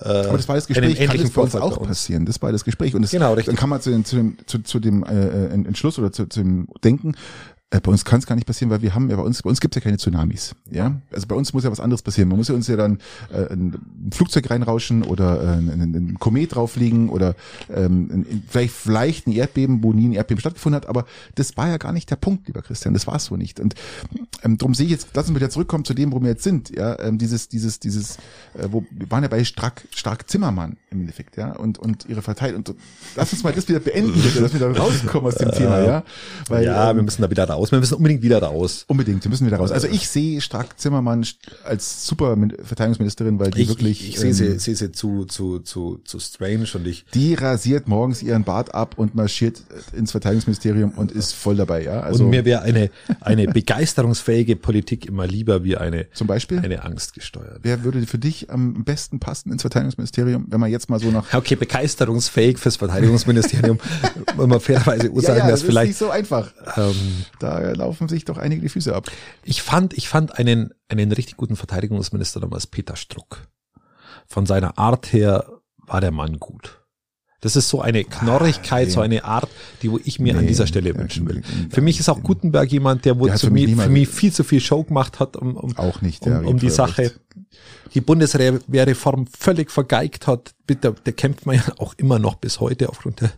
[0.00, 2.26] äh, aber das war das Gespräch, kann das bei uns auch passieren.
[2.26, 2.94] Das war das Gespräch.
[2.94, 3.46] Und das, genau, richtig.
[3.46, 6.40] dann kann man zu, dem, zu, dem, zu, zu dem äh, Entschluss oder zu, zu
[6.40, 9.22] dem Denken, äh, bei uns kann es gar nicht passieren, weil wir haben ja bei
[9.22, 10.54] uns, bei uns gibt es ja keine Tsunamis.
[10.70, 12.30] Ja, also bei uns muss ja was anderes passieren.
[12.30, 12.98] Man muss ja uns ja dann
[13.30, 13.76] äh, ein
[14.10, 17.34] Flugzeug reinrauschen oder äh, ein, ein Komet drauflegen oder
[17.68, 20.88] ähm, ein, vielleicht vielleicht ein Erdbeben, wo nie ein Erdbeben stattgefunden hat.
[20.88, 21.04] Aber
[21.34, 22.94] das war ja gar nicht der Punkt, lieber Christian.
[22.94, 23.60] Das war es so nicht.
[23.60, 23.74] Und
[24.42, 26.70] ähm, darum sehe ich jetzt, lassen wir wieder zurückkommen zu dem, wo wir jetzt sind.
[26.70, 28.16] Ja, ähm, dieses, dieses, dieses,
[28.54, 31.36] äh, wo wir waren ja bei Stark, Stark Zimmermann im Endeffekt.
[31.36, 32.64] Ja, und und ihre Verteidigung.
[32.66, 32.76] Und
[33.14, 35.84] lass uns mal das wieder beenden, bitte, dass wir da rauskommen aus dem Thema.
[35.84, 36.02] Ja,
[36.48, 37.72] weil ja, ähm, wir müssen da wieder raus raus.
[37.72, 38.84] Wir müssen unbedingt wieder raus.
[38.86, 39.70] Unbedingt, wir müssen wieder raus.
[39.70, 41.26] Also ich sehe Stark Zimmermann
[41.64, 44.02] als super Verteidigungsministerin, weil die ich, wirklich.
[44.02, 47.04] Ich, ich sehe sie, ähm, sehe sie zu, zu, zu, zu strange und ich.
[47.14, 52.00] Die rasiert morgens ihren Bart ab und marschiert ins Verteidigungsministerium und ist voll dabei, ja.
[52.00, 52.90] Also und mir wäre eine,
[53.20, 57.60] eine begeisterungsfähige Politik immer lieber wie eine, zum Beispiel eine Angst gesteuert.
[57.62, 61.32] Wer würde für dich am besten passen ins Verteidigungsministerium, wenn man jetzt mal so nach.
[61.32, 63.78] Okay, begeisterungsfähig fürs Verteidigungsministerium,
[64.36, 65.90] wenn man fairerweise ursagen, ja, ja, das, das vielleicht.
[65.90, 66.52] Ist nicht so einfach.
[66.76, 66.94] Ähm,
[67.38, 69.10] da laufen sich doch einige die Füße ab.
[69.44, 73.46] Ich fand, ich fand einen, einen richtig guten Verteidigungsminister damals Peter Struck.
[74.26, 75.46] Von seiner Art her
[75.76, 76.78] war der Mann gut.
[77.40, 78.90] Das ist so eine Knorrigkeit, ah, nee.
[78.90, 79.48] so eine Art,
[79.82, 81.42] die wo ich mir nee, an dieser Stelle wünschen will.
[81.70, 84.42] Für mich ist auch Gutenberg jemand, der wo der zu mir, für mich viel zu
[84.42, 87.12] viel Show gemacht hat, um, um, auch nicht, um, um die Sache,
[87.94, 92.88] die Bundeswehrreform völlig vergeigt hat, der, der kämpft man ja auch immer noch bis heute
[92.88, 93.30] aufgrund der,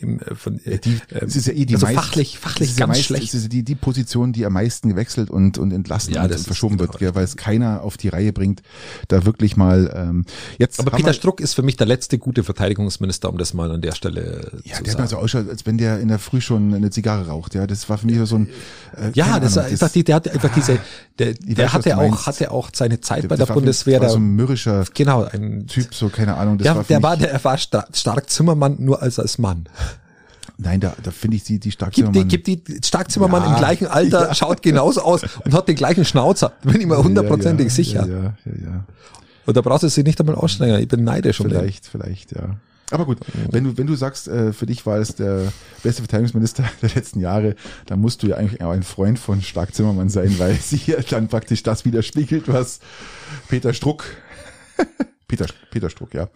[0.00, 2.78] dem äh, von äh, die, es ist ja eh die also meist, fachlich fachlich ganz
[2.78, 3.34] ja meist, schlecht.
[3.34, 6.78] Ist die die Position, die am meisten gewechselt und und entlassen ja, und, und verschoben
[6.78, 7.14] wird, genau.
[7.14, 8.62] weil es keiner auf die Reihe bringt,
[9.08, 10.24] da wirklich mal ähm,
[10.58, 10.80] jetzt.
[10.80, 13.92] Aber Peter Struck ist für mich der letzte gute Verteidigungsminister, um das mal an der
[13.92, 14.92] Stelle ja, zu der sagen.
[14.92, 17.54] hat mal so ausschaut, als wenn der in der Früh schon eine Zigarre raucht.
[17.54, 18.48] Ja, das war für mich so ein
[18.96, 20.78] äh, ja, das Ahnung, einfach die, der hat einfach diese
[21.18, 23.91] der, der weiß, hatte auch hatte auch seine Zeit bei der Bundeswehr.
[24.00, 26.58] War so ein mürrischer genau ein Typ, so keine Ahnung.
[26.58, 29.68] Das ja, war der war der war war Star Stark Zimmermann nur als als Mann.
[30.58, 32.28] Nein, da, da finde ich die, die Stark Zimmermann.
[32.28, 34.34] Gibt die, gibt die Stark Zimmermann ja, im gleichen Alter, ja.
[34.34, 36.52] schaut genauso aus und hat den gleichen Schnauzer.
[36.62, 38.06] Bin ich mir hundertprozentig ja, sicher.
[38.06, 38.84] Ja, ja, ja.
[39.44, 40.80] Und da brauchst du sie nicht einmal ausstrengen.
[40.80, 42.56] Ich bin neidisch um Vielleicht, vielleicht, ja.
[42.92, 43.18] Aber gut,
[43.50, 47.20] wenn du, wenn du sagst, äh, für dich war es der beste Verteidigungsminister der letzten
[47.20, 50.76] Jahre, dann musst du ja eigentlich auch ein Freund von Stark Zimmermann sein, weil sie
[50.76, 52.80] hier dann praktisch das widerspiegelt, was
[53.48, 54.04] Peter Struck
[55.28, 56.28] Peter, Peter Struck, ja.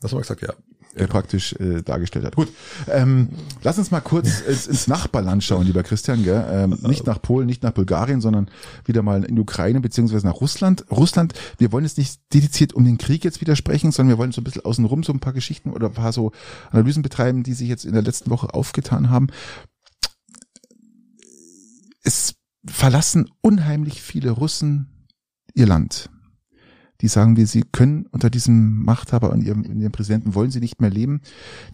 [0.00, 0.52] Was haben wir gesagt, ja.
[0.94, 2.36] Äh, praktisch äh, dargestellt hat.
[2.36, 2.48] Gut,
[2.88, 3.28] ähm,
[3.62, 6.24] lass uns mal kurz ins, ins Nachbarland schauen, lieber Christian.
[6.24, 6.44] Gell?
[6.50, 8.50] Ähm, nicht nach Polen, nicht nach Bulgarien, sondern
[8.84, 10.84] wieder mal in die Ukraine beziehungsweise nach Russland.
[10.90, 14.32] Russland, wir wollen jetzt nicht dediziert um den Krieg jetzt wieder sprechen, sondern wir wollen
[14.32, 16.32] so ein bisschen außenrum so ein paar Geschichten oder ein paar so
[16.70, 19.28] Analysen betreiben, die sich jetzt in der letzten Woche aufgetan haben.
[22.02, 22.34] Es
[22.66, 24.88] verlassen unheimlich viele Russen
[25.54, 26.10] ihr Land
[27.00, 30.80] die sagen wir, sie können unter diesem Machthaber und ihrem, ihrem Präsidenten wollen sie nicht
[30.80, 31.20] mehr leben.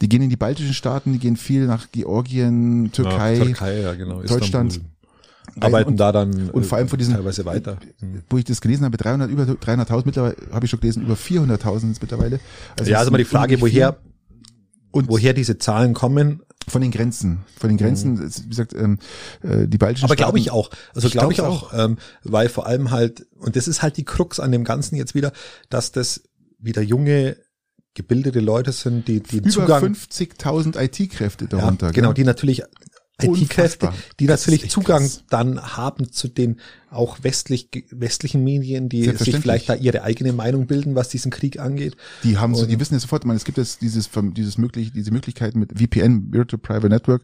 [0.02, 3.94] Die gehen in die baltischen Staaten, die gehen viel nach Georgien, Türkei, ja, Türkei ja,
[3.94, 4.80] genau, Deutschland.
[5.60, 7.78] Arbeiten und, da dann und vor allem von diesen teilweise weiter.
[8.28, 11.96] Wo ich das gelesen habe, 300 über 300.000 mittlerweile habe ich schon gelesen, über 400.000
[12.00, 12.40] mittlerweile.
[12.78, 13.98] Also ja, also mal die Frage, woher
[14.90, 18.30] und woher diese Zahlen kommen, Von den Grenzen, von den Grenzen, mhm.
[18.44, 18.98] wie gesagt, ähm,
[19.42, 20.70] äh, die baltischen Aber glaube ich auch.
[20.94, 24.40] Also glaube ich auch, ähm, weil vor allem halt, und das ist halt die Krux
[24.40, 25.32] an dem Ganzen jetzt wieder,
[25.68, 26.22] dass das
[26.58, 27.36] wieder junge
[27.94, 31.86] gebildete Leute sind, die die Über Zugang 50.000 IT-Kräfte darunter.
[31.86, 32.62] Ja, genau, die natürlich
[33.20, 35.24] IT-Kräfte, die natürlich Zugang krass.
[35.30, 36.60] dann haben zu den
[36.90, 41.58] auch westlich, westlichen Medien, die sich vielleicht da ihre eigene Meinung bilden, was diesen Krieg
[41.58, 41.96] angeht.
[42.22, 45.10] Die haben so, die wissen ja sofort, man, es gibt jetzt dieses, dieses möglich, diese
[45.10, 47.22] Möglichkeit mit VPN, Virtual Private Network,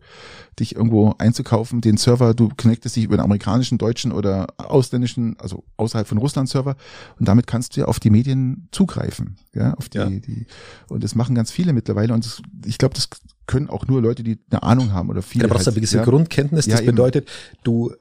[0.59, 5.65] dich irgendwo einzukaufen, den Server, du connectest dich über einen amerikanischen, deutschen oder ausländischen, also
[5.77, 6.77] außerhalb von Russland Server
[7.19, 10.11] und damit kannst du ja auf die Medien zugreifen, ja, auf die, ja.
[10.11, 10.47] die,
[10.89, 13.09] und das machen ganz viele mittlerweile und das, ich glaube, das
[13.51, 15.43] können auch nur Leute, die eine Ahnung haben oder viele.
[15.43, 17.29] Ja, da brauchst du halt, eine gewisse ja, Grundkenntnis, das ja, bedeutet,
[17.65, 17.93] du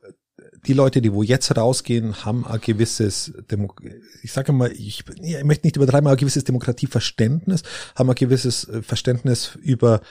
[0.66, 3.74] die Leute, die wo jetzt rausgehen, haben ein gewisses, Demo
[4.22, 7.64] ich sage mal, ich, ich möchte nicht übertreiben, aber ein gewisses Demokratieverständnis,
[7.96, 10.02] haben ein gewisses äh, Verständnis über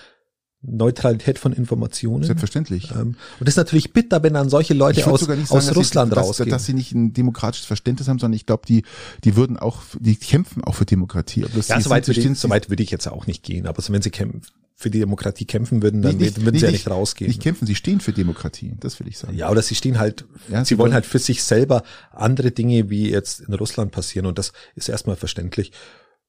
[0.63, 2.25] Neutralität von Informationen.
[2.25, 2.91] Selbstverständlich.
[2.91, 6.19] Ähm, und das ist natürlich bitter, wenn dann solche Leute aus, sagen, aus Russland sie,
[6.19, 6.51] rausgehen.
[6.51, 8.83] Dass, dass, sie nicht ein demokratisches Verständnis haben, sondern ich glaube, die,
[9.23, 11.45] die würden auch, die kämpfen auch für Demokratie.
[11.69, 14.11] ja, soweit würde, ich, soweit würde ich jetzt auch nicht gehen, aber so, wenn sie
[14.11, 14.43] kämpfen,
[14.75, 17.29] für die Demokratie kämpfen würden, dann nicht, würden nicht, sie ja nicht rausgehen.
[17.29, 19.37] Nicht kämpfen, sie stehen für Demokratie, das will ich sagen.
[19.37, 21.83] Ja, oder sie stehen halt, ja, sie, sie wollen halt für sich selber
[22.13, 25.73] andere Dinge, wie jetzt in Russland passieren und das ist erstmal verständlich.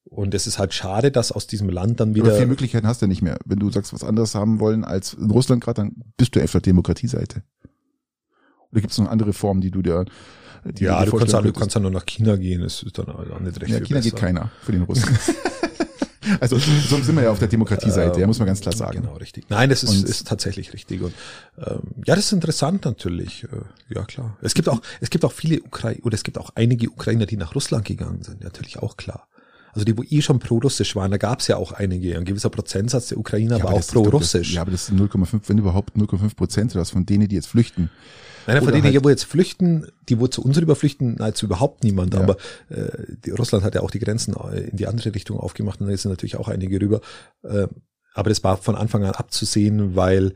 [0.04, 2.26] Und es ist halt schade, dass aus diesem Land dann wieder.
[2.26, 3.38] Aber viele Möglichkeiten hast du nicht mehr.
[3.44, 6.60] Wenn du sagst, was anderes haben wollen als in Russland gerade, dann bist du einfach
[6.60, 7.42] Demokratieseite.
[8.72, 10.04] Oder gibt es noch andere Formen, die du dir
[10.64, 13.40] die ja, du kannst, du kannst ja nur nach China gehen, das ist dann auch
[13.40, 13.72] nicht recht.
[13.72, 14.10] Ja, China besser.
[14.10, 15.16] geht keiner für den Russen.
[16.38, 19.00] Also so sind wir ja auf der Demokratieseite, ähm, ja, muss man ganz klar sagen.
[19.00, 19.46] Genau, richtig.
[19.48, 21.00] Nein, das ist, ist tatsächlich richtig.
[21.00, 21.14] Und
[21.58, 23.44] ähm, ja, das ist interessant natürlich.
[23.44, 24.36] Äh, ja, klar.
[24.42, 27.36] Es gibt auch, es gibt auch viele Ukrainer, oder es gibt auch einige Ukrainer, die
[27.36, 29.28] nach Russland gegangen sind, natürlich auch klar.
[29.72, 32.16] Also die, wo eh schon pro-russisch waren, da gab es ja auch einige.
[32.16, 34.54] Ein gewisser Prozentsatz der Ukrainer ja, war auch pro-russisch.
[34.54, 37.48] Ja, aber das sind 0,5, wenn überhaupt 0,5 Prozent oder was von denen, die jetzt
[37.48, 37.90] flüchten.
[38.46, 41.46] Nein, von denen, halt, die wo jetzt flüchten, die wo zu uns rüber flüchten, nahezu
[41.46, 42.14] überhaupt niemand.
[42.14, 42.20] Ja.
[42.20, 42.36] Aber
[42.68, 42.88] äh,
[43.24, 45.96] die, Russland hat ja auch die Grenzen äh, in die andere Richtung aufgemacht und da
[45.96, 47.00] sind natürlich auch einige rüber.
[47.42, 47.68] Äh,
[48.14, 50.34] aber das war von Anfang an abzusehen, weil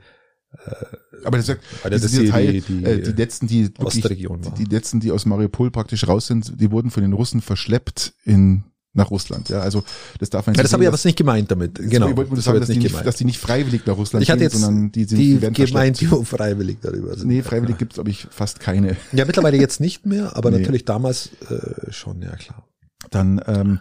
[0.53, 4.05] äh, aber das, ist, weil das ist Teil, die, die, äh, die letzten, die wirklich,
[4.05, 8.15] die, die letzten, die aus Mariupol praktisch raus sind, die wurden von den Russen verschleppt
[8.25, 8.65] in
[8.95, 9.49] nach Russland.
[9.49, 9.85] Ja, also
[10.19, 10.59] das darf man nicht.
[10.59, 11.75] Ja, das habe ich aber nicht gemeint damit.
[11.75, 12.09] Genau.
[12.09, 14.51] Ich wollte sagen, dass die, nicht, dass die nicht freiwillig nach Russland ich hatte gehen,
[14.51, 17.29] jetzt sondern die sind die, die gemeint, die freiwillig darüber sind.
[17.29, 17.79] Nee, freiwillig ja.
[17.79, 18.97] gibt's glaube ich fast keine.
[19.13, 20.59] Ja, mittlerweile jetzt nicht mehr, aber nee.
[20.59, 22.67] natürlich damals äh, schon, ja klar.
[23.11, 23.81] Dann ähm,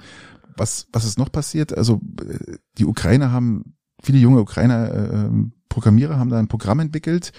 [0.58, 1.78] was was ist noch passiert?
[1.78, 6.80] Also äh, die Ukrainer haben viele junge Ukrainer äh, ähm, Programmierer haben da ein Programm
[6.80, 7.32] entwickelt,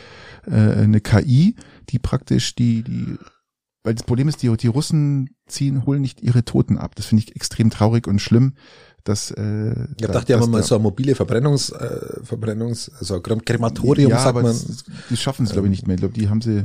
[0.47, 1.55] äh, eine KI,
[1.91, 3.17] die praktisch die die
[3.85, 6.97] weil das Problem ist, die, die Russen ziehen, holen nicht ihre Toten ab.
[6.97, 8.55] Das finde ich extrem traurig und schlimm.
[9.05, 14.19] Dass, äh, ich dachte ja mal so eine mobile Verbrennungs, äh, Verbrennungs, also Krematorium, ja,
[14.19, 14.47] sagt man.
[14.47, 15.97] Das, die schaffen es, glaube ich, nicht mehr.
[15.97, 16.65] Ich glaube, die haben sie,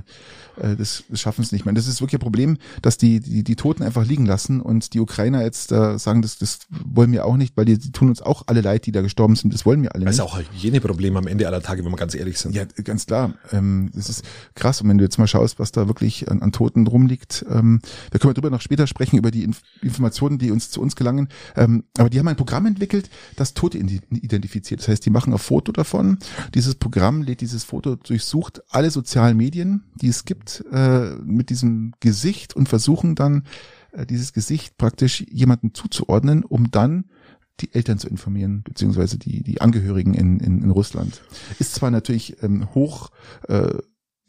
[0.56, 1.74] äh, das, das schaffen es nicht mehr.
[1.74, 5.02] Das ist wirklich ein Problem, dass die, die, die Toten einfach liegen lassen und die
[5.02, 8.22] Ukrainer jetzt äh, sagen, das, das wollen wir auch nicht, weil die, die tun uns
[8.22, 9.54] auch alle leid, die da gestorben sind.
[9.54, 10.18] Das wollen wir alle nicht.
[10.18, 12.56] Das ist auch ein Hygieneproblem am Ende aller Tage, wenn wir ganz ehrlich sind.
[12.56, 13.34] Ja, ganz klar.
[13.52, 14.24] Ähm, das ist
[14.56, 14.82] krass.
[14.82, 17.82] Und wenn du jetzt mal schaust, was da wirklich an, an Toten rumliegt, ähm,
[18.12, 20.96] da können wir drüber noch später sprechen, über die Inf Informationen, die uns zu uns
[20.96, 21.28] gelangen.
[21.58, 24.82] Ähm, aber die haben ein Programm entwickelt, das Tote identifiziert.
[24.82, 26.20] Das heißt, die machen ein Foto davon.
[26.54, 31.94] Dieses Programm lädt dieses Foto durchsucht alle sozialen Medien, die es gibt, äh, mit diesem
[32.00, 33.44] Gesicht und versuchen dann
[33.92, 37.06] äh, dieses Gesicht praktisch jemanden zuzuordnen, um dann
[37.62, 41.22] die Eltern zu informieren, beziehungsweise die, die Angehörigen in, in, in Russland.
[41.60, 43.10] Ist zwar natürlich ähm, hoch
[43.48, 43.74] äh,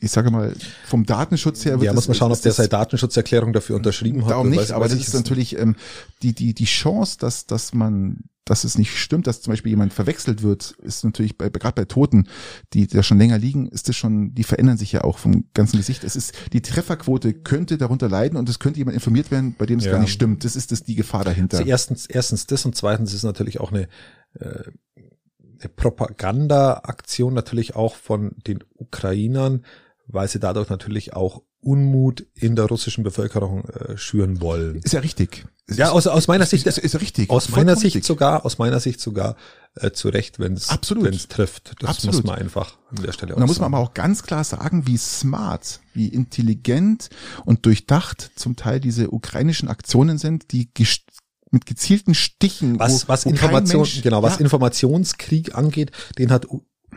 [0.00, 0.54] ich sage mal,
[0.86, 4.32] vom Datenschutz her wird Ja, muss man schauen, ob der seine Datenschutzerklärung dafür unterschrieben hat.
[4.32, 5.76] Darum nicht, weiß, aber weiß das ist natürlich ähm,
[6.22, 9.92] die, die, die Chance, dass, dass man, dass es nicht stimmt, dass zum Beispiel jemand
[9.92, 12.28] verwechselt wird, ist natürlich bei, gerade bei Toten,
[12.72, 15.76] die da schon länger liegen, ist das schon, die verändern sich ja auch vom ganzen
[15.76, 16.02] Gesicht.
[16.02, 19.78] Es ist, die Trefferquote könnte darunter leiden und es könde jemand informiert werden, bei dem
[19.78, 19.92] es ja.
[19.92, 20.44] gar nicht stimmt.
[20.44, 21.58] Das ist das die Gefahr dahinter.
[21.58, 23.82] Also erstens, erstens das und zweitens ist natürlich auch eine,
[24.38, 24.64] äh,
[25.60, 29.64] eine Propaganda-Aktion natürlich auch von den Ukrainern,
[30.12, 34.80] weil sie dadurch natürlich auch Unmut in der russischen Bevölkerung äh, schüren wollen.
[34.82, 35.44] Ist ja richtig.
[35.66, 37.30] Es ja, aus, aus meiner Sicht ist, ist, richtig.
[37.30, 38.04] Aus meiner Sicht richtig.
[38.06, 39.36] sogar, aus meiner Sicht sogar
[39.74, 40.68] äh, zu Recht, wenn es
[41.28, 41.74] trifft.
[41.80, 42.16] Das Absolut.
[42.16, 43.34] muss man einfach an der Stelle.
[43.34, 47.10] Und da muss man aber auch ganz klar sagen, wie smart, wie intelligent
[47.44, 50.70] und durchdacht zum Teil diese ukrainischen Aktionen sind, die
[51.50, 52.78] mit gezielten Stichen.
[52.78, 56.46] Was, was Information, genau, was ja, Informationskrieg angeht, den hat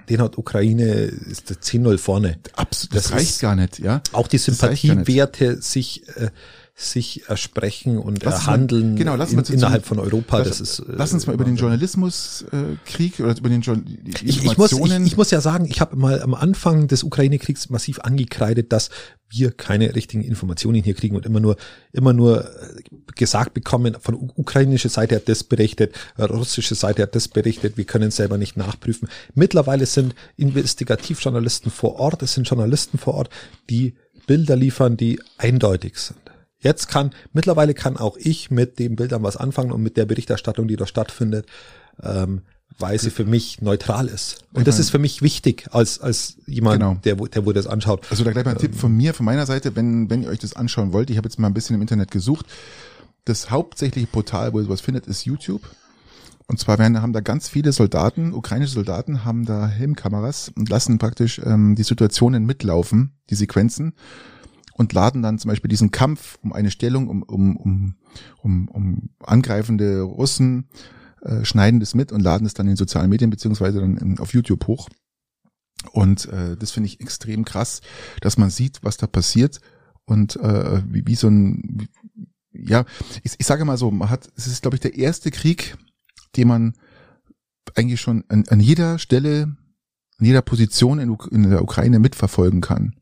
[0.09, 2.37] den hat Ukraine, ist der 10-0 vorne.
[2.53, 4.01] Absolut, das, das reicht gar nicht, ja.
[4.11, 6.29] Auch die Sympathiewerte sich, äh,
[6.75, 10.39] sich ersprechen und lass erhandeln mal, genau, lass in, in, innerhalb von Europa.
[10.39, 13.75] Lass, das ist, äh, lass uns mal über den Journalismuskrieg äh, oder über den jo
[14.05, 17.69] ich, ich, muss, ich, ich muss ja sagen, ich habe mal am Anfang des Ukraine-Kriegs
[17.69, 18.89] massiv angekreidet, dass
[19.29, 21.57] wir keine richtigen Informationen hier kriegen und immer nur
[21.91, 22.81] immer nur äh,
[23.15, 28.09] gesagt bekommen, von ukrainischer Seite hat das berichtet, russische Seite hat das berichtet, wir können
[28.09, 29.09] selber nicht nachprüfen.
[29.35, 33.29] Mittlerweile sind Investigativjournalisten vor Ort, es sind Journalisten vor Ort,
[33.69, 33.93] die
[34.25, 36.22] Bilder liefern, die eindeutig sind.
[36.63, 40.67] Jetzt kann, mittlerweile kann auch ich mit den Bildern was anfangen und mit der Berichterstattung,
[40.67, 41.45] die da stattfindet,
[42.01, 42.41] ähm,
[42.79, 44.45] weil sie für mich neutral ist.
[44.53, 46.97] Und das ist für mich wichtig als, als jemand, genau.
[47.03, 48.07] der, der wo das anschaut.
[48.09, 50.29] Also da gleich mal ein ähm, Tipp von mir, von meiner Seite, wenn, wenn ihr
[50.29, 52.45] euch das anschauen wollt, ich habe jetzt mal ein bisschen im Internet gesucht.
[53.25, 55.61] Das hauptsächliche Portal, wo ihr sowas findet, ist YouTube.
[56.47, 60.97] Und zwar werden, haben da ganz viele Soldaten, ukrainische Soldaten, haben da Helmkameras und lassen
[60.97, 63.93] praktisch ähm, die Situationen mitlaufen, die Sequenzen
[64.73, 67.95] und laden dann zum Beispiel diesen Kampf um eine Stellung, um, um, um,
[68.41, 70.67] um, um angreifende Russen,
[71.21, 74.33] äh, schneiden das mit und laden es dann in sozialen Medien beziehungsweise dann in, auf
[74.33, 74.89] YouTube hoch.
[75.91, 77.81] Und äh, das finde ich extrem krass,
[78.21, 79.59] dass man sieht, was da passiert
[80.05, 81.89] und äh, wie, wie so ein, wie,
[82.51, 82.85] ja,
[83.23, 85.77] ich, ich sage mal so, man hat, es ist glaube ich der erste Krieg,
[86.35, 86.73] den man
[87.75, 89.55] eigentlich schon an, an jeder Stelle,
[90.19, 92.95] an jeder Position in, in der Ukraine mitverfolgen kann.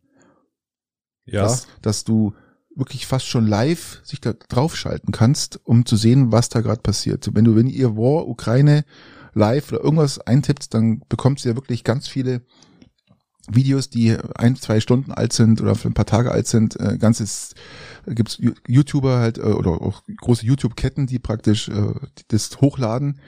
[1.26, 1.43] Ja.
[1.43, 2.34] Dass, dass du
[2.76, 7.30] wirklich fast schon live sich da draufschalten kannst, um zu sehen, was da gerade passiert.
[7.34, 8.86] Wenn du, wenn ihr War, Ukraine
[9.34, 12.41] live oder irgendwas eintippt, dann bekommt ihr ja wirklich ganz viele
[13.49, 16.80] Videos, die ein, zwei Stunden alt sind oder ein paar Tage alt sind.
[16.80, 17.53] Äh, ganzes
[18.07, 21.93] gibt's YouTuber halt äh, oder auch große YouTube-Ketten, die praktisch äh,
[22.28, 23.19] das hochladen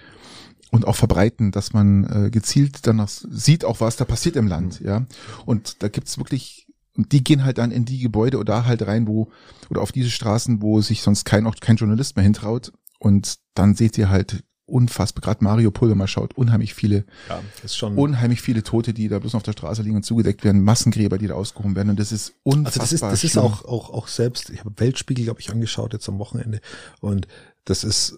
[0.71, 4.79] und auch verbreiten, dass man äh, gezielt danach sieht, auch was da passiert im Land,
[4.79, 5.05] ja.
[5.45, 6.62] Und da gibt's wirklich
[6.97, 9.31] und die gehen halt dann in die Gebäude oder halt rein, wo,
[9.69, 12.71] oder auf diese Straßen, wo sich sonst kein, auch kein Journalist mehr hintraut.
[12.99, 17.75] Und dann seht ihr halt unfassbar, gerade Mario Pulver mal schaut, unheimlich viele, ja, ist
[17.75, 21.17] schon unheimlich viele Tote, die da bloß auf der Straße liegen und zugedeckt werden, Massengräber,
[21.17, 21.89] die da ausgehoben werden.
[21.89, 22.65] Und das ist unfassbar.
[22.65, 25.93] Also das ist, das ist auch, auch, auch selbst, ich habe Weltspiegel, glaube ich, angeschaut
[25.93, 26.61] jetzt am Wochenende.
[27.01, 27.27] Und
[27.65, 28.15] das ist,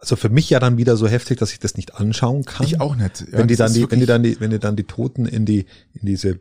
[0.00, 2.64] also für mich ja dann wieder so heftig, dass ich das nicht anschauen kann.
[2.64, 3.20] Ich auch nicht.
[3.20, 5.44] Ja, wenn die dann die, wenn die dann die, wenn die dann die Toten in
[5.44, 6.38] die, in diese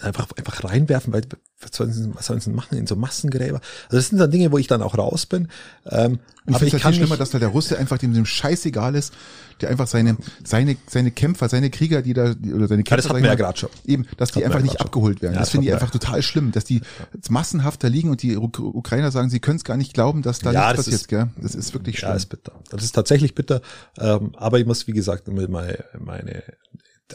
[0.00, 1.22] einfach, einfach reinwerfen, weil
[1.60, 3.60] was sollen, sie, was sollen sie machen in so Massengräber?
[3.84, 5.48] Also das sind dann Dinge, wo ich dann auch raus bin.
[5.86, 9.14] Ähm, ich finde es halt schlimmer, dass da der Russe einfach dem, dem scheißegal ist,
[9.60, 13.08] der einfach seine, seine, seine Kämpfer, seine Krieger, die da, oder seine Kämpfer, ja, das
[13.08, 13.70] hatten wir ja gerade schon.
[13.86, 15.34] Eben, dass das die einfach nicht abgeholt werden.
[15.34, 16.82] Ja, das, das finde ich einfach total schlimm, dass die
[17.30, 20.52] massenhaft da liegen und die Ukrainer sagen, sie können es gar nicht glauben, dass da
[20.52, 21.28] ja, nichts passiert, ist, gell?
[21.40, 22.10] Das ist wirklich schlimm.
[22.10, 22.52] Ja, ist bitter.
[22.70, 23.62] Das ist tatsächlich bitter.
[23.98, 26.42] Ähm, aber ich muss, wie gesagt, meine, meine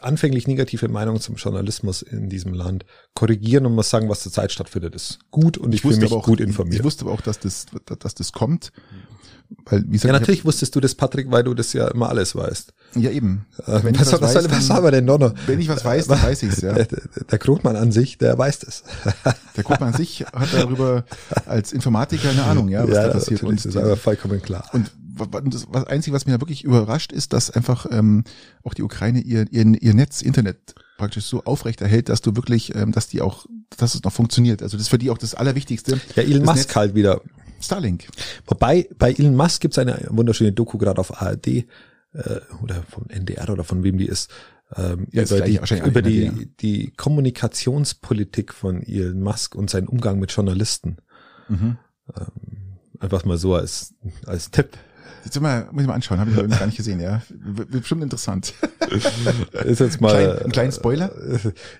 [0.01, 2.85] anfänglich negative Meinung zum Journalismus in diesem Land
[3.15, 6.25] korrigieren und muss sagen, was zurzeit stattfindet, ist gut und ich, ich fühle mich auch,
[6.25, 6.75] gut informiert.
[6.75, 8.71] Ich wusste aber auch, dass das, dass das kommt.
[9.65, 12.35] Weil, wie gesagt, ja, natürlich wusstest du das, Patrick, weil du das ja immer alles
[12.35, 12.71] weißt.
[12.95, 13.47] Ja, eben.
[13.65, 15.17] Äh, wenn was, was, weiß, was haben wir denn noch?
[15.17, 15.33] noch?
[15.47, 16.73] Wenn ich was weiß, dann weiß ich's, ja.
[16.73, 18.83] Der, der Krugmann an sich, der weiß das.
[19.57, 21.03] Der Krugmann an sich hat darüber
[21.45, 23.43] als Informatiker eine Ahnung, ja, was ja, da passiert.
[23.43, 24.69] Und, das ist aber vollkommen klar.
[24.71, 24.91] Und
[25.27, 28.23] das Einzige, was mich da wirklich überrascht, ist, dass einfach ähm,
[28.63, 32.91] auch die Ukraine ihr, ihr, ihr Netz, Internet praktisch so aufrechterhält, dass du wirklich, ähm,
[32.91, 33.45] dass die auch,
[33.77, 34.61] dass es noch funktioniert.
[34.61, 35.99] Also das ist für die auch das Allerwichtigste.
[36.15, 36.75] Ja, Elon Musk Netz.
[36.75, 37.21] halt wieder.
[37.61, 38.07] Starlink.
[38.45, 41.65] Wobei, bei Elon Musk gibt's eine wunderschöne Doku gerade auf ARD äh,
[42.63, 44.29] oder vom NDR oder von wem die ist.
[44.75, 50.31] Ähm, ja, über die, über die, die Kommunikationspolitik von Elon Musk und seinen Umgang mit
[50.31, 50.97] Journalisten.
[51.47, 51.77] Mhm.
[52.15, 53.95] Ähm, einfach mal so als,
[54.25, 54.77] als Tipp.
[55.29, 57.21] Jetzt mal, muss ich mal anschauen, habe ich noch gar nicht gesehen, ja.
[57.29, 58.53] Wird bestimmt interessant.
[59.63, 61.11] ist jetzt mal Klein, ein kleinen Spoiler.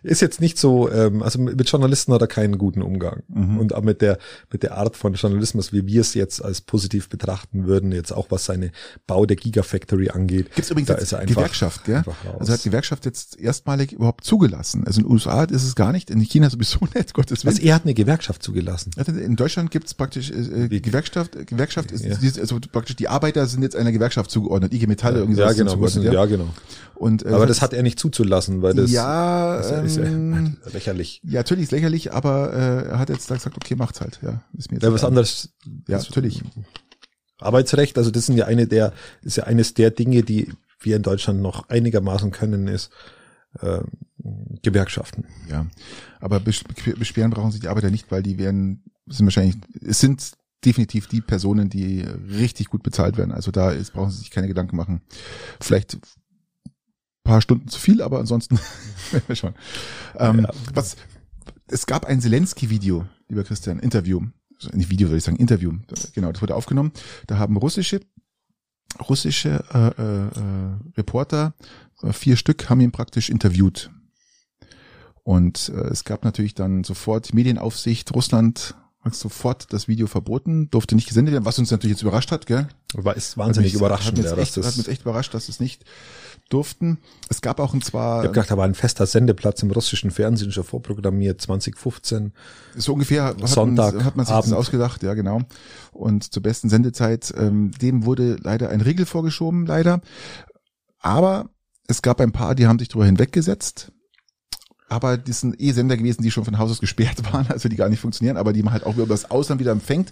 [0.04, 3.24] Ist jetzt nicht so, ähm, also mit Journalisten hat er keinen guten Umgang.
[3.28, 3.58] Mhm.
[3.58, 4.20] Und auch mit der,
[4.52, 8.28] mit der Art von Journalismus, wie wir es jetzt als positiv betrachten würden, jetzt auch
[8.30, 8.72] was seine
[9.08, 10.54] Bau der Gigafactory angeht.
[10.54, 12.04] Gibt es übrigens da ist er einfach, Gewerkschaft, gell?
[12.40, 14.86] Also hat Gewerkschaft jetzt erstmalig überhaupt zugelassen.
[14.86, 17.56] Also in den USA ist es gar nicht, in China sowieso nicht, Gottes Willen.
[17.56, 18.92] Also er hat eine Gewerkschaft zugelassen.
[19.08, 22.16] In Deutschland gibt es praktisch äh, äh Gewerkschaft, Gewerkschaft ist ja.
[22.42, 25.76] also praktisch die Arbeiter sind jetzt einer Gewerkschaft zugeordnet, IG Metalle ja, irgendwie ja, genau,
[25.78, 26.14] müssen, ja.
[26.14, 26.48] ja, genau.
[26.96, 30.58] Und, äh, aber das hat er nicht zuzulassen, weil das, ja, das ist ja, ähm,
[30.74, 31.22] lächerlich.
[31.24, 34.20] Ja, natürlich ist lächerlich, aber äh, er hat jetzt gesagt, okay, macht's halt.
[34.22, 35.50] Ja, ist mir jetzt ja, was anderes.
[35.88, 36.44] Ja, natürlich.
[37.40, 40.52] Arbeitsrecht, also das sind ja eine der, ist ja eines der Dinge, die
[40.82, 42.92] wir in Deutschland noch einigermaßen können, ist
[43.62, 43.80] äh,
[44.62, 45.26] Gewerkschaften.
[45.50, 45.66] Ja,
[46.20, 50.34] aber beschweren brauchen sich die Arbeiter nicht, weil die werden, sind wahrscheinlich, es sind
[50.66, 53.32] definitiv die Personen, die richtig gut bezahlt werden.
[53.32, 55.02] Also da ist, brauchen Sie sich keine Gedanken machen.
[55.62, 55.98] Vielleicht
[57.24, 58.60] paar Stunden zu viel, aber ansonsten
[59.34, 59.54] schon.
[60.18, 60.50] Ähm, ja.
[60.74, 60.98] Was,
[61.68, 64.22] es gab ein Zelensky-Video, lieber Christian, Interview.
[64.74, 65.74] nicht Video, soll ich sagen, Interview,
[66.14, 66.92] genau, das wurde aufgenommen.
[67.28, 68.02] Da haben russische
[69.08, 71.54] russische äh, äh, äh Reporter,
[72.02, 73.92] äh, vier Stück, haben ihn praktisch interviewt.
[75.24, 78.76] Und äh, es gab natürlich dann sofort Medienaufsicht, Russland
[79.14, 82.68] sofort das Video verboten, durfte nicht gesendet werden, was uns natürlich jetzt überrascht hat, gell?
[82.94, 85.50] War ist wahnsinnig hat überraschend, hat ja, echt, dass hat mich das, echt überrascht, dass
[85.50, 85.86] es nicht
[86.50, 86.98] durften.
[87.30, 90.12] Es gab auch ein ich zwar habe gedacht, da war ein fester Sendeplatz im russischen
[90.12, 92.34] Fernsehen schon vorprogrammiert, 2015.
[92.76, 94.60] so ungefähr hat Sonntag, man, hat man sich das Abend.
[94.60, 95.42] ausgedacht, ja genau.
[95.92, 100.02] Und zur besten Sendezeit, ähm, dem wurde leider ein Riegel vorgeschoben, leider.
[101.00, 101.50] Aber
[101.88, 103.92] es gab ein paar, die haben sich darüber hinweggesetzt.
[104.90, 107.76] Aber die sind eh Sender gewesen, die schon von Haus aus gesperrt waren, also die
[107.76, 110.12] gar nicht funktionieren, aber die man halt auch über das Ausland wieder empfängt.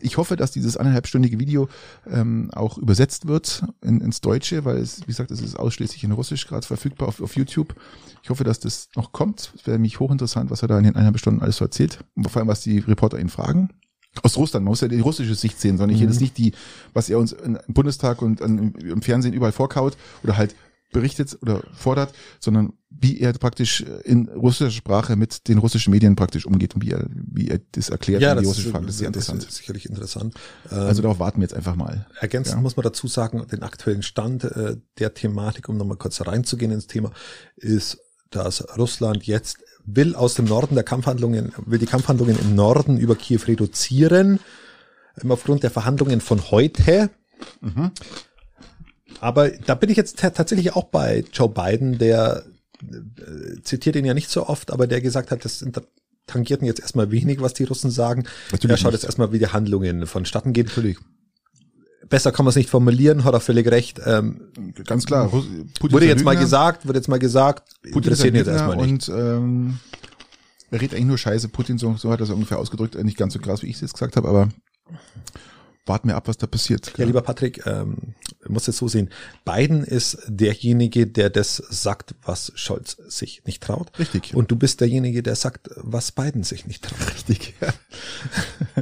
[0.00, 1.68] Ich hoffe, dass dieses anderthalbstündige Video
[2.10, 6.12] ähm, auch übersetzt wird in, ins Deutsche, weil es, wie gesagt, es ist ausschließlich in
[6.12, 7.74] Russisch gerade verfügbar auf, auf YouTube.
[8.22, 9.52] Ich hoffe, dass das noch kommt.
[9.54, 11.98] Es wäre mich hochinteressant, was er da in den eineinhalb Stunden alles so erzählt.
[12.14, 13.68] Und vor allem, was die Reporter ihn fragen.
[14.22, 16.04] Aus Russland, man muss ja die russische Sicht sehen, sondern Mhm.
[16.04, 16.52] jetzt nicht die,
[16.92, 20.54] was er uns im Bundestag und im Fernsehen überall vorkaut oder halt
[20.94, 26.46] berichtet oder fordert, sondern wie er praktisch in russischer Sprache mit den russischen Medien praktisch
[26.46, 28.84] umgeht und wie er, wie er das erklärt Ja, an die das russische ist, Sprache.
[28.86, 29.44] Das ist sehr interessant.
[29.44, 30.34] ist sicherlich interessant.
[30.70, 32.06] Ähm, Also darauf warten wir jetzt einfach mal.
[32.20, 32.62] Ergänzend Ja.
[32.62, 36.86] muss man dazu sagen, den aktuellen Stand äh, der Thematik, um nochmal kurz reinzugehen ins
[36.86, 37.10] Thema,
[37.56, 37.98] ist,
[38.30, 43.16] dass Russland jetzt will aus dem Norden der Kampfhandlungen, will die Kampfhandlungen im Norden über
[43.16, 44.40] Kiew reduzieren,
[45.22, 47.10] ähm, aufgrund der Verhandlungen von heute.
[49.24, 52.44] Aber da bin ich jetzt ta- tatsächlich auch bei Joe Biden, der
[52.82, 55.84] äh, zitiert ihn ja nicht so oft, aber der gesagt hat, das inter-
[56.26, 58.24] tangierten jetzt erstmal wenig, was die Russen sagen.
[58.52, 59.00] Natürlich er schaut nicht.
[59.00, 60.98] jetzt erstmal, wie die Handlungen vonstatten gehen Natürlich.
[62.08, 63.98] besser kann man es nicht formulieren, hat er völlig recht.
[64.04, 64.52] Ähm,
[64.86, 65.28] Ganz klar.
[65.28, 69.08] Putin wurde jetzt mal gesagt, wurde jetzt mal gesagt, Putin interessiert ihn jetzt erstmal nicht.
[69.08, 69.78] und ähm,
[70.70, 71.48] er redet eigentlich nur Scheiße.
[71.48, 73.02] Putin, so, so hat er es ungefähr ausgedrückt.
[73.02, 74.48] Nicht ganz so krass, wie ich es jetzt gesagt habe, aber
[75.86, 76.92] warten wir ab, was da passiert.
[76.96, 78.14] Ja, lieber Patrick, ähm,
[78.48, 79.10] muss es so sehen.
[79.44, 83.90] Biden ist derjenige, der das sagt, was Scholz sich nicht traut.
[83.98, 84.34] Richtig.
[84.34, 87.14] Und du bist derjenige, der sagt, was Biden sich nicht traut.
[87.14, 87.54] Richtig.
[87.60, 87.72] Ja.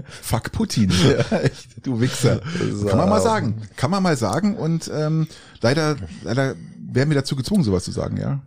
[0.22, 0.92] Fuck Putin.
[1.02, 2.40] Ja, echt, du Wichser.
[2.72, 2.86] So.
[2.86, 3.62] Kann man mal sagen.
[3.76, 4.56] Kann man mal sagen.
[4.56, 5.26] Und ähm,
[5.60, 8.40] leider, leider werden wir dazu gezwungen, sowas zu sagen, ja.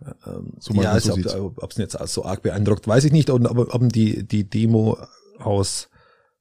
[0.58, 3.30] So ja, so also, ob es jetzt so arg beeindruckt, weiß ich nicht.
[3.30, 4.98] Und ob, ob die, die Demo
[5.38, 5.88] aus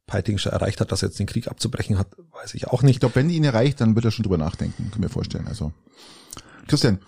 [0.08, 2.86] Peiting schon erreicht hat, dass er jetzt den Krieg abzubrechen hat, weiß ich auch Ich
[2.86, 3.00] nicht.
[3.00, 5.48] glaube, wenn die ihn erreicht, dann wird er schon drüber nachdenken, können wir vorstellen.
[5.48, 5.72] Also,
[6.68, 7.00] Christian,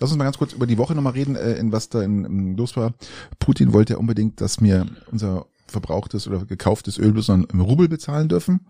[0.00, 2.24] lass uns mal ganz kurz über die Woche nochmal reden, äh, in was da in,
[2.24, 2.94] in los war.
[3.40, 7.88] Putin wollte ja unbedingt, dass wir unser verbrauchtes oder gekauftes Öl bloß noch im Rubel
[7.88, 8.60] bezahlen dürfen.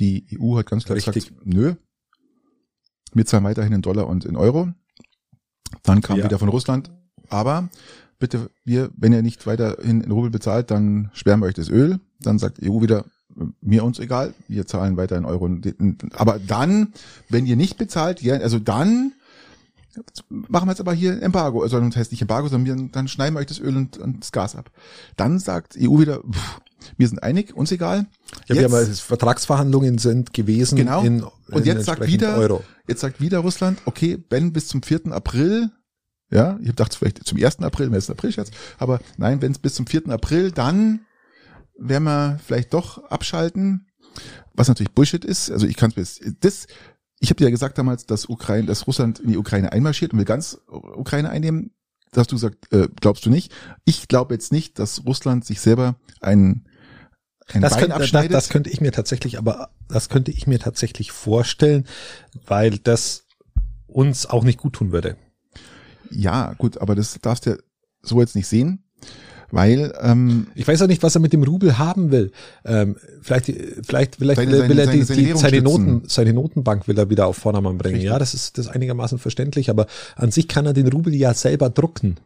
[0.00, 1.14] Die EU hat ganz klar Richtig.
[1.28, 1.74] gesagt, nö.
[3.12, 4.72] Wir zahlen weiterhin in Dollar und in Euro.
[5.84, 6.24] Dann kam Ja.
[6.24, 6.90] wieder von Russland,
[7.28, 7.68] aber
[8.18, 12.00] bitte, wir, wenn ihr nicht weiterhin in Rubel bezahlt, dann sperren wir euch das Öl.
[12.26, 13.04] Dann sagt die EU wieder,
[13.60, 15.48] mir uns egal, wir zahlen weiter in Euro.
[16.14, 16.92] Aber dann,
[17.28, 19.12] wenn ihr nicht bezahlt, ja, also dann
[20.28, 21.62] machen wir jetzt aber hier ein Embargo.
[21.62, 24.22] Also das heißt nicht Embargo, sondern wir, dann schneiden wir euch das Öl und, und
[24.22, 24.70] das Gas ab.
[25.16, 26.60] Dann sagt die EU wieder, pff,
[26.96, 28.06] wir sind einig, uns egal.
[28.46, 31.02] Ja, wir Jetzt- haben also Vertragsverhandlungen sind gewesen Genau.
[31.02, 32.64] in, und in jetzt sagt wieder, Euro.
[32.88, 35.06] jetzt sagt wieder Russland, okay, wenn bis zum 4.
[35.12, 35.70] April,
[36.30, 37.60] ja, ich dachte vielleicht zum 1.
[37.60, 38.10] April, im 1.
[38.10, 40.08] April jetzt, aber nein, wenn es bis zum 4.
[40.08, 41.00] April, dann
[41.76, 43.88] werden wir vielleicht doch abschalten,
[44.54, 45.50] was natürlich Bullshit ist.
[45.50, 46.66] Also ich kann es das,
[47.20, 50.18] ich habe dir ja gesagt damals, dass Ukraine, dass Russland in die Ukraine einmarschiert und
[50.18, 51.72] will ganz Ukraine einnehmen.
[52.12, 53.52] Da hast du gesagt, äh, glaubst du nicht?
[53.84, 56.68] Ich glaube jetzt nicht, dass Russland sich selber ein,
[57.52, 58.32] ein Das könnte, das, abschneidet.
[58.32, 61.86] das könnte ich mir tatsächlich, aber das könnte ich mir tatsächlich vorstellen,
[62.46, 63.24] weil das
[63.86, 65.16] uns auch nicht gut tun würde.
[66.10, 67.58] Ja, gut, aber das darfst du
[68.02, 68.84] so jetzt nicht sehen,
[69.54, 72.30] weil ähm, Ich weiß auch nicht, was er mit dem Rubel haben will.
[72.64, 75.62] Ähm, vielleicht, vielleicht, vielleicht Seine- will, seine- will er seine- die, seine die, seine.
[75.62, 77.94] Noten, seine Notenbank will er wieder auf Vordermann bringen.
[77.94, 78.10] Richtig.
[78.10, 79.86] Ja, das ist das ist einigermaßen verständlich, aber
[80.16, 82.16] an sich kann er den Rubel ja selber drucken.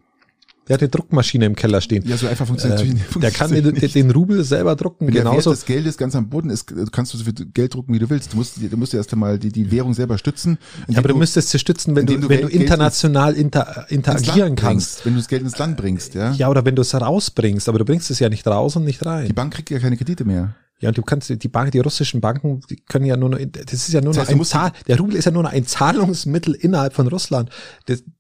[0.69, 2.05] Der hat eine Druckmaschine im Keller stehen.
[2.07, 3.95] ja so einfach funktioniert Äh, natürlich der kann den, nicht.
[3.95, 5.51] den Rubel selber drucken, Wert genauso.
[5.51, 8.33] des Geldes ganz am Boden ist, kannst du so viel Geld drucken, wie du willst.
[8.33, 10.59] Du musst, du musst erst einmal die, die Währung selber stützen.
[10.89, 13.87] Ja, aber du müsstest sie stützen, wenn du, du wenn du Geld- Geld international inter,
[13.89, 14.97] interagieren kannst.
[15.03, 16.33] bringst, wenn du das Geld ins Land bringst, ja.
[16.33, 19.01] Ja, oder wenn du es rausbringst, aber du bringst es ja nicht raus und nicht
[19.01, 19.35] Die rein.
[19.35, 20.55] Bank kriegt ja keine Kredite mehr.
[20.81, 23.73] Ja, und du kannst die Bank, die russischen Banken, die können ja nur noch, das
[23.73, 25.51] ist ja nur Das noch heißt, du ein Zahl, der Rubel ist ja nur noch
[25.51, 27.51] ein Zahlungsmittel innerhalb von Russland.
[27.87, 28.13] Das, das,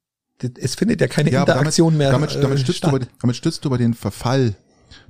[0.59, 2.94] es findet ja keine Ja, Interaktion damit, mehr damit, damit, äh, stützt du statt.
[2.94, 4.55] aber, damit stützt du aber den Verfall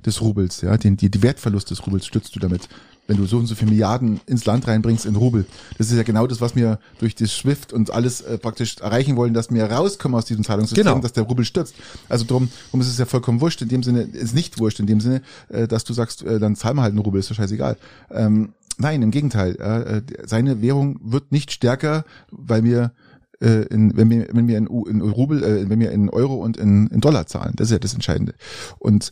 [0.05, 2.67] des Rubels, ja, den, die, die Wertverlust des Rubels stützt du damit
[3.09, 5.47] wenn du so und so viele Milliarden ins Land reinbringst in Rubel.
[5.79, 9.15] Das ist ja genau das, was wir durch das SWIFT und alles äh, praktisch erreichen
[9.15, 10.99] wollen, dass wir rauskommen aus diesem Zahlungssystem, genau.
[10.99, 11.73] dass der Rubel stürzt.
[12.07, 14.85] Also drum, drum ist es ja vollkommen wurscht, in dem Sinne, ist nicht wurscht, in
[14.85, 17.35] dem Sinne, äh, dass du sagst, äh, dann zahlen wir halt einen Rubel, ist doch
[17.35, 17.77] scheißegal.
[18.11, 19.55] Ähm, nein, im Gegenteil.
[19.55, 22.91] Äh, seine Währung wird nicht stärker, weil wir
[23.41, 26.57] äh, in, wenn wir wenn wir in, in Rubel, äh, wenn wir in Euro und
[26.57, 27.53] in, in Dollar zahlen.
[27.55, 28.35] Das ist ja das Entscheidende.
[28.77, 29.11] Und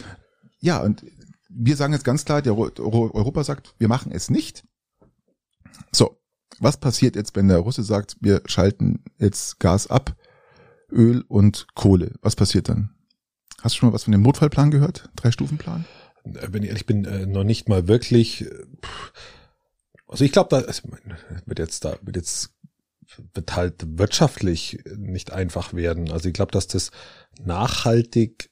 [0.59, 1.05] ja, und
[1.49, 4.63] wir sagen jetzt ganz klar, der Europa sagt, wir machen es nicht.
[5.91, 6.17] So,
[6.59, 10.15] was passiert jetzt, wenn der Russe sagt, wir schalten jetzt Gas ab,
[10.91, 12.15] Öl und Kohle?
[12.21, 12.91] Was passiert dann?
[13.61, 15.09] Hast du schon mal was von dem Notfallplan gehört?
[15.15, 15.85] Drei-Stufen-Plan?
[16.23, 18.41] Äh, wenn ich ehrlich bin, äh, noch nicht mal wirklich.
[18.41, 18.65] Äh,
[20.07, 20.65] also ich glaube, da
[21.45, 22.51] wird jetzt da wird jetzt
[23.34, 26.11] wird halt wirtschaftlich nicht einfach werden.
[26.11, 26.91] Also ich glaube, dass das
[27.43, 28.49] nachhaltig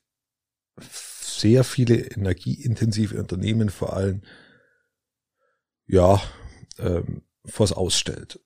[0.79, 4.21] sehr viele energieintensive Unternehmen vor allem
[5.87, 6.21] ja
[6.79, 8.39] ähm, vors Ausstellt.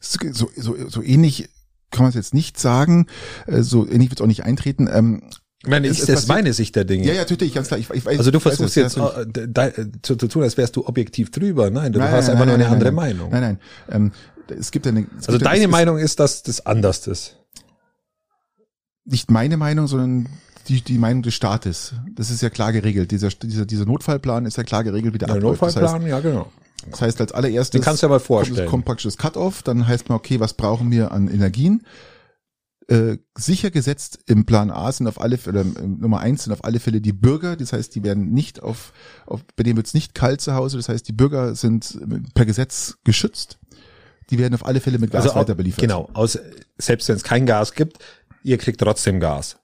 [0.00, 1.48] So, so, so ähnlich
[1.90, 3.06] kann man es jetzt nicht sagen,
[3.46, 4.88] äh, so ähnlich wird es auch nicht eintreten.
[4.92, 5.22] Ähm,
[5.64, 7.06] meine, ist das meine Sicht der Dinge.
[7.06, 7.78] Ja, ja, natürlich, ganz klar.
[7.78, 9.72] Ich, ich weiß, also du versuchst jetzt äh,
[10.02, 11.70] zu tun, als wärst du objektiv drüber.
[11.70, 13.30] Nein, du nein, hast nein, einfach nein, nur eine andere Meinung.
[13.30, 13.58] Nein, nein.
[13.88, 14.12] Ähm,
[14.50, 15.06] es gibt eine.
[15.18, 17.36] Es also gibt deine eine, Meinung ist, dass das anders ist.
[19.04, 20.28] Nicht meine Meinung, sondern
[20.68, 21.94] die, die Meinung des Staates.
[22.14, 23.10] Das ist ja klar geregelt.
[23.10, 25.60] Dieser, dieser, dieser Notfallplan ist ja klar geregelt, wie der, der abläuft.
[25.60, 26.52] Notfallplan, das heißt, ja genau.
[26.90, 27.70] Das heißt als allererstes.
[27.70, 28.58] Den kannst du ja mal vorstellen.
[28.58, 31.84] Kommt, kommt praktisch das Cut-off, dann heißt man, okay, was brauchen wir an Energien?
[32.88, 36.80] Äh, sicher gesetzt im Plan A sind auf alle Fälle, Nummer eins sind auf alle
[36.80, 38.92] Fälle die Bürger, das heißt, die werden nicht auf,
[39.24, 41.98] auf bei denen wird es nicht kalt zu Hause, das heißt, die Bürger sind
[42.34, 43.58] per Gesetz geschützt.
[44.32, 45.80] Die werden auf alle Fälle mit Gas also weiter beliefert.
[45.80, 46.38] Genau, aus,
[46.78, 47.98] selbst wenn es kein Gas gibt,
[48.42, 49.58] ihr kriegt trotzdem Gas.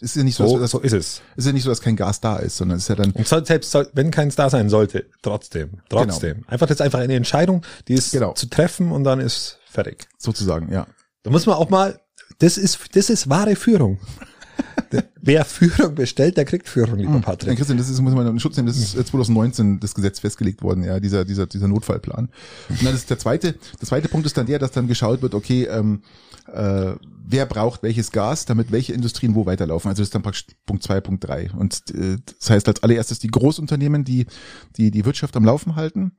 [0.00, 1.22] Ist ja nicht so, so, dass, so ist es.
[1.36, 3.12] Ist ja nicht so, dass kein Gas da ist, sondern es ist ja dann.
[3.12, 6.38] Und selbst wenn keins da sein sollte, trotzdem, trotzdem.
[6.38, 6.48] Genau.
[6.48, 8.32] Einfach ist einfach eine Entscheidung, die ist genau.
[8.32, 10.08] zu treffen und dann ist fertig.
[10.18, 10.88] Sozusagen, ja.
[11.22, 12.00] Da muss man auch mal,
[12.38, 14.00] das ist, das ist wahre Führung.
[15.22, 17.20] Wer Führung bestellt, der kriegt Führung, lieber hm.
[17.20, 17.56] Patrick.
[17.56, 20.82] Christian, das ist, muss man in Schutz nehmen, das ist 2019 das Gesetz festgelegt worden,
[20.82, 22.28] ja, dieser, dieser, dieser Notfallplan.
[22.68, 25.34] Und dann ist der zweite, der zweite Punkt ist dann der, dass dann geschaut wird,
[25.34, 26.02] okay, ähm,
[26.52, 26.94] äh,
[27.30, 29.88] wer braucht welches Gas, damit welche Industrien wo weiterlaufen.
[29.88, 31.50] Also das ist dann praktisch Punkt zwei, Punkt drei.
[31.56, 34.26] Und äh, das heißt als allererstes die Großunternehmen, die
[34.76, 36.12] die die Wirtschaft am Laufen halten.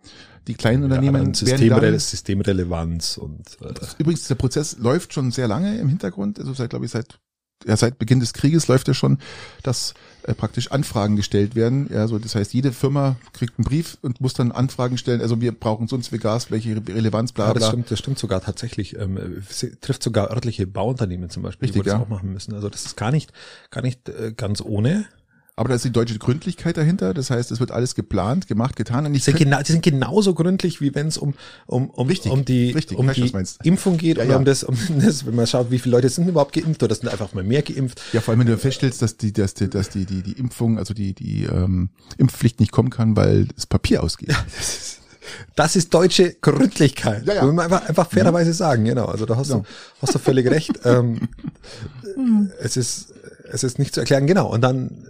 [0.47, 5.77] Die kleinen ja, Unternehmen Systemrele Systemrelevanz und äh, übrigens der Prozess läuft schon sehr lange
[5.77, 7.19] im Hintergrund, also seit glaube ich seit
[7.65, 9.19] ja, seit Beginn des Krieges läuft ja schon,
[9.63, 9.93] dass
[10.23, 11.89] äh, praktisch Anfragen gestellt werden.
[11.91, 15.21] Ja, so das heißt, jede Firma kriegt einen Brief und muss dann Anfragen stellen.
[15.21, 17.53] Also wir brauchen sonst viel Gas, welche Relevanz, bla, bla.
[17.53, 18.97] Ja, das stimmt, das stimmt sogar tatsächlich.
[18.97, 19.43] Ähm,
[19.81, 22.03] trifft sogar örtliche Bauunternehmen zum Beispiel, Richtig, die das ja.
[22.03, 22.53] auch machen müssen.
[22.53, 23.31] Also das ist gar nicht,
[23.71, 25.05] gar nicht äh, ganz ohne.
[25.55, 27.13] Aber da ist die deutsche Gründlichkeit dahinter.
[27.13, 29.05] Das heißt, es wird alles geplant, gemacht, getan.
[29.05, 31.33] Und ich sind genau, die sind genauso gründlich, wie wenn es um,
[31.67, 33.31] um, um, richtig, um die, richtig, um die
[33.63, 36.27] Impfung geht ja, oder um das, um das, wenn man schaut, wie viele Leute sind
[36.27, 38.01] überhaupt geimpft oder sind einfach mal mehr geimpft.
[38.13, 40.77] Ja, vor allem, wenn du feststellst, dass die, dass die, dass die, die, die Impfung,
[40.77, 44.29] also die, die ähm, Impfpflicht nicht kommen kann, weil das Papier ausgeht.
[44.29, 45.01] Ja, das ist,
[45.55, 47.25] das ist deutsche Gründlichkeit.
[47.27, 47.43] Ja, ja.
[47.43, 49.05] Muss man einfach, einfach fairerweise sagen, genau.
[49.05, 49.57] Also da hast ja.
[49.57, 49.63] du,
[50.01, 50.79] hast du völlig recht.
[50.85, 51.27] Ähm,
[52.59, 53.13] es ist,
[53.51, 54.51] es ist nicht zu erklären, genau.
[54.51, 55.05] Und dann,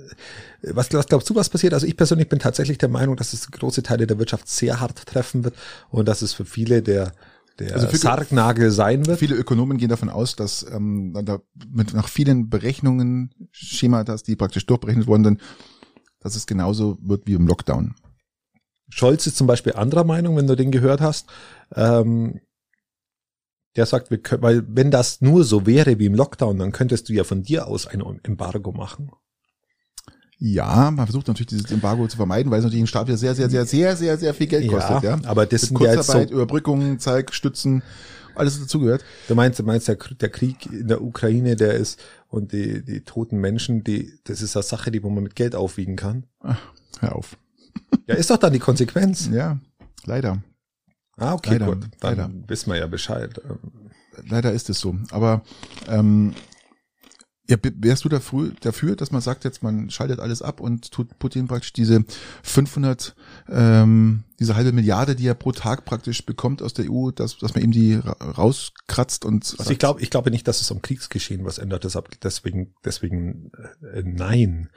[0.61, 1.73] was, was glaubst du, was passiert?
[1.73, 5.05] Also ich persönlich bin tatsächlich der Meinung, dass es große Teile der Wirtschaft sehr hart
[5.05, 5.55] treffen wird
[5.89, 7.13] und dass es für viele der
[7.59, 9.19] der also Sargnagel sein wird.
[9.19, 14.65] Viele Ökonomen gehen davon aus, dass ähm, da mit nach vielen Berechnungen, Schematas, die praktisch
[14.65, 15.41] durchberechnet wurden, dann,
[16.19, 17.93] dass es genauso wird wie im Lockdown.
[18.89, 21.27] Scholz ist zum Beispiel anderer Meinung, wenn du den gehört hast.
[21.75, 22.39] Ähm,
[23.75, 27.09] der sagt, wir können, weil wenn das nur so wäre wie im Lockdown, dann könntest
[27.09, 29.11] du ja von dir aus ein Embargo machen.
[30.43, 33.35] Ja, man versucht natürlich dieses Embargo zu vermeiden, weil es natürlich im Staat ja sehr,
[33.35, 35.03] sehr, sehr, sehr, sehr, sehr viel Geld kostet.
[35.03, 35.19] Ja, ja?
[35.25, 37.83] aber das sind ja jetzt so Überbrückung, Zeig, Stützen,
[38.33, 39.05] alles dazugehört.
[39.27, 43.01] Du meinst, du meinst der, der Krieg in der Ukraine, der ist und die, die
[43.01, 46.25] toten Menschen, die, das ist eine Sache, die wo man mit Geld aufwiegen kann.
[46.39, 46.59] Ach,
[47.01, 47.37] hör auf.
[48.07, 49.29] Ja, ist doch dann die Konsequenz.
[49.31, 49.59] Ja,
[50.05, 50.41] leider.
[51.17, 51.83] Ah, okay, leider, gut.
[51.99, 52.31] Dann leider.
[52.47, 53.39] wissen wir ja Bescheid.
[54.27, 54.95] Leider ist es so.
[55.11, 55.43] Aber
[55.87, 56.33] ähm,
[57.51, 61.19] ja, wärst du dafür, dafür, dass man sagt, jetzt man schaltet alles ab und tut
[61.19, 62.05] Putin praktisch diese
[62.43, 63.13] 500,
[63.49, 67.53] ähm, diese halbe Milliarde, die er pro Tag praktisch bekommt aus der EU, dass, dass
[67.53, 69.55] man ihm die rauskratzt und.
[69.59, 71.83] Also ich glaube, ich glaube nicht, dass es am Kriegsgeschehen was ändert.
[71.83, 73.51] Deshalb, deswegen, deswegen
[73.93, 74.69] äh, nein.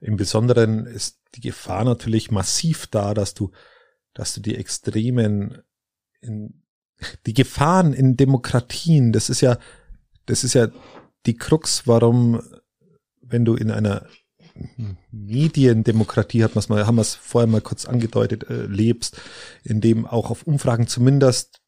[0.00, 3.50] Im Besonderen ist die Gefahr natürlich massiv da, dass du,
[4.14, 5.62] dass du die Extremen
[6.22, 6.62] in,
[7.26, 9.58] die Gefahren in Demokratien, das ist ja,
[10.26, 10.68] das ist ja
[11.26, 12.40] die Krux, warum,
[13.20, 14.06] wenn du in einer
[15.10, 19.20] Mediendemokratie hat man mal, haben wir es vorher mal kurz angedeutet, äh, lebst,
[19.64, 21.60] in dem auch auf Umfragen zumindest,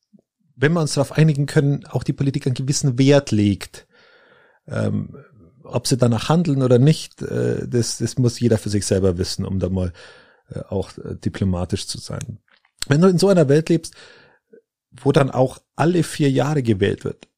[0.56, 3.86] wenn wir uns darauf einigen können, auch die Politik einen gewissen Wert legt.
[4.66, 5.16] Ähm,
[5.64, 9.44] ob sie danach handeln oder nicht, äh, das, das muss jeder für sich selber wissen,
[9.44, 9.92] um da mal
[10.50, 12.38] äh, auch äh, diplomatisch zu sein.
[12.86, 13.94] Wenn du in so einer Welt lebst,
[15.00, 17.28] wo dann auch alle vier Jahre gewählt wird,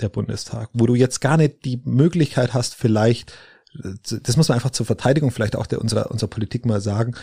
[0.00, 3.32] der Bundestag, wo du jetzt gar nicht die Möglichkeit hast, vielleicht,
[3.74, 7.14] das muss man einfach zur Verteidigung vielleicht auch der unserer, unserer Politik mal sagen,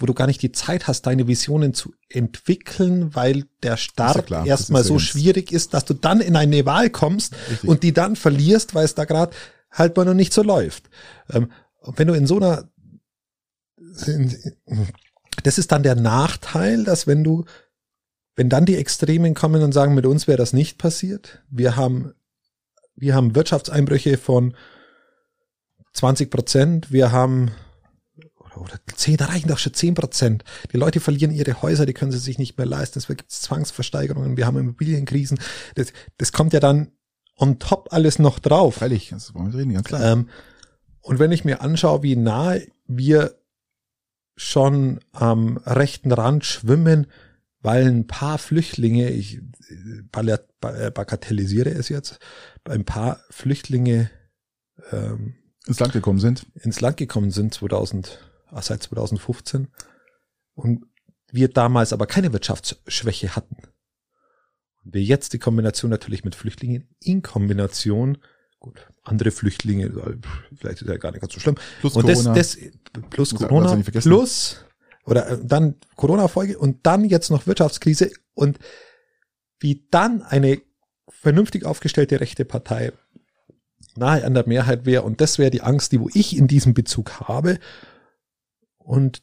[0.00, 4.44] wo du gar nicht die Zeit hast, deine Visionen zu entwickeln, weil der Start ja
[4.44, 7.68] erstmal so schwierig ist, dass du dann in eine Wahl kommst Richtig.
[7.68, 9.34] und die dann verlierst, weil es da gerade
[9.70, 10.88] halt mal noch nicht so läuft.
[11.30, 11.50] Ähm,
[11.80, 12.68] und wenn du in so einer,
[15.42, 17.44] das ist dann der Nachteil, dass wenn du,
[18.40, 22.14] wenn dann die Extremen kommen und sagen, mit uns wäre das nicht passiert, wir haben
[22.96, 24.54] wir haben Wirtschaftseinbrüche von
[25.92, 27.50] 20 Prozent, wir haben
[28.56, 30.44] oder 10, da reichen doch schon 10 Prozent.
[30.72, 32.98] Die Leute verlieren ihre Häuser, die können sie sich nicht mehr leisten.
[32.98, 35.38] Es gibt Zwangsversteigerungen, wir haben Immobilienkrisen.
[35.74, 36.92] Das, das kommt ja dann
[37.36, 38.76] on top alles noch drauf.
[38.76, 40.12] Freilich, das wollen wir reden, ganz klar.
[40.12, 40.30] Ähm,
[41.02, 43.34] und wenn ich mir anschaue, wie nahe wir
[44.34, 47.06] schon am rechten Rand schwimmen,
[47.62, 52.18] weil ein paar Flüchtlinge, ich äh, bagatellisiere es jetzt,
[52.64, 54.10] ein paar Flüchtlinge
[54.90, 55.34] ähm,
[55.66, 56.46] ins Land gekommen sind.
[56.54, 58.18] Ins Land gekommen sind 2000,
[58.48, 59.68] ah, seit 2015
[60.54, 60.86] und
[61.32, 63.56] wir damals aber keine Wirtschaftsschwäche hatten.
[64.84, 68.18] Und wir jetzt die Kombination natürlich mit Flüchtlingen in Kombination,
[68.58, 70.18] gut, andere Flüchtlinge,
[70.56, 71.56] vielleicht ist ja gar nicht ganz so schlimm.
[71.80, 72.34] Plus und Corona.
[72.34, 72.56] Das,
[72.92, 74.64] das, plus Corona, plus
[75.04, 78.58] oder äh, dann Corona-Folge und dann jetzt noch Wirtschaftskrise und
[79.58, 80.60] wie dann eine
[81.08, 82.92] vernünftig aufgestellte rechte Partei
[83.96, 86.74] nahe an der Mehrheit wäre und das wäre die Angst, die wo ich in diesem
[86.74, 87.58] Bezug habe
[88.78, 89.22] und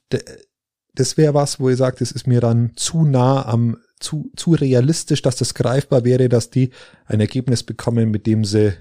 [0.93, 4.51] das wäre was, wo ihr sagt, es ist mir dann zu nah am zu zu
[4.51, 6.71] realistisch, dass das greifbar wäre, dass die
[7.05, 8.73] ein Ergebnis bekommen, mit dem sie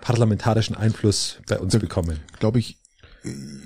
[0.00, 2.20] parlamentarischen Einfluss bei uns bekommen.
[2.38, 2.78] Glaube ich,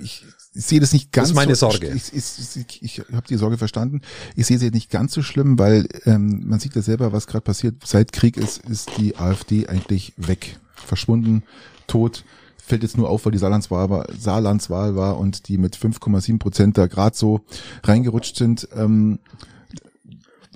[0.03, 0.25] ich
[0.55, 1.27] ich sehe das nicht ganz.
[1.27, 1.87] Das ist meine Sorge.
[1.93, 4.01] Ich, ich, ich, ich habe die Sorge verstanden.
[4.35, 7.43] Ich sehe sie nicht ganz so schlimm, weil ähm, man sieht ja selber, was gerade
[7.43, 7.85] passiert.
[7.85, 11.43] Seit Krieg ist, ist die AfD eigentlich weg, verschwunden,
[11.87, 12.23] tot.
[12.57, 16.77] Fällt jetzt nur auf, weil die Saarlandswahl war, Saarlandswahl war und die mit 5,7 Prozent
[16.77, 17.41] da gerade so
[17.83, 18.67] reingerutscht sind.
[18.75, 19.19] Ähm,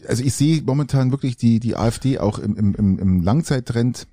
[0.08, 4.08] also ich sehe momentan wirklich die die AfD auch im, im, im Langzeittrend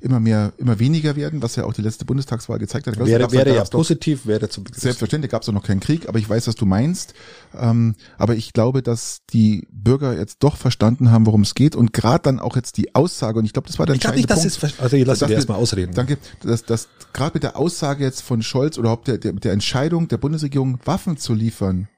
[0.00, 2.98] immer mehr, immer weniger werden, was ja auch die letzte Bundestagswahl gezeigt hat.
[2.98, 6.18] Wäre, weiß, wäre ja positiv, wäre zum Selbstverständlich gab es auch noch keinen Krieg, aber
[6.18, 7.14] ich weiß, was du meinst.
[7.56, 11.92] Ähm, aber ich glaube, dass die Bürger jetzt doch verstanden haben, worum es geht und
[11.92, 14.60] gerade dann auch jetzt die Aussage, und ich glaube, das war der ich entscheidende nicht,
[14.60, 14.74] Punkt.
[14.74, 15.92] Ist, also ich lasse dir erstmal ausreden.
[15.94, 19.52] Danke, dass, dass gerade mit der Aussage jetzt von Scholz oder überhaupt der, der, der
[19.52, 21.88] Entscheidung der Bundesregierung, Waffen zu liefern,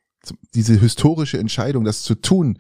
[0.55, 2.59] diese historische Entscheidung, das zu tun.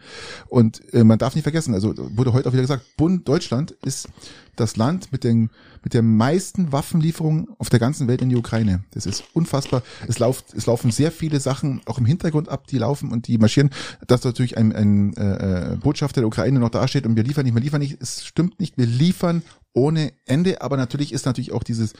[0.48, 4.08] Und äh, man darf nicht vergessen, also wurde heute auch wieder gesagt, Bund Deutschland ist
[4.56, 5.50] das Land mit den
[5.82, 8.84] mit der meisten Waffenlieferungen auf der ganzen Welt in die Ukraine.
[8.90, 9.82] Das ist unfassbar.
[10.06, 13.38] Es läuft, es laufen sehr viele Sachen auch im Hintergrund ab, die laufen und die
[13.38, 13.70] marschieren.
[14.06, 17.62] Dass natürlich ein, ein äh, Botschafter der Ukraine noch dasteht und wir liefern nicht, wir
[17.62, 17.96] liefern nicht.
[18.00, 18.76] Es stimmt nicht.
[18.76, 19.42] Wir liefern
[19.72, 21.92] ohne Ende, aber natürlich ist natürlich auch dieses,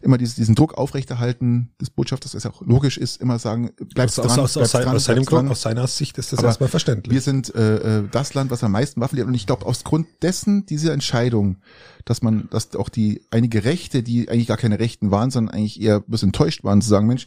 [0.00, 4.30] immer dieses, diesen Druck aufrechterhalten des Botschafters, das auch logisch ist, immer sagen, bleibst dran,
[4.38, 7.12] aus, aus, dran, aus, seinem Grund, aus seiner Sicht ist das aber erstmal verständlich.
[7.12, 9.82] Wir sind äh, äh, das Land, was am meisten Waffen liefert und ich glaube, aus
[9.82, 11.56] Grund dessen, diese Entscheidung,
[12.04, 15.80] dass man, dass auch die einige Rechte, die eigentlich gar keine Rechten waren, sondern eigentlich
[15.80, 17.26] eher ein bisschen enttäuscht waren, zu sagen, Mensch,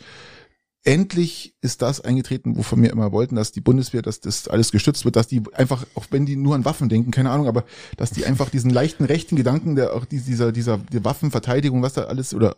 [0.83, 5.05] endlich ist das eingetreten, wovon wir immer wollten, dass die Bundeswehr, dass das alles gestützt
[5.05, 7.65] wird, dass die einfach, auch wenn die nur an Waffen denken, keine Ahnung, aber
[7.97, 12.03] dass die einfach diesen leichten rechten Gedanken, der auch dieser, dieser, die Waffenverteidigung, was da
[12.05, 12.57] alles oder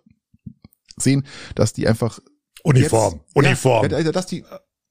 [0.98, 1.26] sehen,
[1.56, 2.20] dass die einfach
[2.64, 3.90] Uniform, jetzt, Uniform.
[3.90, 4.46] Ja, also, dass die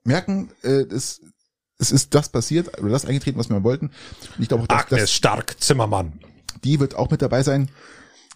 [0.04, 1.20] merken, äh, es,
[1.78, 3.86] es ist das passiert oder das eingetreten, was wir wollten.
[4.36, 6.20] Und ich glaube dass, Agnes dass, Stark, Zimmermann.
[6.64, 7.70] Die wird auch mit dabei sein,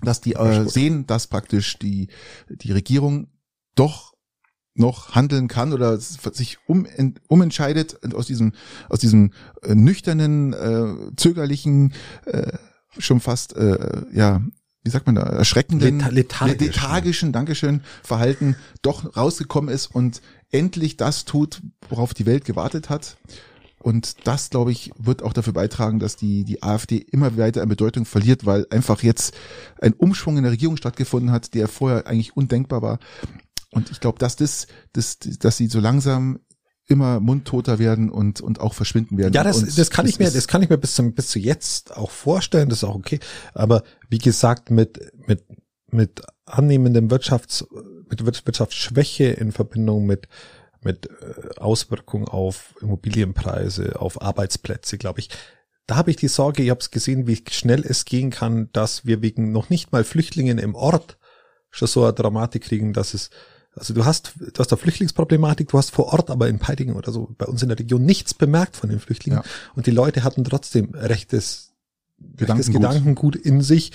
[0.03, 2.09] dass die äh, sehen, dass praktisch die,
[2.49, 3.29] die Regierung
[3.75, 4.14] doch
[4.75, 6.87] noch handeln kann oder sich um,
[7.29, 8.53] umentscheidet aus diesem
[8.89, 9.33] aus diesem
[9.63, 11.93] äh, nüchternen äh, zögerlichen
[12.27, 12.53] äh,
[12.99, 14.43] schon fast äh, ja
[14.83, 16.67] wie sagt man da erschreckenden Leta lethargischen.
[16.67, 20.21] lethargischen Dankeschön Verhalten doch rausgekommen ist und
[20.51, 23.17] endlich das tut worauf die Welt gewartet hat
[23.85, 27.69] und das, glaube ich, wird auch dafür beitragen, dass die, die AfD immer weiter an
[27.69, 29.35] Bedeutung verliert, weil einfach jetzt
[29.79, 32.99] ein Umschwung in der Regierung stattgefunden hat, der vorher eigentlich undenkbar war.
[33.75, 36.41] Und ich glaube, dass das, das, dass sie so langsam
[36.87, 39.33] immer mundtoter werden und und auch verschwinden werden.
[39.33, 41.39] Ja, das, das kann das ich mir, das kann ich mir bis zum bis zu
[41.39, 42.69] jetzt auch vorstellen.
[42.69, 43.21] Das ist auch okay.
[43.55, 45.45] Aber wie gesagt, mit mit
[45.91, 47.67] mit annehmendem Wirtschafts,
[48.11, 50.29] mit Wirtschaftsschwäche in Verbindung mit
[50.83, 55.31] mit äh, Auswirkungen auf Immobilienpreise, auf Arbeitsplätze, glaube ich.
[55.87, 59.05] Da habe ich die Sorge, ich habe es gesehen, wie schnell es gehen kann, dass
[59.05, 61.19] wir wegen noch nicht mal Flüchtlingen im Ort
[61.71, 63.31] schon so eine Dramatik kriegen, dass es
[63.77, 67.13] also du hast, du hast da Flüchtlingsproblematik, du hast vor Ort aber in Peidingen oder
[67.13, 69.51] so bei uns in der Region nichts bemerkt von den Flüchtlingen ja.
[69.75, 71.73] und die Leute hatten trotzdem rechtes,
[72.39, 73.93] rechtes Gedankengut in sich,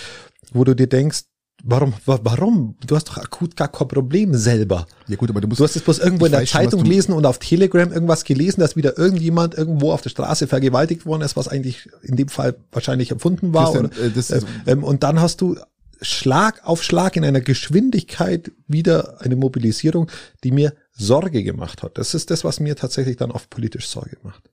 [0.52, 1.26] wo du dir denkst,
[1.64, 2.76] Warum, warum?
[2.86, 4.88] Du hast doch akut gar kein Problem selber.
[5.08, 5.60] Ja gut, aber du musst.
[5.60, 8.76] Du hast es bloß irgendwo in der Zeitung gelesen und auf Telegram irgendwas gelesen, dass
[8.76, 13.12] wieder irgendjemand irgendwo auf der Straße vergewaltigt worden ist, was eigentlich in dem Fall wahrscheinlich
[13.12, 13.72] erfunden war.
[13.72, 15.58] Oder, äh, äh, und dann hast du
[16.02, 20.10] Schlag auf Schlag in einer Geschwindigkeit wieder eine Mobilisierung,
[20.44, 21.98] die mir Sorge gemacht hat.
[21.98, 24.50] Das ist das, was mir tatsächlich dann oft politisch Sorge macht.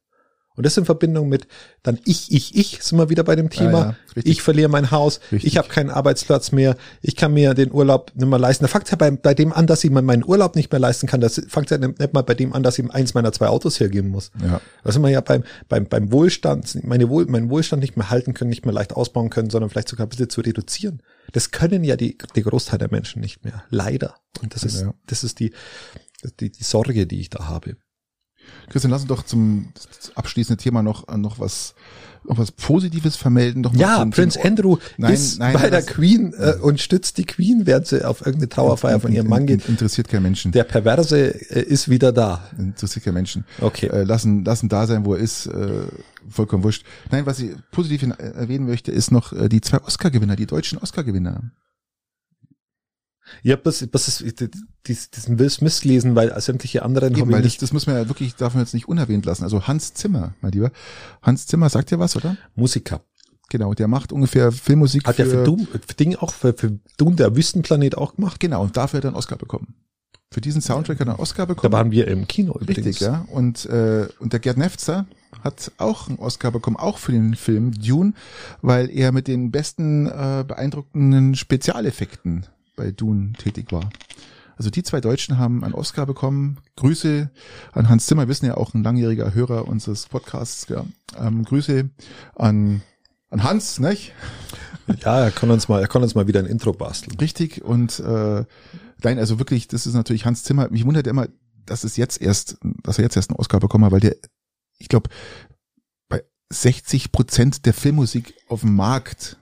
[0.56, 1.46] Und das in Verbindung mit
[1.82, 3.78] dann ich, ich, ich, sind wir wieder bei dem Thema.
[3.78, 5.52] Ja, ja, ich verliere mein Haus, richtig.
[5.52, 8.64] ich habe keinen Arbeitsplatz mehr, ich kann mir den Urlaub nicht mehr leisten.
[8.64, 11.06] Da fängt ja bei, bei dem an, dass ich mir meinen Urlaub nicht mehr leisten
[11.06, 11.20] kann.
[11.20, 14.08] Das fängt ja nicht mal bei dem an, dass ich eins meiner zwei Autos hergeben
[14.08, 14.30] muss.
[14.42, 14.60] Ja.
[14.82, 18.32] Da sind wir ja beim, beim, beim Wohlstand, meine Wohl, meinen Wohlstand nicht mehr halten
[18.32, 21.02] können, nicht mehr leicht ausbauen können, sondern vielleicht sogar ein bisschen zu reduzieren.
[21.32, 23.64] Das können ja die, die Großteil der Menschen nicht mehr.
[23.70, 24.16] Leider.
[24.40, 24.94] Und das ist, ja.
[25.06, 25.52] das ist die,
[26.40, 27.76] die, die Sorge, die ich da habe.
[28.68, 29.72] Christian, lass uns doch zum
[30.14, 31.74] abschließenden Thema noch, noch was,
[32.28, 33.62] noch was Positives vermelden.
[33.62, 37.62] Doch ja, Prince Andrew nein, ist nein, bei der Queen äh, und stützt die Queen,
[37.64, 39.68] während sie auf irgendeine Trauerfeier von ihrem Mann geht.
[39.68, 40.52] Interessiert kein Menschen.
[40.52, 42.48] Der Perverse äh, ist wieder da.
[42.58, 43.44] Interessiert kein Menschen.
[43.60, 43.86] Okay.
[43.86, 45.46] Äh, lassen, lassen da sein, wo er ist.
[45.46, 45.86] Äh,
[46.28, 46.84] vollkommen wurscht.
[47.10, 51.52] Nein, was ich positiv erwähnen möchte, ist noch äh, die zwei Oscar-Gewinner, die deutschen Oscar-Gewinner.
[53.42, 54.48] Ja, was, was ist,
[54.86, 58.34] diesen Will Smith lesen, weil sämtliche anderen Eben, weil das, das muss man ja wirklich,
[58.36, 59.44] darf man jetzt nicht unerwähnt lassen.
[59.44, 60.70] Also Hans Zimmer, mein Lieber.
[61.22, 62.36] Hans Zimmer sagt ja was, oder?
[62.54, 63.02] Musiker.
[63.48, 65.06] Genau, der macht ungefähr Filmmusik.
[65.06, 68.40] Hat er für, Doom, für Ding auch, für, für Doom, der Wüstenplanet auch gemacht?
[68.40, 69.74] Genau, und dafür hat er einen Oscar bekommen.
[70.32, 71.70] Für diesen Soundtrack hat er einen Oscar bekommen.
[71.70, 72.86] Da waren wir im Kino übrigens.
[72.86, 73.24] Richtig, ja.
[73.30, 75.06] Und, äh, und der Gerd Nefzer
[75.44, 78.14] hat auch einen Oscar bekommen, auch für den Film Dune,
[78.62, 82.46] weil er mit den besten äh, beeindruckenden Spezialeffekten
[82.76, 83.90] bei Dune tätig war.
[84.56, 86.58] Also die zwei Deutschen haben einen Oscar bekommen.
[86.76, 87.30] Grüße
[87.72, 90.66] an Hans Zimmer, wissen ja auch ein langjähriger Hörer unseres Podcasts.
[90.68, 90.86] Ja.
[91.18, 91.90] Ähm, Grüße
[92.34, 92.82] an,
[93.28, 94.14] an Hans, nicht?
[95.02, 97.18] Ja, er kann uns mal, er kann uns mal wieder ein Intro basteln.
[97.18, 98.44] Richtig und äh,
[99.02, 100.70] nein, also wirklich, das ist natürlich Hans Zimmer.
[100.70, 101.28] Mich wundert immer,
[101.66, 104.16] dass es jetzt erst, dass er jetzt erst einen Oscar bekommen hat, weil der,
[104.78, 105.10] ich glaube,
[106.08, 109.38] bei 60 Prozent der Filmmusik auf dem Markt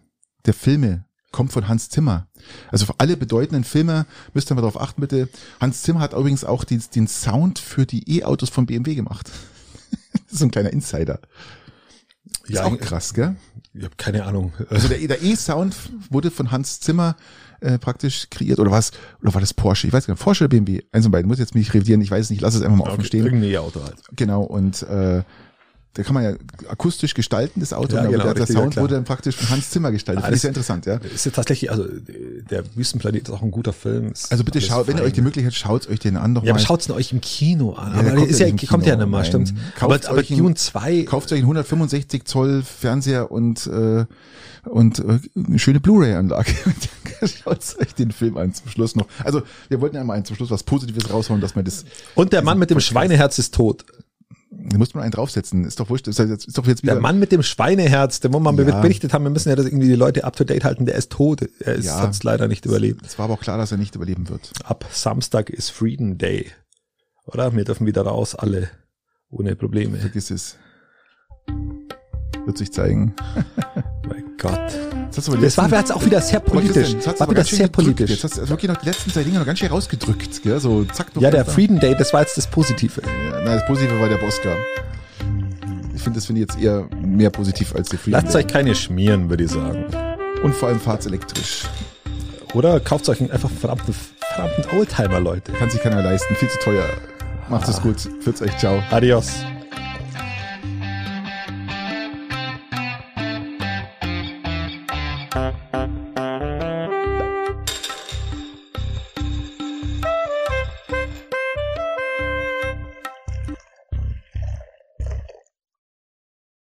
[0.47, 1.05] der Filme
[1.35, 2.28] kommt von Hans Zimmer.
[2.70, 5.28] Also für alle bedeutenden Filme müsst ihr mal darauf achten, bitte.
[5.61, 9.31] Hans Zimmer hat übrigens auch die, den Sound für die E-Autos von BMW gemacht.
[10.12, 11.19] das ist so ein kleiner Insider.
[12.44, 13.35] Ist ja, auch krass, gell?
[13.73, 14.52] Ich habe keine Ahnung.
[14.70, 15.74] Also der, E-Sound
[16.09, 17.16] wurde von Hans Zimmer
[17.61, 18.93] äh, praktisch kreiert oder was?
[19.20, 19.89] Oder war das Porsche?
[19.89, 20.23] Ich weiß gar nicht.
[20.23, 20.82] Porsche oder BMW?
[20.93, 21.27] Eins und beiden.
[21.27, 22.01] Muss jetzt mich revidieren.
[22.01, 22.43] Ich weiß es nicht.
[22.43, 23.24] Lass es einfach mal offen stehen.
[23.24, 23.97] Irgendein E-Auto halt.
[24.15, 24.43] Genau.
[24.43, 25.24] Und äh,
[25.94, 26.32] da kann man ja
[26.68, 29.92] akustisch gestalten, das Auto, ja, genau, der, der Sound wurde dann praktisch von Hans Zimmer
[29.92, 30.24] gestaltet.
[30.24, 30.96] Finde ich sehr interessant, ja.
[30.96, 31.86] Ist ja tatsächlich, also
[32.50, 34.12] der Wüstenplanet ist auch ein guter Film.
[34.30, 36.58] Also bitte schaut, wenn ihr euch die Möglichkeit schaut, euch den an noch Ja, aber
[36.58, 37.92] schaut's euch im Kino an.
[37.92, 39.54] Ja, aber kommt, ist ja, kommt ja nicht mal, stimmt.
[39.76, 41.04] Kauft aber, aber Dune 2.
[41.04, 44.04] Kauft euch einen 165 Zoll Fernseher und äh,
[44.64, 46.52] und äh, eine schöne Blu-ray-Anlage.
[47.22, 49.06] Schaut euch den Film an zum Schluss noch.
[49.22, 51.84] Also wir wollten ja mal zum Schluss was Positives raushauen, dass man das.
[52.14, 53.84] Und der Mann mit dem Schweineherz ist tot.
[54.59, 55.64] Da muss man einen draufsetzen.
[55.64, 56.09] Ist doch wurscht.
[56.09, 58.81] Ist, ist doch jetzt wieder der Mann mit dem Schweineherz, der wo man ja.
[58.81, 60.86] berichtet haben, wir müssen ja das irgendwie die Leute up to date halten.
[60.86, 61.43] Der ist tot.
[61.60, 63.05] Er ist ja, hat's leider nicht überlebt.
[63.06, 64.52] Es war aber auch klar, dass er nicht überleben wird.
[64.64, 66.51] Ab Samstag ist Freedom Day.
[67.26, 67.55] Oder?
[67.55, 68.70] Wir dürfen wieder raus, alle.
[69.31, 69.98] Ohne Probleme.
[69.98, 70.56] Vergiss es.
[72.44, 73.14] Wird sich zeigen.
[74.06, 74.72] mein Gott.
[75.14, 76.94] Das, das war jetzt auch wieder sehr politisch.
[77.04, 78.10] Das war wieder sehr politisch.
[78.10, 80.42] Jetzt hast du wirklich noch die letzten zwei Dinge noch ganz schön rausgedrückt.
[80.42, 80.58] Gell?
[80.60, 83.00] So, zack, ja, der Freedom Day, das war jetzt das Positive.
[83.02, 84.56] Ja, nein, das Positive war der Oscar.
[85.94, 88.44] Ich finde, das finde ich jetzt eher mehr positiv als der Freedom Lasst Day.
[88.44, 89.86] euch keine schmieren, würde ich sagen.
[90.42, 91.64] Und vor allem fahrt's elektrisch.
[92.52, 93.94] Oder kauft euch einfach verdammten,
[94.34, 95.52] verdammten Oldtimer, Leute.
[95.52, 96.84] Kann sich keiner leisten, viel zu teuer.
[97.48, 97.82] Macht es ah.
[97.82, 97.96] gut.
[98.20, 98.82] Führt's euch, ciao.
[98.90, 99.44] Adios.
[105.35, 105.63] Bye.